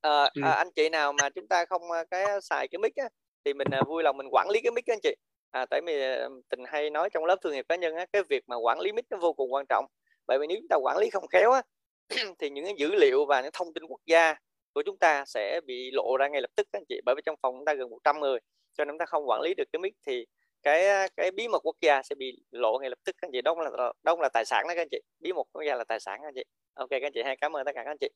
[0.00, 3.08] À, à, anh chị nào mà chúng ta không cái xài cái mic á,
[3.44, 5.14] thì mình à, vui lòng mình quản lý cái mic các anh chị
[5.50, 8.22] à, tại vì ờ, tình hay nói trong lớp thương nghiệp cá nhân á, cái
[8.28, 9.86] việc mà quản lý mic nó vô cùng quan trọng.
[10.26, 11.62] Bởi vì nếu chúng ta quản lý không khéo á,
[12.38, 14.34] thì những cái dữ liệu và những thông tin quốc gia
[14.74, 17.00] của chúng ta sẽ bị lộ ra ngay lập tức các anh chị.
[17.04, 18.38] Bởi vì trong phòng chúng ta gần 100 người
[18.78, 20.26] cho nên chúng ta không quản lý được cái mic thì
[20.62, 23.42] cái cái bí mật quốc gia sẽ bị lộ ngay lập tức các anh chị.
[23.42, 25.00] Đó là đó là tài sản đó các anh chị.
[25.20, 26.44] Bí mật quốc gia là tài sản các anh chị.
[26.74, 28.08] Ok các anh chị hay cảm ơn tất cả các anh chị.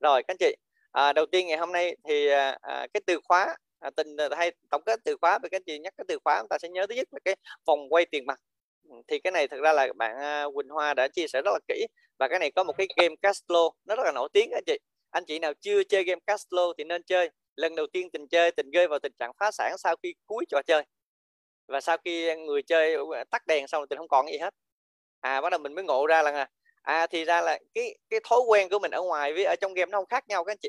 [0.00, 0.56] Rồi các anh chị
[0.92, 4.28] à, đầu tiên ngày hôm nay thì à, à cái từ khóa à, tình à,
[4.36, 6.58] hay tổng kết từ khóa với các anh chị nhắc cái từ khóa chúng ta
[6.62, 7.36] sẽ nhớ thứ nhất là cái
[7.66, 8.40] vòng quay tiền mặt.
[8.88, 11.50] Ừ, thì cái này thực ra là bạn à, Quỳnh Hoa đã chia sẻ rất
[11.52, 11.86] là kỹ.
[12.18, 14.78] Và cái này có một cái game Castlo nó rất là nổi tiếng anh chị.
[15.10, 17.30] Anh chị nào chưa chơi game Castlo thì nên chơi.
[17.56, 20.44] Lần đầu tiên tình chơi tình rơi vào tình trạng phá sản sau khi cuối
[20.48, 20.82] trò chơi.
[21.68, 24.54] Và sau khi người chơi ừ, tắt đèn xong thì không còn gì hết.
[25.20, 26.48] À bắt đầu mình mới ngộ ra là
[26.82, 29.74] à thì ra là cái cái thói quen của mình ở ngoài với ở trong
[29.74, 30.68] game nó không khác nhau các anh chị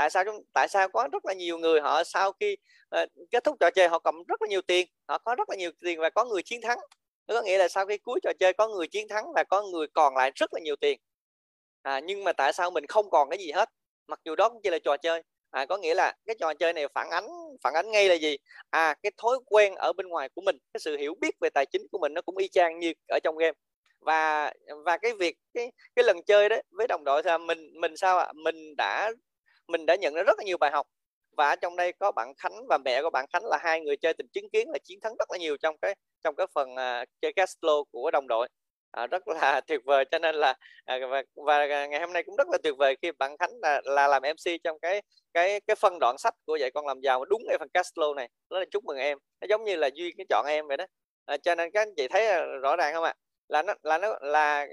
[0.00, 2.56] tại sao chúng tại sao có rất là nhiều người họ sau khi
[3.02, 5.56] uh, kết thúc trò chơi họ cầm rất là nhiều tiền họ có rất là
[5.56, 6.78] nhiều tiền và có người chiến thắng.
[7.26, 9.86] Có nghĩa là sau khi cuối trò chơi có người chiến thắng và có người
[9.94, 11.00] còn lại rất là nhiều tiền.
[11.82, 13.68] À, nhưng mà tại sao mình không còn cái gì hết?
[14.06, 15.22] Mặc dù đó cũng chỉ là trò chơi.
[15.50, 17.26] À, có nghĩa là cái trò chơi này phản ánh
[17.62, 18.36] phản ánh ngay là gì?
[18.70, 21.66] À cái thói quen ở bên ngoài của mình cái sự hiểu biết về tài
[21.66, 23.56] chính của mình nó cũng y chang như ở trong game.
[24.00, 24.52] Và
[24.84, 28.18] và cái việc cái cái lần chơi đấy với đồng đội thì mình mình sao
[28.18, 28.24] ạ?
[28.24, 28.32] À?
[28.44, 29.12] mình đã
[29.70, 30.86] mình đã nhận ra rất là nhiều bài học.
[31.36, 34.14] Và trong đây có bạn Khánh và mẹ của bạn Khánh là hai người chơi
[34.14, 35.94] tình chứng kiến là chiến thắng rất là nhiều trong cái
[36.24, 38.48] trong cái phần uh, chơi Castlo của đồng đội.
[38.90, 42.36] À, rất là tuyệt vời cho nên là à, và, và ngày hôm nay cũng
[42.36, 45.02] rất là tuyệt vời khi bạn Khánh là, là làm MC trong cái
[45.34, 48.28] cái cái phân đoạn sách của dạy con làm giàu đúng cái phần Castlo này.
[48.50, 49.18] Đó là chúc mừng em.
[49.40, 50.86] Nó giống như là duy cái chọn em vậy đó.
[51.26, 53.14] À, cho nên các anh chị thấy à, rõ ràng không ạ?
[53.48, 54.66] Là nó là nó là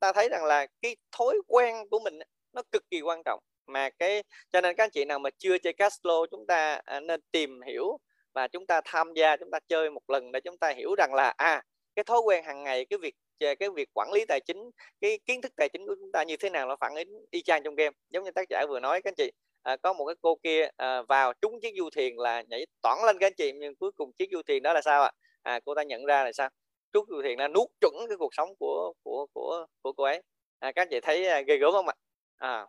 [0.00, 2.18] ta thấy rằng là cái thói quen của mình
[2.52, 3.40] nó cực kỳ quan trọng
[3.72, 4.22] mà cái
[4.52, 7.60] cho nên các anh chị nào mà chưa chơi Castlo chúng ta à, nên tìm
[7.66, 7.98] hiểu
[8.34, 11.14] và chúng ta tham gia chúng ta chơi một lần để chúng ta hiểu rằng
[11.14, 11.62] là à
[11.96, 14.70] cái thói quen hàng ngày cái việc à, cái việc quản lý tài chính
[15.00, 17.42] cái kiến thức tài chính của chúng ta như thế nào nó phản ứng y
[17.42, 17.96] chang trong game.
[18.10, 19.30] Giống như tác giả vừa nói các anh chị
[19.62, 22.98] à, có một cái cô kia à, vào trúng chiếc du thuyền là nhảy toản
[23.06, 25.12] lên các anh chị nhưng cuối cùng chiếc du thuyền đó là sao ạ?
[25.42, 25.60] À?
[25.64, 26.48] cô ta nhận ra là sao?
[26.92, 30.22] Trúng du thuyền là nuốt chuẩn cái cuộc sống của của của của cô ấy.
[30.58, 31.94] À, các anh chị thấy à, ghê gớm không ạ?
[31.94, 32.09] à,
[32.40, 32.66] À,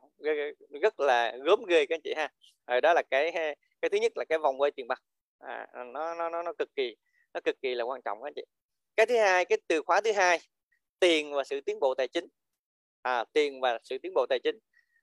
[0.81, 2.29] rất là gớm ghê các anh chị ha.
[2.67, 3.31] Rồi đó là cái
[3.81, 5.01] cái thứ nhất là cái vòng quay tiền mặt.
[5.39, 6.95] À, nó nó nó nó cực kỳ
[7.33, 8.41] nó cực kỳ là quan trọng các anh chị.
[8.95, 10.39] Cái thứ hai cái từ khóa thứ hai
[10.99, 12.27] tiền và sự tiến bộ tài chính.
[13.01, 14.59] À, tiền và sự tiến bộ tài chính.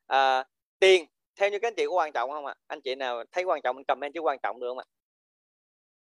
[0.06, 0.44] À,
[0.78, 2.54] tiền theo như các anh chị có quan trọng không ạ?
[2.66, 4.84] Anh chị nào thấy quan trọng mình comment chứ quan trọng được không ạ?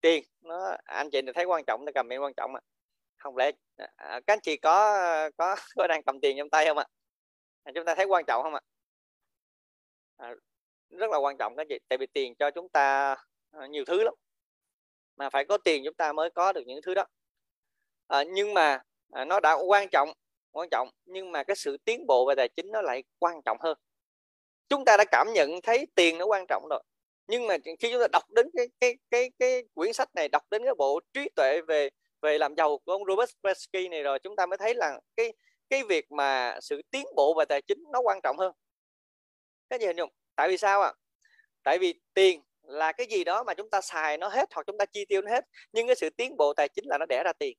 [0.02, 2.61] Tiền nó anh chị nào thấy quan trọng thì comment quan trọng ạ.
[3.18, 6.77] Không lẽ à, các anh chị có có có đang cầm tiền trong tay không
[6.77, 6.86] ạ?
[6.86, 7.05] à,
[7.75, 8.61] chúng ta thấy quan trọng không ạ?
[10.17, 10.35] À,
[10.89, 13.15] rất là quan trọng các chị tại vì tiền cho chúng ta
[13.51, 14.13] à, nhiều thứ lắm.
[15.17, 17.05] Mà phải có tiền chúng ta mới có được những thứ đó.
[18.07, 18.79] À, nhưng mà
[19.11, 20.09] à, nó đã quan trọng
[20.51, 23.57] quan trọng nhưng mà cái sự tiến bộ về tài chính nó lại quan trọng
[23.61, 23.77] hơn.
[24.69, 26.83] Chúng ta đã cảm nhận thấy tiền nó quan trọng rồi
[27.27, 30.43] nhưng mà khi chúng ta đọc đến cái cái cái cái quyển sách này đọc
[30.51, 31.89] đến cái bộ trí tuệ về
[32.21, 35.33] về làm giàu của ông Robert Kiyosaki này rồi chúng ta mới thấy là cái
[35.69, 38.51] cái việc mà sự tiến bộ về tài chính nó quan trọng hơn.
[39.69, 40.09] Cái gì hình dung?
[40.35, 40.87] Tại vì sao ạ?
[40.87, 40.93] À?
[41.65, 44.77] tại vì tiền là cái gì đó mà chúng ta xài nó hết hoặc chúng
[44.77, 47.23] ta chi tiêu nó hết, nhưng cái sự tiến bộ tài chính là nó đẻ
[47.25, 47.57] ra tiền.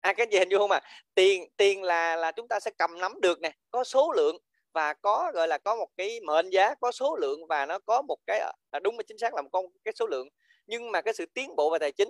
[0.00, 0.80] À cái gì hình dung không à
[1.14, 4.36] tiền tiền là là chúng ta sẽ cầm nắm được nè, có số lượng
[4.72, 8.02] và có, gọi là, có một cái mệnh giá, có số lượng và nó có
[8.02, 8.40] một cái
[8.72, 10.28] là đúng và chính xác là một con, cái số lượng.
[10.66, 12.08] Nhưng mà cái sự tiến bộ về tài chính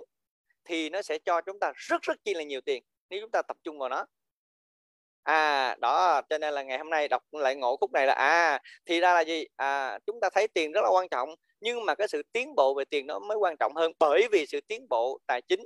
[0.65, 3.41] thì nó sẽ cho chúng ta rất rất chi là nhiều tiền nếu chúng ta
[3.41, 4.05] tập trung vào nó
[5.23, 8.59] à đó cho nên là ngày hôm nay đọc lại ngộ khúc này là à
[8.85, 9.45] thì ra là gì?
[9.55, 11.29] À chúng ta thấy tiền rất là quan trọng
[11.59, 14.45] nhưng mà cái sự tiến bộ về tiền nó mới quan trọng hơn bởi vì
[14.45, 15.61] sự tiến bộ tài chính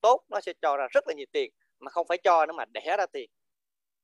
[0.00, 1.50] tốt nó sẽ cho ra rất là nhiều tiền
[1.80, 3.30] mà không phải cho nó mà đẻ ra tiền.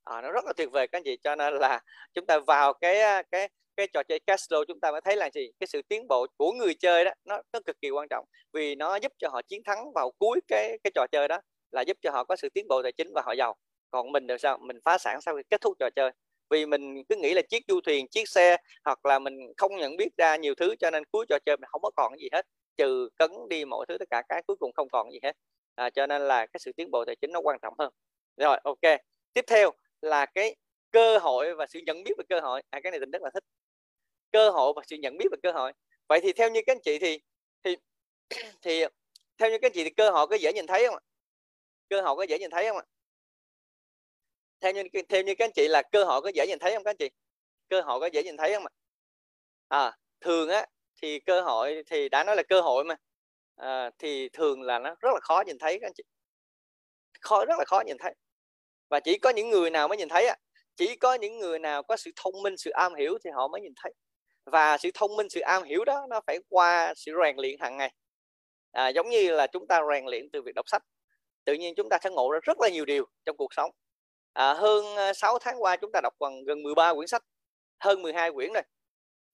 [0.05, 1.17] À, nó rất là tuyệt vời các anh chị.
[1.25, 1.81] Cho nên là
[2.15, 5.51] chúng ta vào cái cái cái trò chơi casino chúng ta mới thấy là gì?
[5.61, 8.75] Cái sự tiến bộ của người chơi đó nó nó cực kỳ quan trọng vì
[8.75, 11.39] nó giúp cho họ chiến thắng vào cuối cái cái trò chơi đó
[11.71, 13.57] là giúp cho họ có sự tiến bộ tài chính và họ giàu
[13.91, 14.59] còn mình được sao?
[14.59, 16.11] Mình phá sản sau khi kết thúc trò chơi.
[16.51, 19.97] Vì mình cứ nghĩ là chiếc du thuyền chiếc xe hoặc là mình không nhận
[19.97, 22.47] biết ra nhiều thứ cho nên cuối trò chơi mình không có còn gì hết.
[22.77, 25.33] Trừ cấn đi mọi thứ tất cả cái cuối cùng không còn gì hết.
[25.75, 27.93] À, cho nên là cái sự tiến bộ tài chính nó quan trọng hơn.
[28.37, 29.01] Rồi ok.
[29.33, 29.71] Tiếp theo
[30.03, 30.57] là cái
[30.91, 32.63] cơ hội và sự nhận biết về cơ hội.
[32.71, 33.45] À, cái này mình rất là thích.
[34.33, 35.73] Cơ hội và sự nhận biết về cơ hội.
[36.09, 37.19] Vậy thì theo như các anh chị thì
[37.65, 37.77] thì
[38.63, 38.85] thì
[39.39, 41.01] theo như các anh chị thì cơ hội có dễ nhìn thấy không ạ?
[41.89, 42.85] Cơ hội có dễ nhìn thấy không ạ?
[44.61, 46.85] Theo như theo như các anh chị là cơ hội có dễ nhìn thấy không
[46.85, 47.11] các anh chị?
[47.69, 48.73] Cơ hội có dễ nhìn thấy không ạ?
[49.69, 50.67] À thường á
[51.03, 52.97] thì cơ hội thì đã nói là cơ hội mà.
[53.57, 56.03] À, thì thường là nó rất là khó nhìn thấy các anh chị.
[57.21, 58.15] Khó rất là khó nhìn thấy.
[58.91, 60.37] Và chỉ có những người nào mới nhìn thấy á.
[60.77, 63.61] Chỉ có những người nào có sự thông minh sự am hiểu thì họ mới
[63.61, 63.93] nhìn thấy.
[64.45, 67.77] Và sự thông minh sự am hiểu đó nó phải qua sự rèn luyện hàng
[67.77, 67.93] ngày.
[68.73, 70.83] À, giống như là chúng ta rèn luyện từ việc đọc sách.
[71.45, 73.71] Tự nhiên chúng ta sẽ ngộ ra rất là nhiều điều trong cuộc sống
[74.37, 77.23] à, hơn ờ, 6 tháng qua chúng ta đọc gần gần 13 quyển sách
[77.81, 78.63] hơn 12 quyển rồi.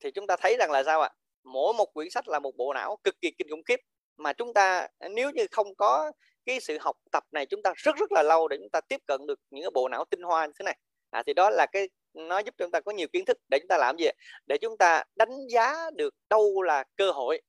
[0.00, 1.10] Thì chúng ta thấy rằng là sao ạ?
[1.44, 3.80] Mỗi một quyển sách là một bộ não cực kỳ kinh khủng khiếp
[4.16, 6.12] mà chúng ta ờ, nếu như không có
[6.46, 9.00] cái sự học tập này chúng ta rất rất là lâu để chúng ta tiếp
[9.06, 10.78] cận được những cái bộ não tinh hoa như thế này.
[11.10, 13.68] À, thì đó là cái nó giúp chúng ta có nhiều kiến thức để chúng
[13.68, 14.06] ta làm gì
[14.46, 17.42] để chúng ta đánh giá được đâu là cơ hội.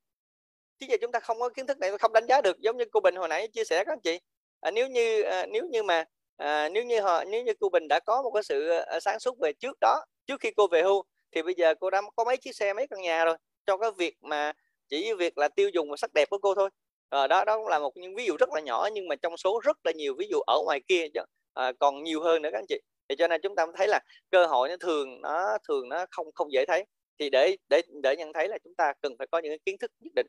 [0.80, 2.86] Chứ giờ chúng ta không có kiến thức này không đánh giá được giống như
[2.92, 4.20] cô bình hồi nãy chia sẻ các anh chị.
[4.62, 6.06] À, nếu như à, nếu như mà
[6.44, 9.20] à, nếu như họ nếu như cô bình đã có một cái sự ờ, sáng
[9.20, 12.24] suốt về trước đó trước khi cô về hưu thì bây giờ cô đã có
[12.24, 13.38] mấy chiếc xe mấy căn nhà rồi.
[13.66, 14.54] Cho cái việc mà
[14.90, 16.70] chỉ việc là tiêu dùng và sắc đẹp của cô thôi.
[17.10, 19.60] À, đó đó là một những ví dụ rất là nhỏ nhưng mà trong số
[19.64, 21.08] rất là nhiều ví dụ ở ngoài kia
[21.54, 22.80] à, còn nhiều hơn nữa các anh chị.
[23.10, 24.00] Thì cho nên chúng ta thấy là
[24.32, 26.86] cơ hội nó thường nó thường nó không không dễ thấy.
[27.20, 29.78] Thì để để để nhận thấy là chúng ta cần phải có những cái kiến
[29.78, 30.28] thức nhất định.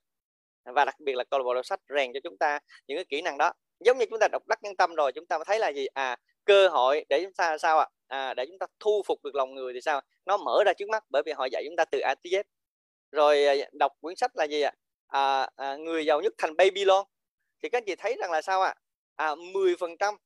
[0.64, 3.04] Và đặc biệt là câu lạc bộ đọc sách rèn cho chúng ta những cái
[3.08, 3.52] kỹ năng đó
[3.84, 6.16] giống như chúng ta đọc đắc nhân tâm rồi chúng ta thấy là gì à
[6.44, 8.34] cơ hội để chúng ta sao ạ à?
[8.34, 11.04] để chúng ta thu phục được lòng người thì sao nó mở ra trước mắt
[11.10, 12.42] bởi vì họ dạy chúng ta từ A tới Z
[13.12, 14.72] rồi đọc quyển sách là gì ạ
[15.08, 17.06] à, à, người giàu nhất thành Babylon
[17.62, 18.74] thì các anh chị thấy rằng là sao ạ
[19.16, 19.26] à?
[19.26, 20.16] à, 10%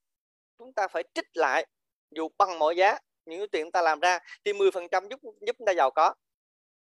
[0.58, 1.66] chúng ta phải trích lại
[2.10, 5.66] dù bằng mọi giá những tiền chúng ta làm ra thì 10% giúp giúp chúng
[5.66, 6.14] ta giàu có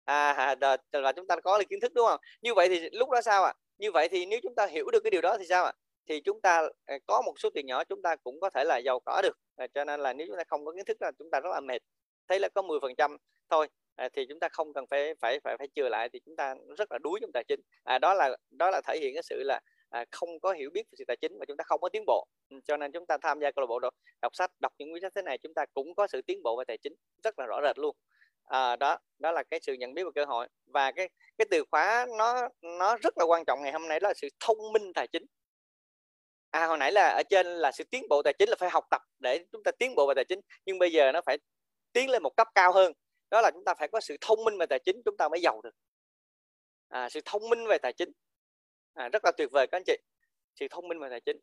[0.05, 0.57] à
[0.93, 3.45] là chúng ta có được kiến thức đúng không như vậy thì lúc đó sao
[3.45, 3.59] ạ à?
[3.79, 5.84] như vậy thì nếu chúng ta hiểu được cái điều đó thì sao ạ à?
[6.09, 8.79] Thì chúng ta à, có một số tiền nhỏ chúng ta cũng có thể là
[8.79, 9.39] giàu có được.
[9.57, 11.51] À, cho nên là nếu chúng ta không có kiến thức là chúng ta rất
[11.53, 11.83] là mệt.
[12.29, 13.17] Thấy là có 10 phần trăm
[13.51, 16.37] thôi à, thì chúng ta không cần phải phải phải phải chừa lại thì chúng
[16.37, 17.61] ta rất là đuối trong tài chính.
[17.85, 19.61] À, đó là đó là thể hiện cái sự là
[19.91, 22.05] à, không có hiểu biết về sự tài chính và chúng ta không có tiến
[22.07, 22.27] bộ.
[22.51, 24.91] Ừ, cho nên chúng ta tham gia câu lạc bộ đọc, đọc sách đọc những
[24.93, 26.95] quyển sách thế này chúng ta cũng có sự tiến bộ về tài chính
[27.25, 27.97] rất là rõ rệt luôn.
[28.45, 30.49] À, đó đó là cái sự nhận biết và cơ hội.
[30.67, 31.09] Và cái
[31.39, 34.29] cái từ khóa nó nó rất là quan trọng ngày hôm nay đó là sự
[34.41, 35.27] thông minh tài chính
[36.55, 38.85] à hồi nãy là ở trên là sự tiến bộ tài chính là phải học
[38.91, 41.39] tập để chúng ta tiến bộ về tài chính nhưng bây giờ nó phải
[41.93, 42.93] tiến lên một cấp cao hơn.
[43.31, 45.41] Đó là chúng ta phải có sự thông minh về tài chính chúng ta mới
[45.41, 45.75] giàu được.
[46.89, 48.13] À, sự thông minh về tài chính.
[48.95, 49.97] À, rất là tuyệt vời các anh chị.
[50.55, 51.37] Sự thông minh về tài chính.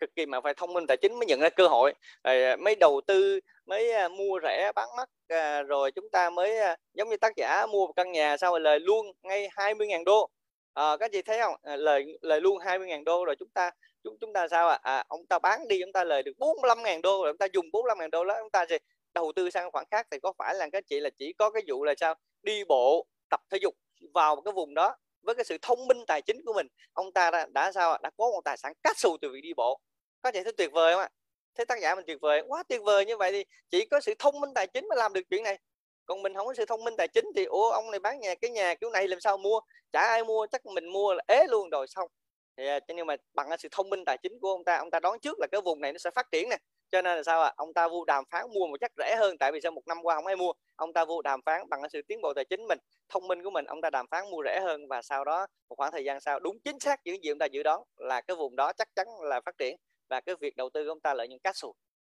[0.00, 1.94] Cực kỳ mà phải thông minh tài chính mới nhận ra cơ hội.
[2.24, 6.30] Rồi à, mới đầu tư mới à, mua rẻ bán mắc à, rồi chúng ta
[6.30, 6.58] mới
[6.94, 10.30] giống như tác giả mua một căn nhà sau rồi lời luôn ngay 20.000 đô.
[10.74, 11.54] À, các chị thấy không?
[11.62, 13.70] Lời lời luôn 20.000 đô rồi chúng ta
[14.04, 14.78] chúng chúng ta sao ạ?
[14.82, 14.96] À?
[14.96, 17.46] à, ông ta bán đi chúng ta lời được 45 ngàn đô rồi chúng ta
[17.52, 18.76] dùng 45 ngàn đô đó chúng ta gì
[19.14, 21.62] đầu tư sang khoản khác thì có phải là các chị là chỉ có cái
[21.68, 22.14] vụ là sao?
[22.42, 23.74] Đi bộ tập thể dục
[24.14, 26.66] vào cái vùng đó với cái sự thông minh tài chính của mình.
[26.92, 29.54] Ông ta đã, đã sao đã có một tài sản cát xù từ việc đi
[29.54, 29.80] bộ.
[30.22, 31.08] Có thể thấy tuyệt vời không ạ?
[31.54, 33.04] Thấy tác giả mình tuyệt vời quá tuyệt vời.
[33.06, 35.58] Như vậy thì chỉ có sự thông minh tài chính mới làm được chuyện này.
[36.06, 38.34] Còn mình không có sự thông minh tài chính thì ủa ông này bán nhà
[38.34, 39.60] cái nhà kiểu này làm sao mua?
[39.92, 41.70] Chả ai mua chắc mình mua là ế luôn.
[41.70, 42.08] Rồi xong
[42.56, 45.00] thì ờ, nhưng mà bằng sự thông minh tài chính của ông ta ông ta
[45.00, 46.56] đoán trước là cái vùng này nó sẽ phát triển nè.
[46.90, 47.48] Cho nên là sao ạ?
[47.48, 47.54] À?
[47.56, 49.98] ông ta vô đàm phán mua một chắc rẻ hơn tại vì sao một năm
[50.02, 50.52] qua không ai mua.
[50.76, 53.50] Ông ta vô đàm phán bằng sự tiến bộ tài chính mình thông minh của
[53.50, 56.20] mình ông ta đàm phán mua rẻ hơn và sau đó một khoảng thời gian
[56.20, 58.88] sau đúng chính xác những gì ông ta dự đoán là cái vùng đó chắc
[58.94, 59.76] chắn là phát triển
[60.08, 61.74] và cái việc đầu tư của ông ta lợi nhuận cát sụt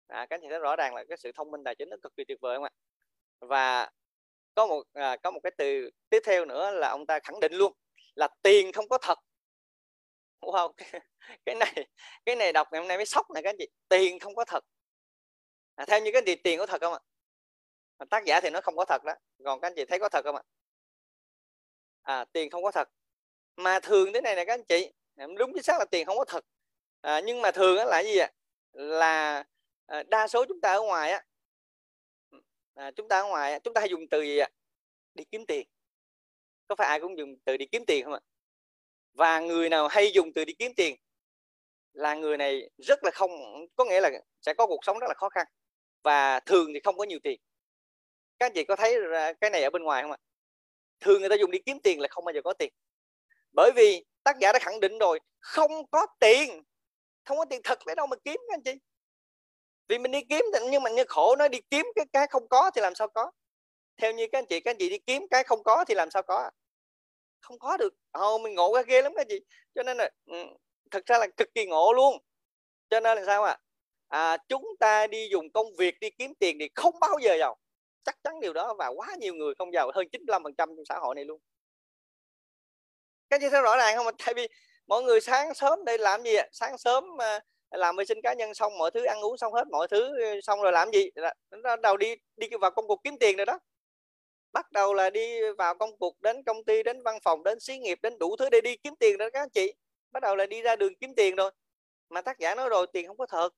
[0.07, 2.15] à, các anh thấy rõ ràng là cái sự thông minh tài chính nó cực
[2.15, 2.69] kỳ tuyệt vời không ạ?
[3.39, 3.89] Và
[4.55, 7.53] có một à, có một cái từ tiếp theo nữa là ông ta khẳng định
[7.53, 7.73] luôn
[8.15, 9.17] là tiền không có thật
[10.45, 11.01] wow cái,
[11.45, 11.87] cái này
[12.25, 13.67] cái này đọc ngày hôm nay mới sốc này các anh chị.
[13.89, 14.63] Tiền không có thật.
[15.75, 16.99] À, theo như cái gì tiền có thật không ạ?
[17.97, 19.13] À, tác giả thì nó không có thật đó.
[19.43, 20.43] Còn các anh chị thấy có thật không ạ?
[22.01, 22.89] À tiền không có thật.
[23.55, 24.91] Mà thường thế này này các anh chị.
[25.15, 26.45] À, đúng chính xác là tiền không có thật.
[27.01, 28.31] À, nhưng mà thường là gì ạ?
[28.73, 29.43] Là
[29.85, 31.25] à, đa số chúng ta ở ngoài á
[32.73, 34.49] à, chúng ta ở ngoài chúng ta hay dùng từ gì ạ?
[35.13, 35.67] Đi kiếm tiền.
[36.67, 38.19] Có phải ai cũng dùng từ đi kiếm tiền không ạ?
[39.13, 40.95] Và người nào hay dùng từ đi kiếm tiền
[41.93, 43.31] là người này rất là không,
[43.75, 44.11] có nghĩa là
[44.41, 45.47] sẽ có cuộc sống rất là khó khăn.
[46.03, 47.39] Và thường thì không có nhiều tiền.
[48.39, 48.97] Các anh chị có thấy
[49.41, 50.17] cái này ở bên ngoài không ạ?
[50.99, 52.73] Thường người ta dùng đi kiếm tiền là không bao giờ có tiền.
[53.51, 56.63] Bởi vì tác giả đã khẳng định rồi, không có tiền.
[57.25, 58.71] Không có tiền thật lấy đâu mà kiếm, các anh chị.
[59.87, 62.71] Vì mình đi kiếm nhưng mà như khổ nó đi kiếm cái cái không có
[62.75, 63.31] thì làm sao có?
[63.97, 66.11] Theo như các anh chị, các anh chị đi kiếm cái không có thì làm
[66.11, 66.49] sao có
[67.43, 67.93] không có được.
[68.11, 69.39] Ồ mình ngộ ra ghê lắm các chị.
[69.75, 70.35] Cho nên là ừ,
[70.91, 72.17] thật ra là cực kỳ ngộ luôn.
[72.89, 73.57] Cho nên là sao ạ?
[74.07, 74.33] À?
[74.33, 77.57] à, chúng ta đi dùng công việc đi kiếm tiền thì không bao giờ giàu.
[78.03, 81.15] Chắc chắn điều đó và quá nhiều người không giàu hơn 95% trong xã hội
[81.15, 81.39] này luôn.
[83.29, 84.47] Các chị thấy rõ ràng không tại vì
[84.87, 86.47] mọi người sáng sớm đây làm gì ạ?
[86.51, 87.39] Sáng sớm à,
[87.71, 90.11] làm vệ sinh cá nhân xong mọi thứ ăn uống xong hết mọi thứ
[90.43, 91.09] xong rồi làm gì?
[91.63, 93.59] Bắt đầu đi đi vào công cuộc kiếm tiền rồi đó
[94.53, 97.77] bắt đầu là đi vào công cuộc, đến công ty, đến văn phòng, đến xí
[97.77, 99.73] nghiệp, đến đủ thứ để đi kiếm tiền đó các anh chị.
[100.11, 101.51] Bắt đầu là đi ra đường kiếm tiền rồi.
[102.09, 103.49] Mà tác giả nói rồi, tiền không có thật.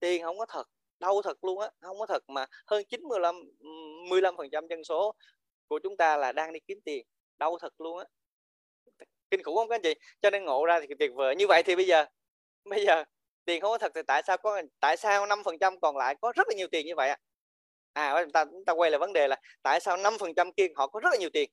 [0.00, 0.68] Tiền không có thật
[1.00, 3.34] đâu thật luôn á, không có thật mà hơn 95
[4.10, 5.14] 15 phần trăm dân số
[5.68, 7.06] của chúng ta là đang đi kiếm tiền
[7.38, 8.04] đâu thật luôn á.
[9.30, 9.94] Kinh khủng không các anh chị?
[10.22, 11.36] Cho nên ngộ ra thì tuyệt vời.
[11.36, 12.04] Như vậy thì bây giờ
[12.64, 13.04] bây giờ
[13.44, 16.14] tiền không có thật thì tại sao có, tại sao 5 phần trăm còn lại
[16.20, 17.18] có rất là nhiều tiền như vậy ạ?
[17.20, 17.27] à
[17.98, 20.52] à chúng ta chúng ta quay lại vấn đề là tại sao 5 phần trăm
[20.52, 21.50] kia họ có rất là nhiều tiền?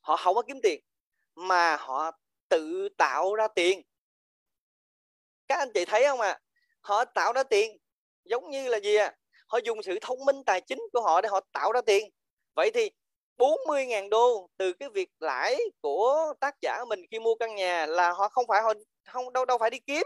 [0.00, 0.80] Họ không có kiếm tiền,
[1.34, 2.10] mà họ
[2.48, 3.82] tự tạo ra tiền.
[5.48, 6.28] Các anh chị thấy không ạ?
[6.28, 6.40] À?
[6.80, 7.76] họ tạo ra tiền,
[8.24, 9.14] giống như là gì à
[9.46, 12.10] họ dùng sự thông minh tài chính của họ để họ tạo ra tiền.
[12.54, 12.90] Vậy thì
[13.36, 18.12] 40.000 đô từ cái việc lãi của tác giả mình khi mua căn nhà là
[18.12, 18.72] họ không phải họ,
[19.06, 20.02] không, đâu đâu phải đi kiếm.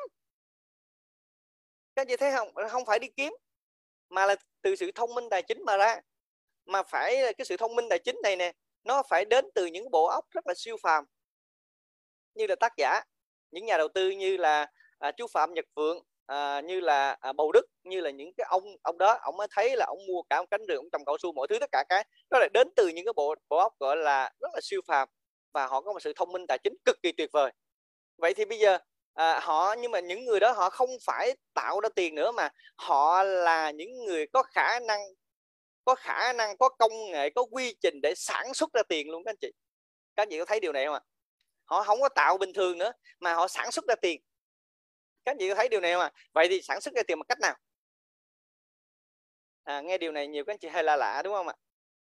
[1.94, 2.48] Các anh chị thấy không?
[2.70, 3.32] Không phải đi kiếm
[4.10, 6.00] mà là từ sự thông minh tài chính mà ra.
[6.66, 8.52] Mà phải cái sự thông minh tài chính này nè
[8.84, 11.04] nó phải đến từ những bộ óc rất là siêu phàm.
[12.34, 13.02] Như là tác giả
[13.50, 14.66] những nhà đầu tư như là
[14.98, 18.46] à, chú phạm nhật vượng à, như là à, bầu đức như là những cái
[18.50, 21.04] ông ông đó ông mới thấy là ông mua cả một cánh rừng ông trồng
[21.04, 23.56] cao su mọi thứ tất cả cái đó là đến từ những cái bộ bộ
[23.56, 25.08] óc gọi là rất là siêu phàm.
[25.52, 27.52] Và họ có một sự thông minh tài chính cực kỳ tuyệt vời.
[28.16, 28.78] Vậy thì bây giờ
[29.18, 32.48] à, họ nhưng mà những người đó họ không phải tạo ra tiền nữa mà
[32.76, 35.00] họ là những người có khả năng
[35.84, 39.24] có khả năng có công nghệ có quy trình để sản xuất ra tiền luôn
[39.24, 39.52] các anh chị.
[40.16, 41.00] Các anh chị có thấy điều này không ạ?
[41.64, 44.20] Họ không có tạo bình thường nữa mà họ sản xuất ra tiền.
[45.24, 46.10] Các anh chị có thấy điều này không ạ?
[46.32, 47.54] Vậy thì sản xuất ra tiền bằng cách nào?
[49.64, 51.54] À, nghe điều này nhiều các anh chị hơi lạ lạ đúng không ạ?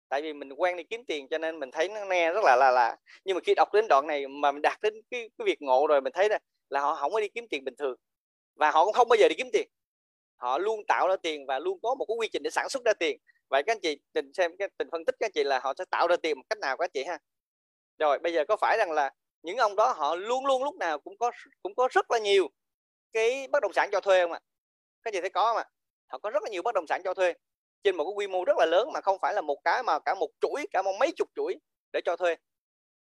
[0.08, 2.56] Tại vì mình quen đi kiếm tiền cho nên mình thấy nó nghe rất là
[2.56, 2.96] lạ lạ.
[3.24, 5.86] Nhưng mà khi đọc đến đoạn này mà mình đạt đến cái, cái việc ngộ
[5.86, 6.38] rồi mình thấy là,
[6.68, 7.96] là họ không có đi kiếm tiền bình thường.
[8.54, 9.68] Và họ cũng không bao giờ đi kiếm tiền.
[10.36, 12.84] Họ luôn tạo ra tiền và luôn có một cái quy trình để sản xuất
[12.84, 13.18] ra tiền.
[13.48, 15.74] Vậy các anh chị tình xem, cái tình phân tích các anh chị là họ
[15.78, 17.18] sẽ tạo ra tiền một cách nào các anh chị ha?
[17.98, 19.10] Rồi, bây giờ có phải rằng là
[19.42, 21.30] những ông đó họ luôn luôn lúc nào cũng có
[21.62, 22.48] cũng có rất là nhiều
[23.12, 24.40] cái bất động sản cho thuê không ạ?
[25.02, 25.64] Các anh chị thấy có không ạ?
[26.06, 27.34] Họ có rất là nhiều bất động sản cho thuê
[27.84, 29.98] trên một cái quy mô rất là lớn mà không phải là một cái mà
[29.98, 31.56] cả một chuỗi, cả một mấy chục chuỗi
[31.92, 32.36] để cho thuê.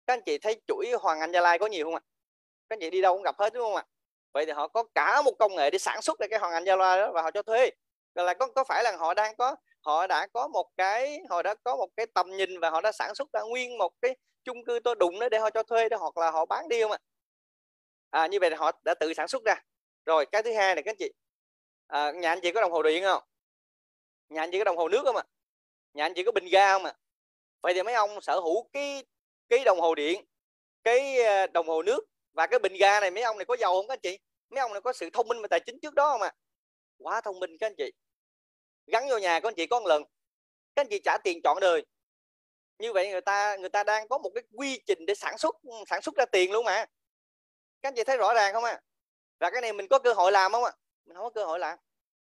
[0.06, 2.02] Các anh chị thấy chuỗi Hoàng Anh Gia Lai có nhiều không ạ?
[2.72, 3.86] Các chị đi đâu cũng gặp hết đúng không ạ?
[4.34, 6.64] Vậy thì họ có cả một công nghệ để sản xuất ra cái hoàn ảnh
[6.64, 7.70] Gia loa đó và họ cho thuê.
[8.16, 11.42] Rồi là có có phải là họ đang có họ đã có một cái họ
[11.42, 14.16] đã có một cái tầm nhìn và họ đã sản xuất ra nguyên một cái
[14.44, 16.82] chung cư tôi đụng đó để họ cho thuê đó hoặc là họ bán đi
[16.82, 16.98] không ạ?
[18.10, 19.56] À, như vậy là họ đã tự sản xuất ra.
[20.06, 21.12] Rồi cái thứ hai này các anh chị.
[21.88, 23.24] À, nhà anh chị có đồng hồ điện không?
[24.30, 25.24] Nhà anh chị có đồng hồ nước không ạ?
[25.94, 26.94] Nhà anh chị có bình ga không ạ?
[27.62, 29.06] Vậy thì mấy ông sở hữu cái
[29.50, 30.26] cái đồng hồ điện
[30.84, 33.74] cái ờ, đồng hồ nước và cái bình ga này, mấy ông này có giàu
[33.74, 34.20] không các anh chị?
[34.50, 36.34] Mấy ông này có sự thông minh về tài chính trước đó không ạ?
[36.98, 37.92] Quá thông minh các anh chị.
[38.88, 40.04] Gắn vô nhà các anh chị có một lần,
[40.76, 41.86] các anh chị trả tiền chọn đời.
[42.80, 45.56] Như vậy người ta người ta đang có một cái quy trình để sản xuất
[45.88, 46.86] sản xuất ra tiền luôn mà.
[47.82, 48.72] Các anh chị thấy rõ ràng không ạ?
[48.72, 48.82] À?
[49.42, 50.72] và cái này mình có cơ hội làm không ạ?
[51.06, 51.80] Mình không có cơ hội làm.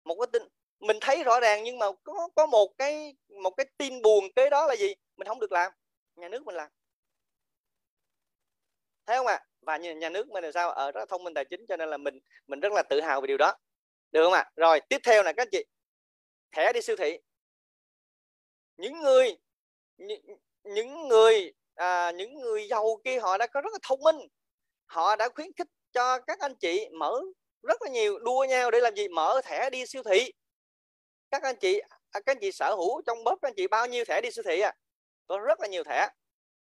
[0.04, 0.44] Một cái tin,
[0.80, 4.50] mình thấy rõ ràng nhưng mà có có một cái một cái tin buồn cái
[4.50, 4.94] đó là gì?
[5.18, 5.72] Mình không được làm.
[6.16, 6.70] Nhà nước mình làm.
[9.06, 9.34] Thấy không ạ?
[9.34, 9.46] à?
[9.66, 10.72] Và nhà, nhà nước mình ờ, là sao?
[10.72, 13.22] Ở rất thông minh tài chính cho nên là mình mình rất là tự hào
[13.22, 13.54] về điều đó.
[14.12, 14.42] Được không ạ?
[14.42, 14.52] À?
[14.56, 15.66] rồi tiếp theo là các anh chị.
[16.52, 17.18] Thẻ đi siêu thị.
[18.78, 19.38] Những người
[19.98, 20.22] những,
[20.64, 24.16] những người à, những người giàu kia họ đã có rất là thông minh.
[24.86, 27.22] Họ đã khuyến khích cho các anh chị mở
[27.64, 29.08] rất là nhiều đua nhau để làm gì?
[29.08, 30.32] Mở thẻ đi siêu thị.
[31.32, 33.88] Các anh chị à, các anh chị sở hữu trong bóp các anh chị bao
[33.88, 34.74] nhiêu thẻ đi siêu thị à
[35.28, 36.10] có rất là nhiều thẻ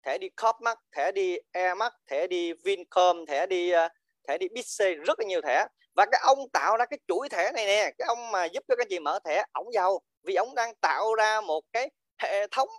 [0.03, 3.89] thẻ đi Copmark thẻ đi Airmark thẻ đi Vincom thẻ đi ờ,
[4.27, 5.65] thẻ đi Bixi rất là nhiều thẻ.
[5.95, 8.75] Và cái ông tạo ra cái chuỗi thẻ này nè cái ông mà giúp cho
[8.75, 10.01] các anh chị mở thẻ ổng giàu.
[10.23, 12.69] Vì ổng đang tạo ra một cái hệ thống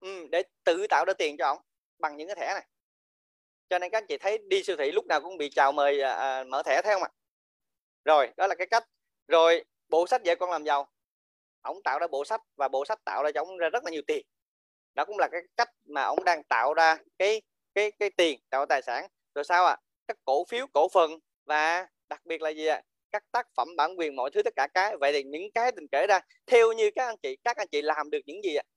[0.00, 1.58] ừ, để tự tạo ra tiền cho ổng
[1.98, 2.66] bằng những cái thẻ này.
[3.68, 6.00] Cho nên các anh chị thấy đi siêu thị lúc nào cũng bị chào mời
[6.00, 7.10] à, à, mở thẻ thấy không ạ?
[8.04, 8.84] Rồi đó là cái cách.
[9.28, 10.88] Rồi bộ sách dạy con làm giàu.
[11.62, 13.90] Ổng tạo ra bộ sách và bộ sách tạo ra cho ổng ra rất là
[13.90, 14.26] nhiều tiền.
[14.94, 17.42] Đó cũng là cái cách mà ông đang tạo ra cái
[17.74, 19.80] cái cái tiền tạo tài sản rồi sao ạ à?
[20.08, 21.10] các cổ phiếu cổ phần
[21.44, 22.82] và đặc biệt là gì ạ à?
[23.10, 25.86] các tác phẩm bản quyền mọi thứ tất cả cái vậy thì những cái tình
[25.92, 28.62] kể ra theo như các anh chị các anh chị làm được những gì ạ
[28.62, 28.70] à?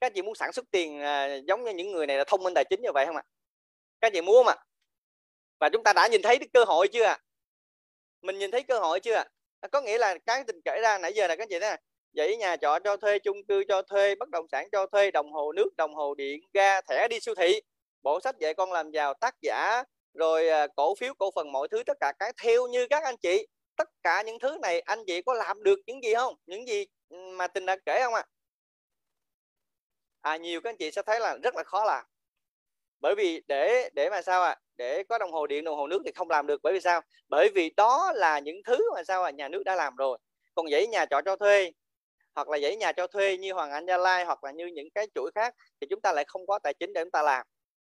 [0.00, 2.42] các anh chị muốn sản xuất tiền à, giống như những người này là thông
[2.42, 3.28] minh tài chính như vậy không ạ à?
[4.00, 4.54] các chị muốn mà
[5.60, 7.18] và chúng ta đã nhìn thấy cái cơ hội chưa ạ
[8.22, 9.24] mình nhìn thấy cơ hội chưa ạ
[9.60, 11.76] à, có nghĩa là cái tình kể ra nãy giờ là các chị thế
[12.16, 15.32] dãy nhà trọ cho thuê, chung cư cho thuê, bất động sản cho thuê, đồng
[15.32, 17.60] hồ nước, đồng hồ điện, ga, thẻ đi siêu thị.
[18.02, 19.82] Bộ sách dạy con làm giàu, tác giả,
[20.14, 23.16] rồi à, cổ phiếu, cổ phần, mọi thứ, tất cả cái theo như các anh
[23.16, 23.46] chị.
[23.76, 26.34] Tất cả những thứ này anh chị có làm được những gì không?
[26.46, 28.24] Những gì ừ, mà tình đã kể không ạ?
[30.20, 30.32] À?
[30.32, 32.04] à nhiều các anh chị sẽ thấy là rất là khó làm.
[33.00, 34.50] Bởi vì để để mà sao ạ?
[34.50, 34.60] À?
[34.76, 36.60] để có đồng hồ điện, đồng hồ nước thì không làm được.
[36.62, 37.00] Bởi vì sao?
[37.28, 39.30] Bởi vì đó là những thứ mà sao à?
[39.30, 40.18] nhà nước đã làm rồi.
[40.54, 41.72] Còn giấy nhà trọ cho thuê
[42.36, 44.90] hoặc là giấy nhà cho thuê như Hoàng Anh Gia Lai hoặc là như những
[44.94, 47.46] cái chuỗi khác thì chúng ta lại không có tài chính để chúng ta làm.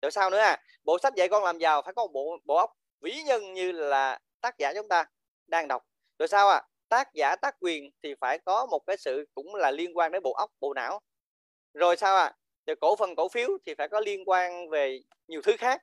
[0.02, 2.56] Rồi sao nữa à bộ sách dạy con làm giàu phải có một bộ bộ
[2.56, 5.04] óc vĩ nhân như là tác giả chúng ta
[5.46, 5.82] đang đọc.
[6.18, 9.70] Rồi sao à tác giả tác quyền thì phải có một cái sự cũng là
[9.70, 11.00] liên quan đến bộ óc bộ não.
[11.74, 12.32] Rồi sao à
[12.66, 15.82] rồi cổ phần cổ phiếu thì phải có liên quan về nhiều thứ khác.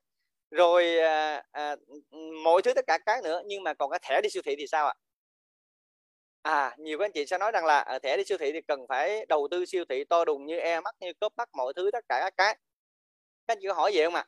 [0.52, 4.00] Rồi à, à, ừ, ừ, mọi thứ tất cả cái nữa nhưng mà còn cái
[4.04, 4.94] thẻ đi siêu thị thì sao ạ?
[4.98, 5.13] à
[6.44, 8.62] à nhiều các anh chị sẽ nói rằng là ở thẻ đi siêu thị thì
[8.62, 11.74] cần phải đầu tư siêu thị to đùng như e mắt như cốp mắt mọi
[11.76, 12.54] thứ tất cả các cái.
[13.48, 14.28] Các anh chị có hỏi gì không ạ?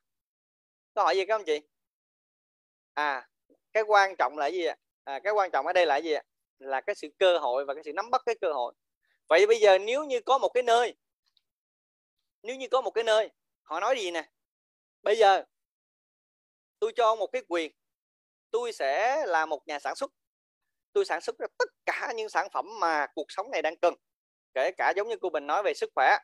[0.93, 1.61] Có hỏi gì các anh chị?
[2.93, 3.27] À
[3.73, 4.75] cái quan trọng là gì ạ?
[5.03, 6.23] À, cái quan trọng ở đây là gì ạ?
[6.59, 8.73] Là cái sự cơ hội và cái sự nắm bắt cái cơ hội.
[9.27, 10.95] Vậy bây giờ nếu như có một cái nơi
[12.43, 13.29] nếu như có một cái nơi
[13.63, 14.29] họ nói gì nè?
[15.01, 15.43] Bây giờ
[16.79, 17.71] tôi cho một cái quyền
[18.51, 20.11] tôi sẽ là một nhà sản xuất
[20.95, 23.93] tôi sản xuất ra tất cả những sản phẩm mà cuộc sống này đang cần.
[24.53, 26.17] Kể cả giống như cô bình nói về sức khỏe,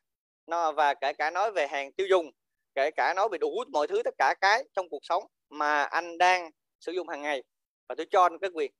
[0.47, 2.31] nó, và kể cả nói về hàng tiêu dùng,
[2.75, 6.17] kể cả nói về đủ mọi thứ, tất cả cái trong cuộc sống mà anh
[6.17, 7.43] đang sử dụng hàng ngày.
[7.89, 8.71] Và tôi cho anh cái quyền,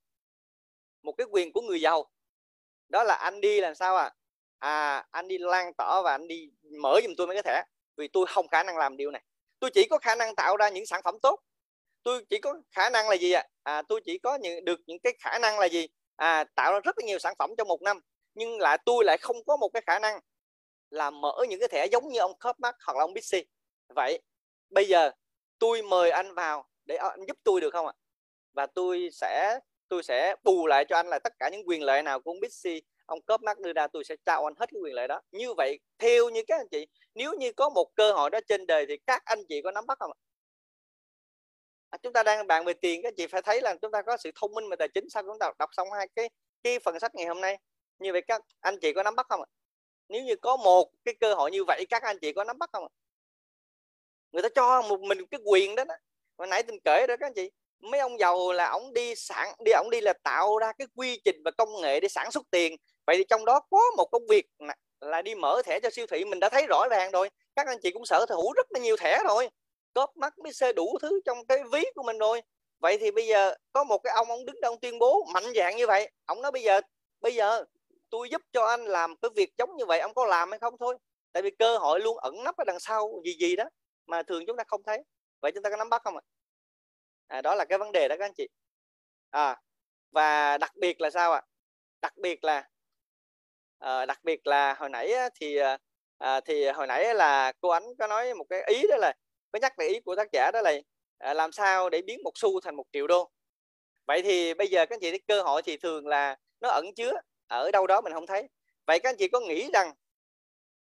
[1.03, 2.09] một cái quyền của người giàu.
[2.89, 4.13] Đó là anh đi làm sao à
[4.59, 6.49] à anh đi lan tỏa và anh đi
[6.81, 7.63] mở giùm tôi mấy cái thẻ,
[7.97, 9.21] vì tôi không khả năng làm điều này.
[9.59, 11.39] Tôi chỉ có khả năng tạo ra những sản phẩm tốt
[12.03, 13.43] tôi chỉ có khả năng là gì ạ?
[13.63, 13.75] À?
[13.77, 15.87] à, tôi chỉ có những, được những cái khả năng là gì?
[16.15, 17.99] À, tạo ra rất là nhiều sản phẩm trong một năm
[18.33, 20.19] nhưng lại tôi lại không có một cái khả năng
[20.89, 23.43] là mở những cái thẻ giống như ông Copmark hoặc là ông Bixi.
[23.95, 24.21] Vậy
[24.69, 25.11] bây giờ
[25.59, 27.93] tôi mời anh vào để anh giúp tôi được không ạ?
[28.53, 32.03] Và tôi sẽ tôi sẽ bù lại cho anh là tất cả những quyền lợi
[32.03, 34.79] nào của ông Bixi ông cấp mắt đưa ra tôi sẽ trao anh hết cái
[34.83, 35.21] quyền lợi đó.
[35.31, 38.67] Như vậy theo như các anh chị nếu như có một cơ hội đó trên
[38.67, 40.19] đời thì các anh chị có nắm bắt không ạ?
[40.19, 40.30] à,
[41.97, 44.31] chúng ta đang bàn về tiền các chị phải thấy là chúng ta có sự
[44.35, 45.09] thông minh về tài chính.
[45.09, 46.29] Sau chúng ta đọc xong hai cái
[46.63, 47.57] cái phần sách ngày hôm nay.
[47.99, 49.49] Như vậy các anh chị có nắm bắt không ạ?
[50.09, 52.69] Nếu như có một cái cơ hội như vậy các anh chị có nắm bắt
[52.73, 52.91] không ạ?
[54.31, 55.95] Người ta cho một mình cái quyền đó, đó.
[56.37, 59.55] hồi nãy tình kể đó các anh chị mấy ông giàu là ông đi sản
[59.65, 62.43] đi ông đi là tạo ra cái quy trình và công nghệ để sản xuất
[62.51, 62.75] tiền.
[63.07, 64.45] Vậy thì trong đó có một công việc
[64.99, 66.25] là đi mở thẻ cho siêu thị.
[66.25, 68.97] Mình đã thấy rõ ràng rồi các anh chị cũng sở hữu rất là nhiều
[68.97, 69.49] thẻ rồi
[69.93, 72.41] cốp mắt mới xe đủ thứ trong cái ví của mình rồi.
[72.79, 75.75] Vậy thì bây giờ có một cái ông ông đứng đâu tuyên bố mạnh dạng
[75.77, 76.81] như vậy ông nói bây giờ
[77.21, 77.63] bây giờ
[78.09, 80.77] tôi giúp cho anh làm cái việc giống như vậy ông có làm hay không
[80.79, 80.97] thôi.
[81.33, 83.63] Tại vì cơ hội luôn ẩn nấp ở đằng sau gì gì đó
[84.07, 85.03] mà thường chúng ta không thấy.
[85.41, 86.21] Vậy chúng ta có nắm bắt không ạ?
[87.27, 88.47] À, đó là cái vấn đề đó các anh chị.
[89.29, 89.61] À,
[90.11, 91.41] và đặc biệt là sao ạ?
[92.01, 92.69] Đặc biệt là
[93.79, 95.77] à, đặc biệt là hồi nãy thì ờ,
[96.17, 99.13] à, thì hồi nãy là cô ánh có nói một cái ý đó là
[99.53, 100.73] mới nhắc lại ý của tác giả đó là
[101.17, 103.31] à, làm sao để biến một xu thành một triệu đô.
[104.07, 106.85] Vậy thì bây giờ các anh chị thấy cơ hội thì thường là nó ẩn
[106.95, 107.11] chứa
[107.47, 108.49] ở đâu đó mình không thấy.
[108.87, 109.93] Vậy các anh chị có nghĩ rằng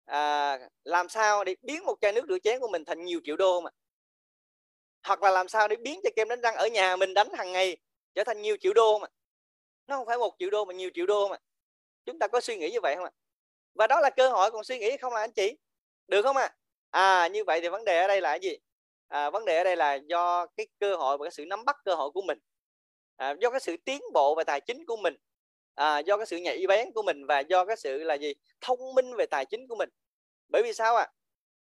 [0.05, 3.37] à, làm sao để biến một chai nước rửa chén của mình thành nhiều triệu
[3.37, 3.71] đô mà
[5.03, 7.53] hoặc là làm sao để biến cho kem đánh răng ở nhà mình đánh hàng
[7.53, 7.77] ngày
[8.15, 9.07] trở thành nhiều triệu đô mà
[9.87, 11.37] nó không phải một triệu đô mà nhiều triệu đô mà
[12.05, 13.11] chúng ta có suy nghĩ như vậy không ạ?
[13.75, 15.57] Và đó là cơ hội còn suy nghĩ không là anh chị?
[16.09, 16.45] Được không ạ?
[16.45, 16.55] à?
[16.91, 18.57] À như vậy thì vấn đề ở đây là cái gì?
[19.09, 21.77] À, vấn đề ở đây là do cái cơ hội và cái sự nắm bắt
[21.85, 22.39] cơ hội của mình.
[23.17, 25.17] À, do cái sự tiến bộ về tài chính của mình.
[25.75, 28.35] À, do cái sự nhạy bén của mình và do cái sự là gì?
[28.61, 29.89] Thông minh về tài chính của mình.
[30.49, 31.03] Bởi vì sao ạ?
[31.03, 31.13] À?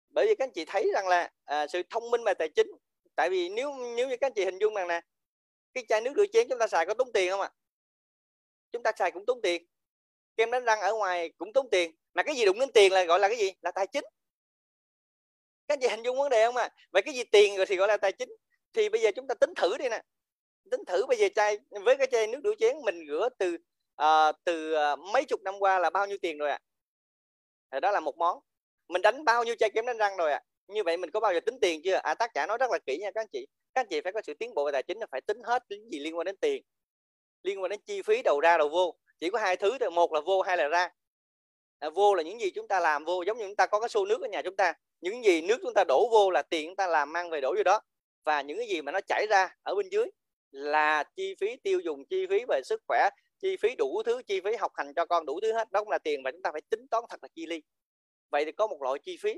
[0.10, 2.68] bởi vì các anh chị thấy rằng là à, sự thông minh về tài chính
[3.15, 5.02] tại vì nếu nếu như các anh chị hình dung rằng nè
[5.73, 7.52] cái chai nước rửa chén chúng ta xài có tốn tiền không ạ?
[8.72, 9.68] Chúng ta xài cũng tốn tiền.
[10.38, 11.91] Kem đánh răng ở ngoài cũng tốn tiền.
[12.14, 13.52] Mà cái gì đụng đến tiền là gọi là cái gì?
[13.61, 14.03] Là tài chính
[15.68, 16.69] các anh chị hình dung vấn đề không à?
[16.91, 18.30] vậy cái gì tiền rồi thì gọi là tài chính.
[18.73, 20.02] Thì bây giờ chúng ta tính thử đi nè.
[20.72, 23.57] Tính thử bây giờ chai với cái chai nước rửa chén mình rửa từ
[24.02, 26.60] uh, từ à, mấy chục năm qua là bao nhiêu tiền rồi ạ?
[27.69, 27.80] À?
[27.80, 28.39] đó là một món.
[28.88, 30.38] Mình đánh bao nhiêu chai kem đánh răng rồi ạ?
[30.38, 30.45] À?
[30.68, 31.95] như vậy mình có bao giờ tính tiền chưa?
[31.95, 33.48] À tác giả nói rất là kỹ nha các anh chị.
[33.73, 35.64] Các anh chị phải có sự tiến bộ về tài chính là phải tính hết
[35.69, 36.64] những gì liên quan đến tiền
[37.48, 38.95] liên quan đến chi phí đầu ra đầu vô.
[39.19, 40.89] Chỉ có hai thứ thôi một là vô hai là ra.
[41.80, 43.89] À, vô là những gì chúng ta làm vô giống như chúng ta có cái
[43.89, 46.68] xô nước ở nhà chúng ta những gì nước chúng ta đổ vô là tiền
[46.68, 47.82] chúng ta làm mang về đổ vô đó.
[48.24, 50.06] Và những cái gì mà nó chảy ra ở bên dưới
[50.52, 53.10] là chi phí tiêu dùng chi phí về sức khỏe
[53.40, 55.72] chi phí đủ thứ chi phí học hành cho con đủ thứ hết.
[55.72, 57.61] Đó cũng là tiền và chúng ta phải tính toán thật là chi ly.
[58.30, 59.34] Vậy thì có một loại chi phí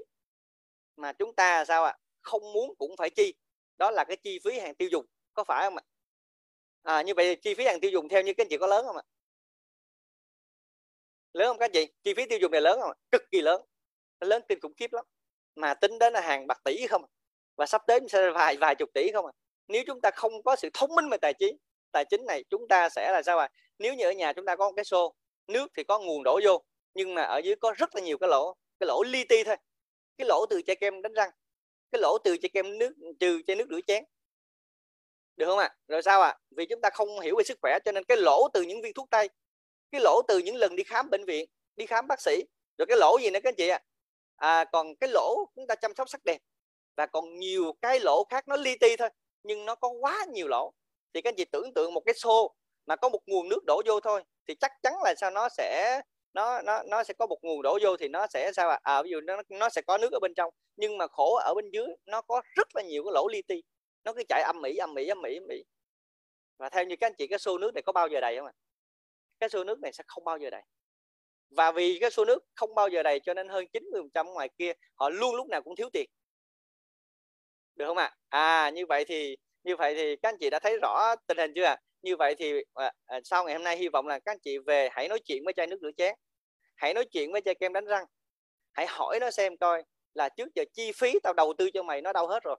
[0.96, 1.98] mà chúng ta sao ạ?
[2.22, 3.34] Không muốn cũng phải chi.
[3.78, 5.06] Đó là cái chi phí hàng tiêu dùng.
[5.34, 5.84] Có phải không ạ?
[6.84, 8.86] À, như vậy chi phí hàng tiêu dùng theo như các anh chị có lớn
[8.86, 9.04] không ạ?
[11.34, 11.88] Lớn không các anh chị?
[12.04, 12.98] Chi phí tiêu dùng này lớn không ạ?
[13.12, 13.62] Cực kỳ lớn.
[14.20, 15.06] Nó lớn kinh khủng khiếp lắm
[15.62, 17.10] mà tính đến là hàng bạc tỷ không à?
[17.56, 19.32] và sắp đến sẽ vài vài chục tỷ không à
[19.68, 21.58] nếu chúng ta không có sự thông minh về tài chính
[21.92, 23.50] tài chính này chúng ta sẽ là sao à
[23.80, 25.14] nếu như ở nhà chúng ta có một cái xô,
[25.48, 26.64] nước thì có nguồn đổ vô,
[26.94, 29.56] nhưng mà ở dưới có rất là nhiều cái lỗ cái lỗ li ti thôi
[30.18, 31.30] cái lỗ từ chai kem đánh răng,
[31.92, 34.04] cái lỗ từ chai kem nước trừ chai nước rửa chén
[35.38, 35.76] được không ạ à?
[35.88, 36.38] rồi sao ạ à?
[36.52, 38.94] vì chúng ta không hiểu về sức khỏe cho nên cái lỗ từ những viên
[38.94, 39.30] thuốc tây,
[39.92, 42.44] cái lỗ từ những lần đi khám bệnh viện, đi khám bác sĩ,
[42.78, 43.86] rồi cái lỗ gì nữa các anh chị ạ à?
[44.40, 46.42] À, còn cái lỗ chúng ta chăm sóc sắc đẹp.
[46.98, 49.10] Và còn nhiều cái lỗ khác nó li ti thôi
[49.44, 50.74] nhưng nó có quá nhiều lỗ.
[51.14, 52.56] Thì các anh chị tưởng tượng một cái xô
[52.86, 56.02] mà có một nguồn nước đổ vô thôi thì chắc chắn là sao nó sẽ
[56.34, 59.04] nó nó nó sẽ có một nguồn đổ vô thì nó sẽ sao à, à
[59.04, 61.70] ví dụ nó nó sẽ có nước ở bên trong nhưng mà khổ ở bên
[61.72, 63.64] dưới nó có rất là nhiều cái lỗ li ti.
[64.04, 65.64] Nó cứ chạy âm mỹ âm mỹ âm mỹ âm mỹ
[66.58, 68.46] và theo như các anh chị cái xô nước này có bao giờ đầy không
[68.46, 68.54] ạ?
[69.40, 70.62] Cái xô nước này sẽ không bao giờ đầy
[71.50, 73.66] và vì cái xô nước không bao giờ đầy cho nên hơn
[74.14, 76.10] 90% ngoài kia họ luôn lúc nào cũng thiếu tiền.
[77.76, 78.16] Được không ạ?
[78.30, 78.64] À?
[78.66, 81.52] à như vậy thì như vậy thì các anh chị đã thấy rõ tình hình
[81.56, 81.78] chưa à?
[82.02, 84.58] như vậy thì à, à, sau ngày hôm nay hy vọng là các anh chị
[84.58, 86.16] về hãy nói chuyện với chai nước rửa chén.
[86.76, 88.06] Hãy nói chuyện với chai kem đánh răng.
[88.74, 92.02] Hãy hỏi nó xem coi là trước giờ chi phí tao đầu tư cho mày
[92.02, 92.56] nó đâu hết rồi.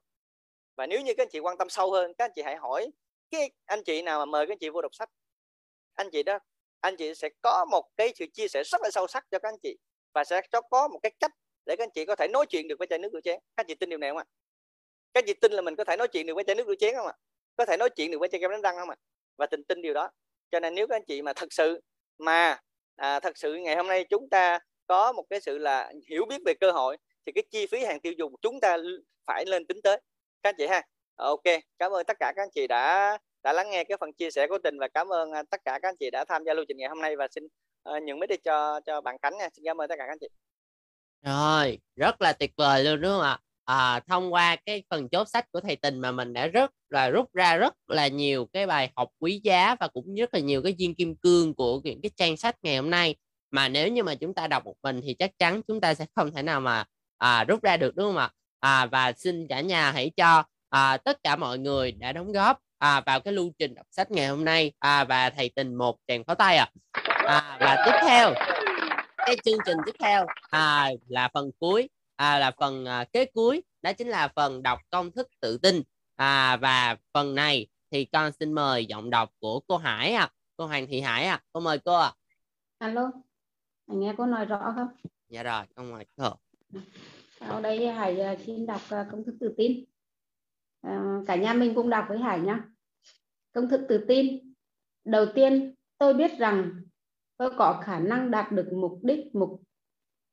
[0.76, 2.90] Và nếu như các anh chị quan tâm sâu hơn các anh chị hãy hỏi
[3.30, 5.08] cái anh chị nào mà mời các anh chị vô đọc sách.
[5.94, 6.38] Anh chị đó
[6.80, 9.48] anh chị sẽ có một cái sự chia sẻ rất là sâu sắc cho các
[9.48, 9.76] anh chị
[10.14, 11.30] và sẽ cho có một cái cách
[11.66, 13.40] để các anh chị có thể nói chuyện được với chai nước rửa chén.
[13.56, 14.24] Các anh chị tin điều này không ạ?
[15.14, 16.74] Các anh chị tin là mình có thể nói chuyện được với chai nước rửa
[16.74, 17.12] chén không ạ?
[17.56, 18.96] Có thể nói chuyện được với chai kem đánh răng không ạ?
[19.36, 20.10] Và tình tin điều đó.
[20.50, 21.80] Cho nên nếu các anh chị mà thật sự
[22.18, 22.60] mà
[22.96, 26.40] à, thật sự ngày hôm nay chúng ta có một cái sự là hiểu biết
[26.46, 26.96] về cơ hội
[27.26, 28.76] thì cái chi phí hàng tiêu dùng chúng ta
[29.26, 29.96] phải lên tính tới.
[30.42, 30.82] Các anh chị ha?
[31.16, 31.42] Ok
[31.78, 34.46] cảm ơn tất cả các anh chị đã đã lắng nghe cái phần chia sẻ
[34.46, 36.64] của tình và cảm ơn à, tất cả các anh chị đã tham gia lưu
[36.68, 39.48] trình ngày hôm nay và xin uh, nhường mic đi cho cho bạn Khánh nha.
[39.56, 40.28] Xin cảm ơn tất cả các anh chị.
[41.24, 43.38] Rồi rất là tuyệt vời luôn đúng không ạ?
[43.64, 47.10] À, thông qua cái phần chốt sách của thầy tình mà mình đã rất là
[47.10, 50.62] rút ra rất là nhiều cái bài học quý giá và cũng rất là nhiều
[50.62, 53.14] cái viên kim cương của những cái trang sách ngày hôm nay.
[53.50, 56.06] Mà nếu như mà chúng ta đọc một mình thì chắc chắn chúng ta sẽ
[56.14, 56.84] không thể nào mà
[57.18, 58.30] à, rút ra được đúng không ạ?
[58.60, 62.58] À, và xin cả nhà hãy cho à, tất cả mọi người đã đóng góp
[62.80, 64.72] à, vào cái lưu trình đọc sách ngày hôm nay.
[64.78, 66.70] À, và thầy tình một tràng pháo tay à.
[67.06, 68.34] à và tiếp theo
[69.16, 71.88] cái chương trình tiếp theo à, là phần cuối.
[72.16, 73.62] À, là phần à, kế cuối.
[73.82, 75.82] Đó chính là phần đọc công thức tự tin.
[76.16, 80.66] À, và phần này thì con xin mời giọng đọc của cô Hải à cô
[80.66, 82.12] Hoàng Thị Hải à cô mời cô à.
[82.78, 83.10] alo
[83.86, 84.88] nghe cô nói rõ không?
[85.28, 86.30] Dạ rồi con mời cô.
[87.38, 89.84] Ở đây Hải à, xin đọc à, công thức tự tin.
[90.82, 92.69] À, cả nhà mình cũng đọc với Hải nhá
[93.52, 94.52] công thức tự tin.
[95.04, 96.70] Đầu tiên, tôi biết rằng
[97.36, 99.62] tôi có khả năng đạt được mục đích mục,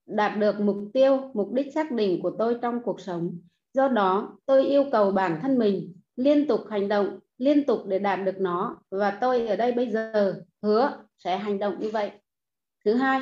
[0.06, 3.39] đạt được mục tiêu, mục đích xác định của tôi trong cuộc sống.
[3.73, 7.99] Do đó, tôi yêu cầu bản thân mình liên tục hành động, liên tục để
[7.99, 8.81] đạt được nó.
[8.91, 12.11] Và tôi ở đây bây giờ hứa sẽ hành động như vậy.
[12.85, 13.22] Thứ hai,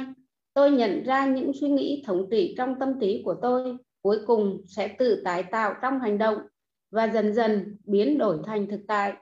[0.54, 4.62] tôi nhận ra những suy nghĩ thống trị trong tâm trí của tôi cuối cùng
[4.68, 6.38] sẽ tự tái tạo trong hành động
[6.92, 9.14] và dần dần biến đổi thành thực tại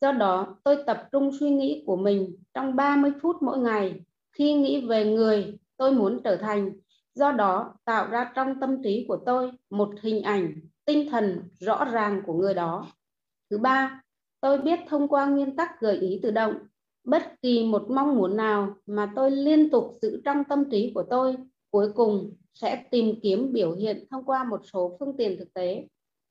[0.00, 4.00] do đó, tôi tập trung suy nghĩ của mình trong 30 phút mỗi ngày.
[4.32, 6.72] Khi nghĩ về người, tôi muốn trở thành.
[7.14, 10.54] Do đó, tạo ra trong tâm trí của tôi một hình ảnh,
[10.84, 12.86] tinh thần rõ ràng của người đó.
[13.50, 14.02] Thứ ba,
[14.40, 16.54] tôi biết thông qua nguyên tắc gợi ý tự động.
[17.04, 21.02] Bất kỳ một mong muốn nào mà tôi liên tục giữ trong tâm trí của
[21.10, 21.36] tôi,
[21.70, 25.86] cuối cùng sẽ tìm kiếm biểu hiện thông qua một số phương tiện thực tế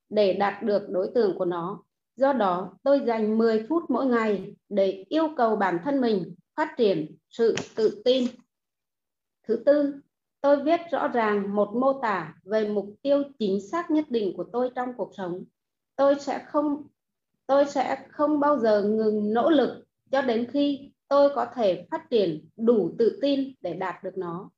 [0.09, 1.83] để đạt được đối tượng của nó
[2.19, 6.73] do đó, tôi dành 10 phút mỗi ngày để yêu cầu bản thân mình phát
[6.77, 8.27] triển sự tự tin.
[9.47, 9.93] Thứ tư,
[10.41, 14.45] tôi viết rõ ràng một mô tả về mục tiêu chính xác nhất định của
[14.53, 15.43] tôi trong cuộc sống.
[15.95, 16.87] Tôi sẽ không,
[17.47, 22.09] tôi sẽ không bao giờ ngừng nỗ lực cho đến khi tôi có thể phát
[22.09, 24.49] triển đủ tự tin để đạt được nó.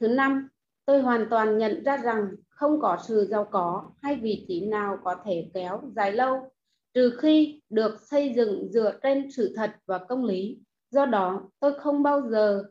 [0.00, 0.48] Thứ năm,
[0.86, 4.98] tôi hoàn toàn nhận ra rằng không có sự giàu có hay vị trí nào
[5.04, 6.50] có thể kéo dài lâu
[6.94, 10.58] trừ khi được xây dựng dựa trên sự thật và công lý.
[10.90, 12.64] Do đó, tôi không bao giờ,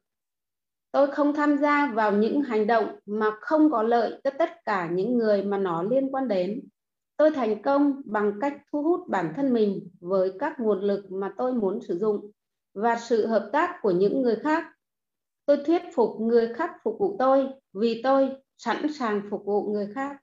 [0.92, 4.90] tôi không tham gia vào những hành động mà không có lợi cho tất cả
[4.94, 6.68] những người mà nó liên quan đến.
[7.18, 11.34] Tôi thành công bằng cách thu hút bản thân mình với các nguồn lực mà
[11.38, 12.32] tôi muốn sử dụng
[12.74, 14.66] và sự hợp tác của những người khác.
[15.46, 19.88] Tôi thuyết phục người khác phục vụ tôi vì tôi sẵn sàng phục vụ người
[19.96, 20.18] khác.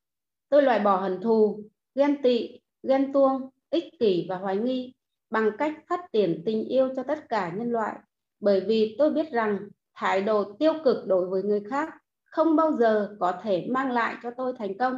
[0.48, 1.62] Tôi loại bỏ hận thù,
[1.94, 4.94] ghen tị, ghen tuông ích kỷ và hoài nghi
[5.30, 7.96] bằng cách phát triển tình yêu cho tất cả nhân loại.
[8.40, 9.58] Bởi vì tôi biết rằng
[9.94, 11.94] thái độ tiêu cực đối với người khác
[12.24, 14.94] không bao giờ có thể mang lại cho tôi thành công.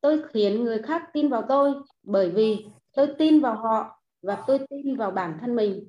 [0.00, 4.58] Tôi khiến người khác tin vào tôi bởi vì tôi tin vào họ và tôi
[4.70, 5.88] tin vào bản thân mình.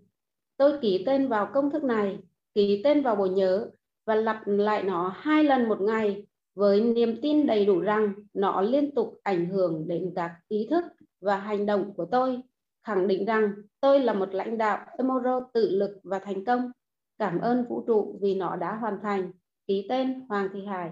[0.57, 2.19] Tôi ký tên vào công thức này,
[2.55, 3.69] ký tên vào bộ nhớ
[4.05, 6.25] và lặp lại nó hai lần một ngày
[6.55, 10.83] với niềm tin đầy đủ rằng nó liên tục ảnh hưởng đến các ý thức
[11.23, 12.41] và hành động của tôi
[12.83, 13.51] khẳng định rằng
[13.81, 16.71] tôi là một lãnh đạo Emoro tự lực và thành công.
[17.17, 19.31] Cảm ơn vũ trụ vì nó đã hoàn thành.
[19.67, 20.91] Ký tên Hoàng Thị Hải.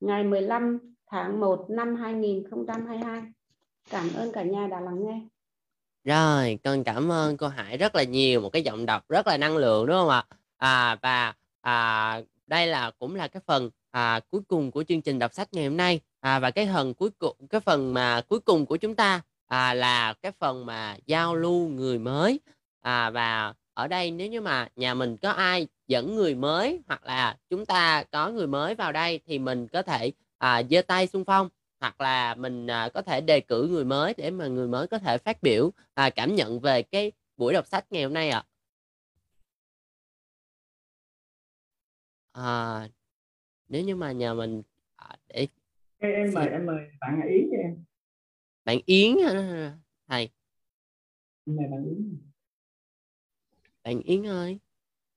[0.00, 3.22] Ngày 15 tháng 1 năm 2022
[3.90, 5.20] cảm ơn cả nhà đã lắng nghe.
[6.04, 9.36] Rồi con cảm ơn cô Hải rất là nhiều một cái giọng đọc rất là
[9.36, 10.24] năng lượng đúng không ạ?
[10.56, 15.18] À và à, đây là cũng là cái phần à, cuối cùng của chương trình
[15.18, 16.00] đọc sách ngày hôm nay.
[16.20, 19.22] À, và cái phần cuối cùng cái phần mà cuối cùng của chúng ta
[19.52, 22.40] à, là cái phần mà giao lưu người mới
[22.80, 27.04] à, và ở đây nếu như mà nhà mình có ai dẫn người mới hoặc
[27.04, 31.06] là chúng ta có người mới vào đây thì mình có thể à, giơ tay
[31.06, 31.48] xung phong
[31.80, 34.98] hoặc là mình à, có thể đề cử người mới để mà người mới có
[34.98, 38.44] thể phát biểu à, cảm nhận về cái buổi đọc sách ngày hôm nay ạ
[42.32, 42.42] à.
[42.42, 42.88] à,
[43.68, 44.62] nếu như mà nhà mình
[44.96, 45.46] à, để
[45.98, 47.84] em, em mời em mời bạn Yến cho em
[48.64, 49.16] bạn Yến
[50.08, 50.30] thầy
[51.46, 52.18] mời bạn Yến
[53.84, 54.58] bạn Yến ơi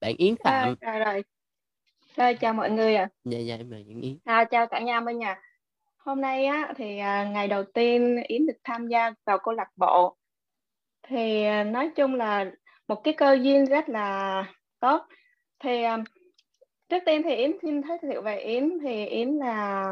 [0.01, 0.75] bạn Yến Phạm.
[0.81, 1.23] à, rồi rồi.
[2.15, 3.03] Rồi chào mọi người ạ.
[3.03, 3.09] À.
[3.23, 4.17] dạ dạ mời bạn Yến.
[4.23, 5.41] À, chào cả nhà bên nhà.
[5.97, 9.69] Hôm nay á thì à, ngày đầu tiên Yến được tham gia vào câu lạc
[9.75, 10.17] bộ.
[11.03, 12.51] Thì à, nói chung là
[12.87, 14.43] một cái cơ duyên rất là
[14.79, 15.07] tốt.
[15.59, 15.97] Thì à,
[16.89, 18.77] trước tiên thì Yến xin giới thiệu về Yến.
[18.83, 19.85] Thì Yến là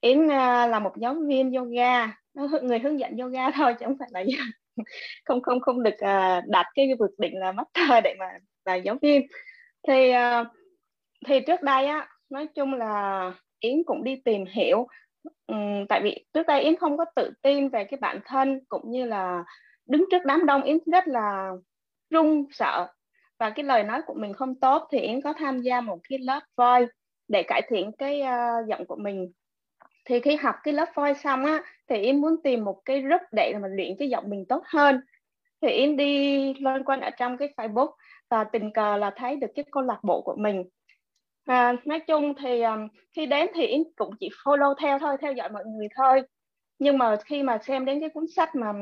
[0.00, 2.23] Yến là một giáo viên yoga
[2.62, 4.24] người hướng dẫn yoga thôi chứ không phải là
[5.24, 8.26] không không không được à, đặt cái vượt định là master để mà
[8.64, 9.26] là giáo viên.
[9.88, 10.44] Thì à,
[11.26, 14.86] thì trước đây á nói chung là Yến cũng đi tìm hiểu.
[15.46, 18.90] Um, tại vì trước đây Yến không có tự tin về cái bản thân cũng
[18.90, 19.44] như là
[19.86, 21.50] đứng trước đám đông Yến rất là
[22.10, 22.86] run sợ.
[23.38, 26.18] Và cái lời nói của mình không tốt thì Yến có tham gia một cái
[26.18, 26.86] lớp voi
[27.28, 29.32] để cải thiện cái uh, giọng của mình
[30.04, 33.20] thì khi học cái lớp voice xong á thì em muốn tìm một cái group
[33.32, 35.00] để mà luyện cái giọng mình tốt hơn.
[35.62, 37.90] Thì em đi loanh quanh ở trong cái Facebook
[38.30, 40.64] và tình cờ là thấy được cái câu lạc bộ của mình.
[41.44, 45.32] À, nói chung thì um, khi đến thì em cũng chỉ follow theo thôi theo
[45.32, 46.22] dõi mọi người thôi.
[46.78, 48.72] Nhưng mà khi mà xem đến cái cuốn sách mà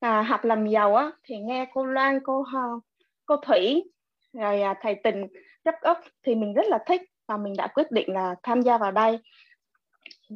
[0.00, 2.62] à, học làm giàu á thì nghe cô Loan cô à,
[3.26, 3.84] cô Thủy
[4.32, 5.26] rồi à, thầy Tình
[5.64, 8.78] rất ốc thì mình rất là thích và mình đã quyết định là tham gia
[8.78, 9.18] vào đây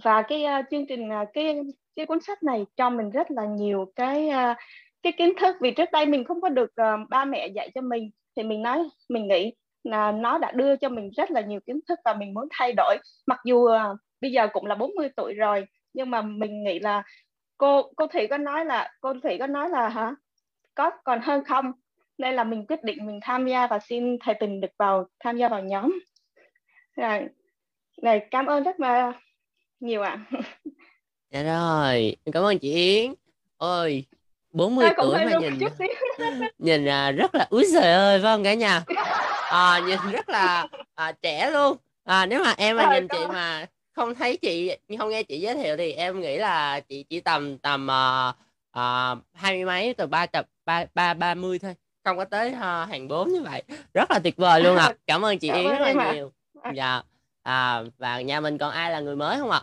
[0.05, 1.61] và cái uh, chương trình uh, cái
[1.97, 4.57] cái cuốn sách này cho mình rất là nhiều cái uh,
[5.03, 7.81] cái kiến thức vì trước đây mình không có được uh, ba mẹ dạy cho
[7.81, 8.11] mình.
[8.37, 9.53] Thì mình nói mình nghĩ
[9.85, 12.73] là nó đã đưa cho mình rất là nhiều kiến thức và mình muốn thay
[12.77, 12.97] đổi.
[13.27, 17.03] Mặc dù uh, bây giờ cũng là 40 tuổi rồi nhưng mà mình nghĩ là
[17.59, 20.15] cô cô thủy có nói là cô thủy có nói là hả?
[20.75, 21.73] Có còn hơn không?
[22.19, 25.37] Nên là mình quyết định mình tham gia và xin thầy tình được vào tham
[25.37, 25.99] gia vào nhóm.
[26.97, 27.29] Rồi
[28.03, 29.12] này cảm ơn rất là
[29.85, 30.19] nhiều ạ.
[30.31, 30.40] À.
[31.31, 33.15] dạ rồi cảm ơn chị Yến.
[33.56, 34.05] Ôi
[34.52, 35.59] 40 Tôi tuổi mà nhìn
[36.59, 38.82] nhìn à, rất là úi giời ơi vâng cả nhà?
[39.51, 41.77] À, nhìn rất là à, trẻ luôn.
[42.05, 45.55] À, nếu mà em mà nhìn chị mà không thấy chị không nghe chị giới
[45.55, 48.35] thiệu thì em nghĩ là chị chỉ tầm tầm uh,
[48.78, 51.74] uh, hai mươi mấy từ ba tập ba ba ba mươi thôi.
[52.05, 53.62] Không có tới uh, hàng bốn như vậy.
[53.94, 54.85] Rất là tuyệt vời luôn ạ.
[54.85, 54.94] À.
[55.06, 56.32] cảm ơn chị Yến rất là nhiều.
[56.74, 57.02] Dạ
[57.44, 59.62] à, và nhà mình còn ai là người mới không ạ